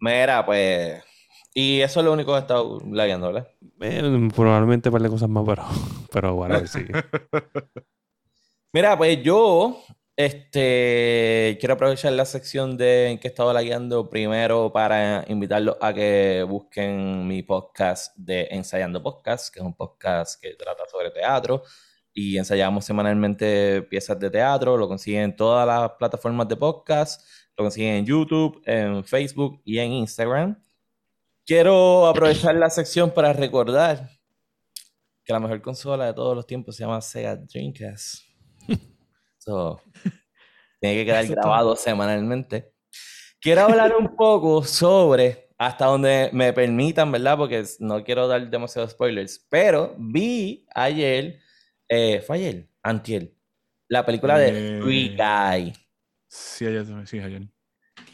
[0.00, 1.02] Mira, pues.
[1.54, 3.48] Y eso es lo único que he estado lagueando, ¿verdad?
[3.80, 5.64] Eh, probablemente un par de cosas más, pero,
[6.12, 6.80] pero bueno, sí.
[8.72, 9.80] Mira, pues yo
[10.16, 15.92] este, quiero aprovechar la sección de en que he estado lagueando primero para invitarlos a
[15.92, 21.62] que busquen mi podcast de Ensayando Podcast, que es un podcast que trata sobre teatro
[22.14, 24.76] y ensayamos semanalmente piezas de teatro.
[24.76, 29.78] Lo consiguen en todas las plataformas de podcast, lo consiguen en YouTube, en Facebook y
[29.78, 30.62] en Instagram.
[31.44, 34.08] Quiero aprovechar la sección para recordar
[35.24, 38.22] que la mejor consola de todos los tiempos se llama Sega Dreamcast.
[39.38, 39.78] So,
[40.80, 42.72] tiene que quedar grabado semanalmente.
[43.38, 47.36] Quiero hablar un poco sobre, hasta donde me permitan, ¿verdad?
[47.36, 51.40] Porque no quiero dar demasiados spoilers, pero vi ayer,
[51.88, 53.32] eh, fue ayer, antier,
[53.88, 54.82] la película de Eh.
[54.82, 55.72] Free Guy.
[56.28, 57.42] Sí, ayer, sí, ayer.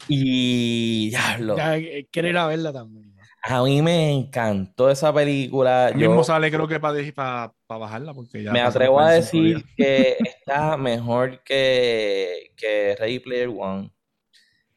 [0.07, 3.13] Y diablo, Ya, eh, quiero ir a verla también.
[3.43, 5.85] a mí me encantó esa película.
[5.87, 9.65] Ahora mismo Yo sale creo que para bajarla porque ya me atrevo a 45 decir
[9.75, 13.91] que está mejor que, que Ready Player One.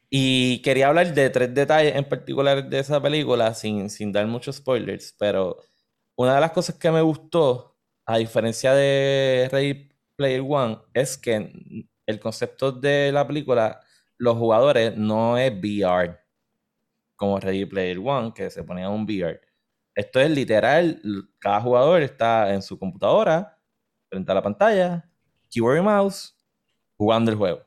[0.09, 4.55] Y quería hablar de tres detalles en particular de esa película, sin, sin dar muchos
[4.57, 5.57] spoilers, pero
[6.15, 7.74] una de las cosas que me gustó,
[8.05, 13.81] a diferencia de Ready Player One, es que el concepto de la película,
[14.17, 16.19] los jugadores, no es VR,
[17.15, 19.41] como Ready Player One, que se ponía un VR.
[19.95, 21.01] Esto es literal,
[21.39, 23.57] cada jugador está en su computadora,
[24.09, 25.09] frente a la pantalla,
[25.49, 26.35] keyboard y mouse,
[26.97, 27.61] jugando el juego.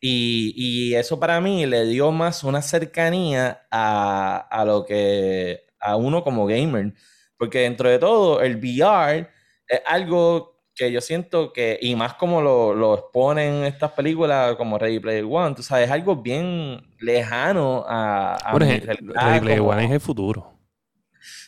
[0.00, 5.96] Y, y eso para mí le dio más una cercanía a, a lo que a
[5.96, 6.94] uno como gamer.
[7.40, 9.26] Porque dentro de todo, el VR
[9.66, 14.76] es algo que yo siento que, y más como lo, lo exponen estas películas como
[14.78, 18.36] Ready Player One, tú sabes, es algo bien lejano a,
[18.76, 20.49] realidad Ready Player como- One es el futuro.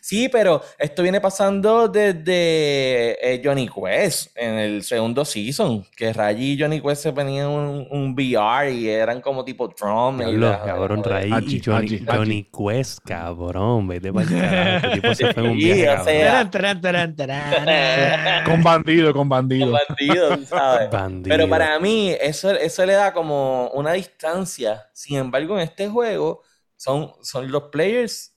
[0.05, 6.55] Sí, pero esto viene pasando desde eh, Johnny Quest en el segundo season, que Rayi
[6.55, 10.21] y Johnny Quest se ponían un, un VR y eran como tipo Trump.
[10.21, 14.77] y Diablo, la- cabrón, Ray y Johnny, Johnny Quest, cabrón, vete para.
[14.79, 18.45] Este tipo se fue en un viaje, o sea, Tarán, tarán, tarán, tarán.
[18.45, 19.67] Con bandido, con bandido.
[19.67, 20.91] Los bandidos, ¿sabes?
[20.91, 21.37] Bandido.
[21.37, 24.85] Pero para mí eso, eso le da como una distancia.
[24.93, 26.43] Sin embargo, en este juego
[26.77, 28.32] son, son los players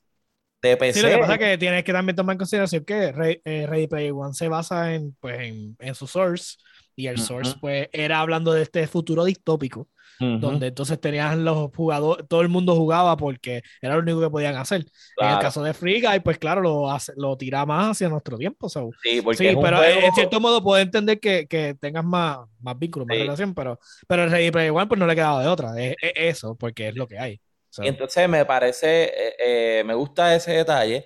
[0.70, 1.00] de PC.
[1.00, 3.88] Sí, lo que pasa es que tienes que también tomar en consideración que eh, Ready
[3.88, 6.58] Player One se basa en, pues, en, en su source
[6.96, 7.60] y el source Ujú.
[7.62, 9.88] pues era hablando de este futuro distópico
[10.18, 14.30] Ujú, donde entonces tenías los jugadores, todo el mundo jugaba porque era lo único que
[14.30, 14.80] podían hacer.
[14.82, 14.88] En
[15.18, 15.36] claro.
[15.36, 18.70] el caso de Free Guy, pues claro, lo, hace, lo tira más hacia nuestro tiempo.
[18.70, 18.92] so.
[19.04, 22.38] Sí, porque Sí, pero eh, juego- en cierto modo puedo entender que, que tengas más,
[22.62, 23.24] más vínculo, más Sí.
[23.24, 23.78] relación, pero,
[24.08, 25.78] pero el Ready Player One pues no le quedaba de otra.
[25.84, 27.42] Es, es eso, porque es lo que hay.
[27.82, 31.06] Y entonces me parece, eh, eh, me gusta ese detalle.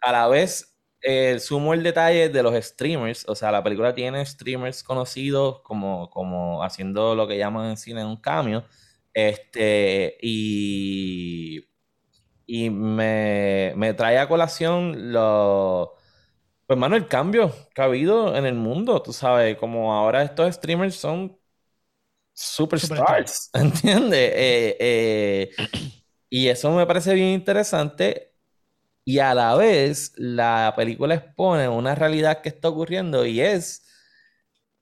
[0.00, 3.28] A la vez, eh, sumo el detalle de los streamers.
[3.28, 8.04] O sea, la película tiene streamers conocidos como, como haciendo lo que llaman en cine
[8.04, 8.64] un cambio.
[9.12, 11.66] Este, y,
[12.46, 15.94] y me, me trae a colación lo,
[16.66, 19.02] pues, mano, el cambio que ha habido en el mundo.
[19.02, 21.38] Tú sabes, como ahora estos streamers son
[22.34, 24.32] superstars, ¿entiendes?
[24.34, 25.50] Eh, eh,
[26.30, 28.34] y eso me parece bien interesante.
[29.04, 33.86] Y a la vez, la película expone una realidad que está ocurriendo y es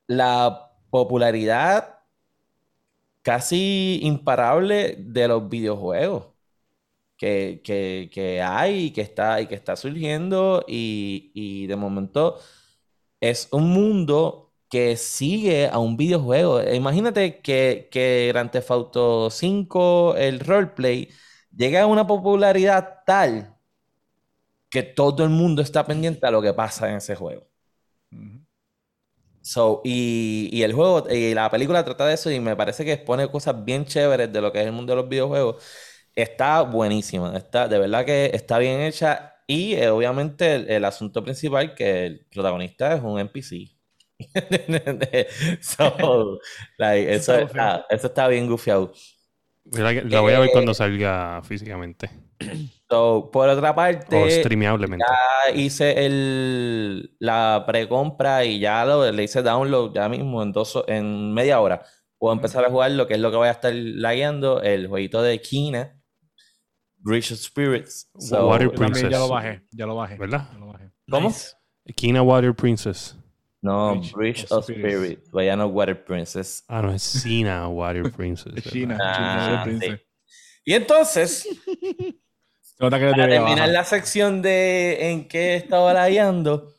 [0.09, 2.01] la popularidad
[3.23, 6.29] casi imparable de los videojuegos
[7.17, 10.65] que, que- que hay y que está, y que está surgiendo.
[10.69, 12.39] Y, y de momento
[13.21, 16.63] es un mundo que sigue a un videojuego.
[16.63, 21.11] Imagínate que, que Grand Theft Auto 5, el roleplay,
[21.59, 23.55] llega a una popularidad tal
[24.71, 27.47] que todo el mundo está pendiente a lo que pasa en ese juego.
[29.41, 32.93] So, y, y el juego, y la película trata de eso y me parece que
[32.93, 35.65] expone cosas bien chéveres de lo que es el mundo de los videojuegos.
[36.15, 41.23] Está buenísima, está, de verdad que está bien hecha y eh, obviamente el, el asunto
[41.25, 43.75] principal que el protagonista es un NPC.
[45.63, 46.41] So,
[46.79, 48.93] like, eso, está, eso está bien gufiado.
[49.73, 52.11] Que La voy a ver Eh, cuando salga físicamente
[52.91, 55.05] So, por otra o parte, streameablemente.
[55.07, 60.83] ya hice el, la precompra y ya lo, le hice download ya mismo en, dos,
[60.87, 61.83] en media hora.
[62.17, 65.21] Puedo empezar a jugar lo que es lo que voy a estar lagueando, el jueguito
[65.21, 66.01] de Kina,
[66.97, 68.11] Bridge of Spirits.
[68.19, 69.19] So, Water también ya Princess.
[69.21, 70.17] lo bajé, ya lo bajé.
[70.17, 70.49] ¿Verdad?
[70.51, 70.91] ya lo bajé.
[71.11, 71.29] ¿Cómo?
[71.29, 71.53] nice.
[71.95, 73.18] Kina Water Princess.
[73.61, 74.95] No, Bridge Bridge of of Spirits.
[74.95, 76.65] Spirits, vaya no Water Princess.
[76.69, 78.63] Ah, no, es Sina Water Princess.
[78.71, 79.97] China, Ah, sí.
[80.65, 81.49] Y entonces,
[82.79, 86.75] para terminar la sección de en qué estaba lagueando,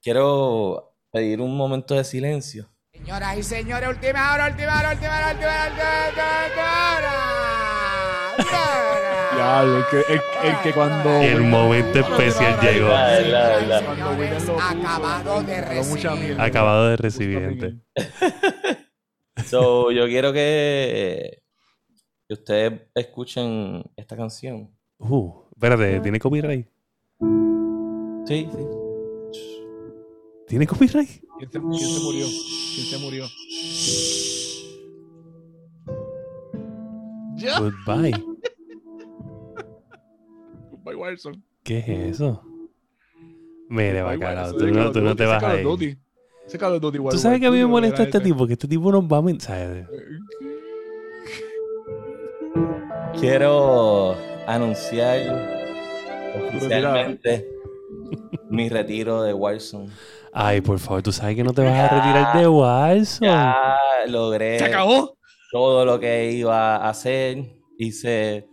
[0.00, 2.70] quiero pedir un momento de silencio.
[2.92, 7.57] Señoras y señores, última hora, última hora, última hora, última hora, última hora, última hora.
[8.38, 11.10] Ya, el que, el, el que cuando.
[11.20, 12.88] El momento especial llegó.
[12.88, 16.40] La la puso, Acabado de recibir.
[16.40, 17.76] Acabado de gente.
[19.46, 21.42] So, yo quiero que,
[22.26, 24.68] que ustedes escuchen esta canción.
[24.98, 26.66] Uh, espérate, ¿tiene copyright?
[28.26, 28.66] Sí, sí.
[30.48, 31.22] ¿Tiene copyright?
[31.38, 32.26] ¿Quién se, quién se murió?
[32.74, 33.26] ¿Quién se murió?
[37.58, 38.12] Goodbye.
[40.70, 41.42] Goodbye, Wilson.
[41.62, 42.42] ¿Qué es eso?
[43.68, 45.98] Mire, bacalao, tú no, tú no te vas a ir.
[46.46, 48.46] Ese Call of Duty, ¿Tú sabes que a mí me molesta este tipo?
[48.46, 49.22] Que este tipo nos va a...
[49.22, 49.86] men- ¿sabes?
[53.20, 54.16] Quiero
[54.46, 55.18] anunciar
[56.48, 57.46] oficialmente
[58.48, 59.90] mi retiro de Warzone.
[60.32, 63.26] Ay, por favor, tú sabes que no te vas a retirar de Warzone.
[63.26, 65.17] Ya logré ¿Se acabó?
[65.50, 67.44] Todo lo que iba a hacer.
[67.78, 68.48] Hice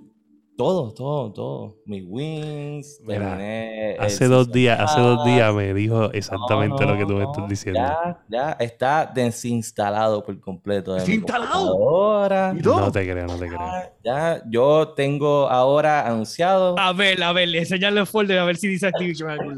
[0.57, 1.75] todo, todo, todo.
[1.85, 2.99] Mis wins.
[3.03, 7.13] Mira, terminé Hace dos días, hace dos días me dijo exactamente No, lo que tú
[7.13, 7.81] me estás diciendo.
[7.81, 10.93] Ya, ya está desinstalado por completo.
[10.93, 11.71] de ¿Desinstalado?
[11.71, 12.53] computadora.
[12.55, 12.79] ¿Y todo?
[12.79, 13.59] No te creo, no te creo.
[14.03, 16.77] Ya, yo tengo ahora anunciado.
[16.79, 19.57] A ver, a ver, enseñarle el folder a ver si dice Activision.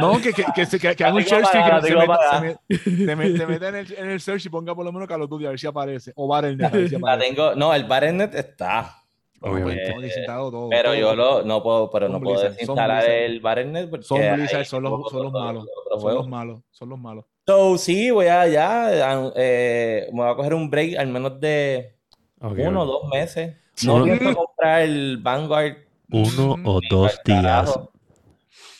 [0.00, 2.18] No, que, que, que, se- que, que haga un search y apagada, que se meta,
[2.30, 4.92] se me- te, me- te meta en el, en el search y ponga por lo
[4.92, 6.12] menos Call of Duty a ver si aparece.
[6.16, 8.94] O Battle.net si La tengo, no, el Battle.net está.
[9.40, 9.94] Obviamente.
[10.00, 10.68] Desinstado todo.
[10.70, 10.94] Pero todo.
[10.96, 14.82] yo lo, no puedo, pero Son no puedo desinstalar el Battle.net porque Son Blizzard, son
[14.82, 15.66] los, son los malos.
[15.86, 16.60] otros Son los malos.
[16.70, 17.24] Son los malos.
[17.46, 18.90] So, sí, voy a ya,
[19.36, 21.94] eh, me voy a coger un break al menos de
[22.40, 23.56] Ok, uno o dos meses.
[23.84, 25.76] No pienso comprar el Vanguard
[26.10, 27.40] uno o dos días.
[27.42, 27.92] carajo.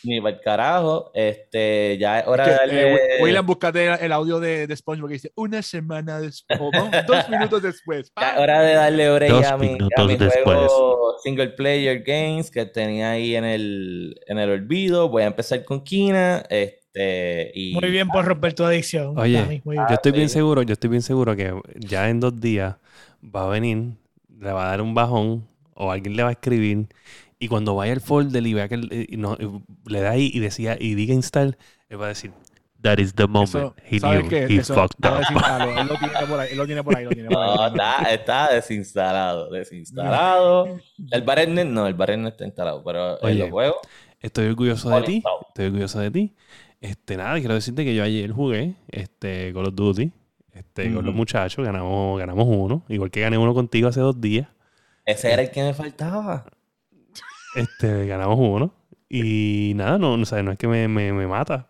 [0.03, 1.11] Ni para el carajo.
[1.13, 2.81] Este, ya es hora Es de que, darle.
[2.91, 6.59] eh, Wi- William, búscate el- el audio de, de SpongeBob que dice una semana después,
[6.59, 8.11] o no, dos minutos después.
[8.19, 10.43] Ya es hora de darle break a mi, a minutos mi después.
[10.57, 15.09] juego single player games que tenía ahí en el, en el olvido.
[15.09, 16.45] Voy a empezar con Kina.
[16.49, 19.17] Este, y Muy bien por romper tu adicción.
[19.17, 19.61] Oye, bien.
[19.89, 20.33] Yo estoy bien sí.
[20.35, 22.77] seguro, yo estoy bien seguro que ya en dos días
[23.23, 23.95] va a venir,
[24.39, 25.45] le va a dar un bajón
[25.75, 26.87] o alguien le va a escribir
[27.39, 30.39] y cuando vaya al folder y vea que y no, y le da ahí y
[30.39, 31.57] decía y diga install,
[31.89, 32.31] él va a decir
[32.81, 34.45] That is the moment Eso, he ¿sabes knew qué?
[34.45, 35.19] he Eso, fucked up.
[35.77, 37.55] Él lo tiene por ahí, él lo tiene por ahí, lo tiene por ahí.
[37.57, 39.49] No, está, está desinstalado.
[39.49, 40.79] Desinstalado.
[41.11, 43.77] El Barretnet no, el Barretnet está instalado, pero en Oye, los juegos.
[44.21, 46.35] Estoy orgulloso de ti, estoy orgulloso de ti.
[46.79, 50.11] Este, nada, quiero decirte que yo ayer jugué este, Call of Duty
[50.53, 54.47] este, con los muchachos, ganamos, ganamos uno, igual que gané uno contigo hace dos días.
[55.05, 56.45] Ese era el que me faltaba.
[57.53, 58.73] Este, ganamos uno.
[59.09, 61.67] Y nada, no, no, o sea, no es que me, me, me mata.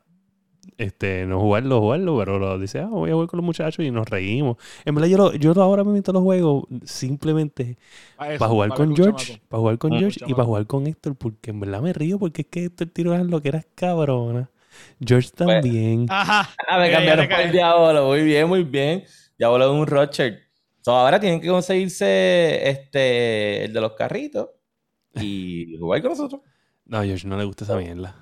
[0.77, 3.91] Este, no jugarlo, jugarlo, pero lo dice, ah, voy a jugar con los muchachos y
[3.91, 4.57] nos reímos.
[4.85, 7.77] En verdad, yo, lo, yo lo- ahora me meto los juegos simplemente
[8.15, 9.47] Pa' para jugar pa' con George, chamaco.
[9.49, 9.97] para jugar con.
[9.97, 12.89] George y para jugar con Héctor, porque en verdad me río, porque es que Héctor
[13.07, 14.49] las lo que eras cabrona.
[15.05, 16.05] George también.
[16.09, 16.49] Ajá.
[16.67, 17.51] Ah, me cambiaron por el.
[17.51, 18.07] Diablo.
[18.07, 19.03] Muy bien, muy bien.
[19.37, 20.39] Diablo es un Rocher.
[20.81, 24.49] So, ahora tienen que conseguirse este, el de los carritos
[25.15, 26.41] y jugar con nosotros.
[26.85, 28.15] No, a George no le gusta esa mierda.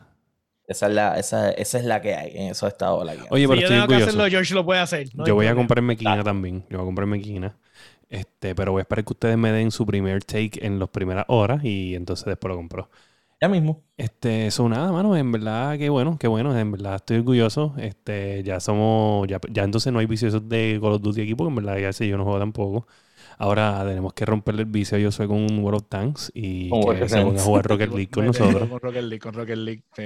[0.68, 2.31] Esa es la, esa, esa es la que hay.
[2.35, 3.27] En eso está la que hay.
[3.30, 4.03] Oye, Si pero yo estoy tengo que orgulloso.
[4.03, 5.09] hacerlo, George lo puede hacer.
[5.15, 6.65] no yo voy a comprarme quina también.
[6.69, 7.57] Yo voy a comprarme quina.
[8.09, 11.26] Este, pero voy a esperar que ustedes me den su primer take en las primeras
[11.30, 12.89] horas y entonces después lo compro.
[13.39, 13.84] Ya mismo.
[13.97, 17.76] Este, eso nada, mano, en verdad, qué bueno, qué bueno, en verdad estoy orgulloso.
[17.77, 21.49] Este, ya somos, ya, ya entonces no hay viciosos de Call of Duty aquí, porque
[21.49, 22.88] en verdad ya sé yo no juego tampoco.
[23.38, 27.07] Ahora tenemos que romperle el vicio yo soy con un World of Tanks y que
[27.09, 28.68] se ponga a jugar Rocket League con nosotros.
[28.69, 30.03] Con Rocket League, con Rocket League, sí.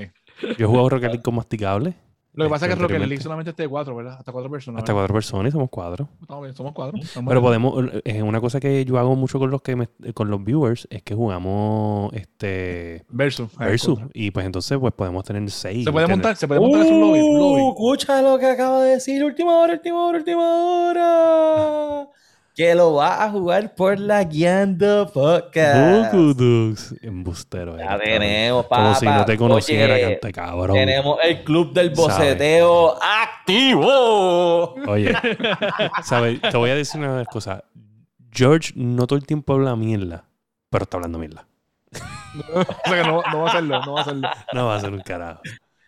[0.57, 1.93] Yo he jugado Rocket League con masticable.
[2.33, 4.15] Lo que pasa es que Rocket League solamente es de cuatro, ¿verdad?
[4.17, 4.79] Hasta cuatro personas.
[4.79, 5.01] Hasta ¿verdad?
[5.03, 6.07] cuatro personas y somos cuatro.
[6.21, 6.97] Estamos bien, somos cuatro.
[6.97, 10.29] Estamos Pero podemos, es una cosa que yo hago mucho con los que me- con
[10.29, 13.49] los viewers, es que jugamos este Versus.
[13.57, 13.99] ah, versus.
[14.13, 15.83] Y pues entonces pues podemos tener seis.
[15.83, 17.19] Se puede montar, se puede montar en un lobby.
[17.19, 17.69] un Uh, lobby.
[17.69, 19.21] escucha lo que acaba de decir.
[19.25, 22.07] Última hora, última hora, última hora.
[22.61, 26.13] Que lo va a jugar por la Guiando Podcast.
[26.13, 26.93] Goku Dux.
[27.01, 27.75] Embustero.
[27.75, 28.19] Ya eres, cabrón.
[28.19, 28.95] tenemos, Como papá.
[28.99, 30.75] si no te conociera, Oye, cante cabrón.
[30.75, 32.07] Tenemos el club del Sabe.
[32.07, 34.75] boceteo activo.
[34.87, 35.11] Oye,
[36.03, 36.39] ¿sabes?
[36.39, 37.63] Te voy a decir una cosa.
[38.31, 40.25] George no todo el tiempo habla mierda,
[40.69, 41.47] pero está hablando mierda.
[42.53, 44.29] o sea que no, no va a hacerlo, no va a hacerlo.
[44.53, 45.41] No va a ser un carajo.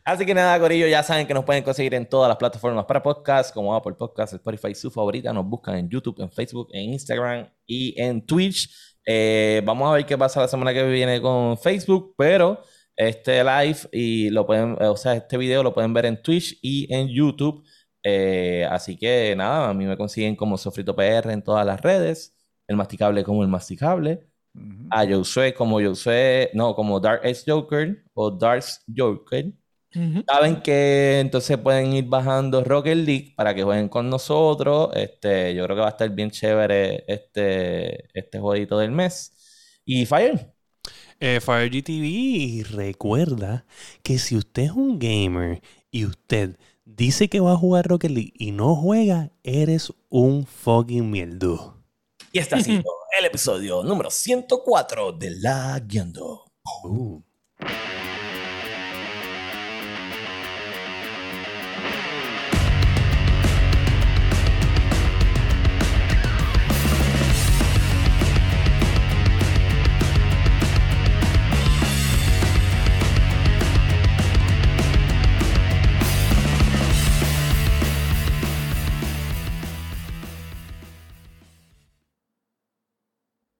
[0.05, 3.01] Así que nada, Corillo, ya saben que nos pueden conseguir en todas las plataformas para
[3.01, 5.31] podcast, como Apple Podcast, Spotify, su favorita.
[5.31, 8.69] Nos buscan en YouTube, en Facebook, en Instagram y en Twitch.
[9.05, 12.61] Eh, vamos a ver qué pasa la semana que viene con Facebook, pero
[12.97, 16.59] este live y lo pueden, eh, o sea, este video lo pueden ver en Twitch
[16.61, 17.63] y en YouTube.
[18.03, 22.35] Eh, así que nada, a mí me consiguen como Sofrito PR en todas las redes,
[22.67, 24.87] el masticable como el masticable, Ujú.
[24.91, 29.53] a Josué como Josué, no, como Dark X Joker o Darks Joker.
[30.27, 34.89] Saben que entonces pueden ir bajando Rocket League para que jueguen con nosotros.
[34.95, 39.31] Este, yo creo que va a estar bien chévere este, este jueguito del mes.
[39.85, 40.53] Y Fire.
[41.19, 43.65] Eh, Fire GTV, recuerda
[44.01, 45.61] que si usted es un gamer
[45.91, 51.09] y usted dice que va a jugar Rocket League y no juega, eres un fucking
[51.09, 51.83] mierdu.
[52.31, 52.83] Y este ha sido
[53.19, 56.45] el episodio número 104 de La Guiando.
[56.83, 57.21] Uh.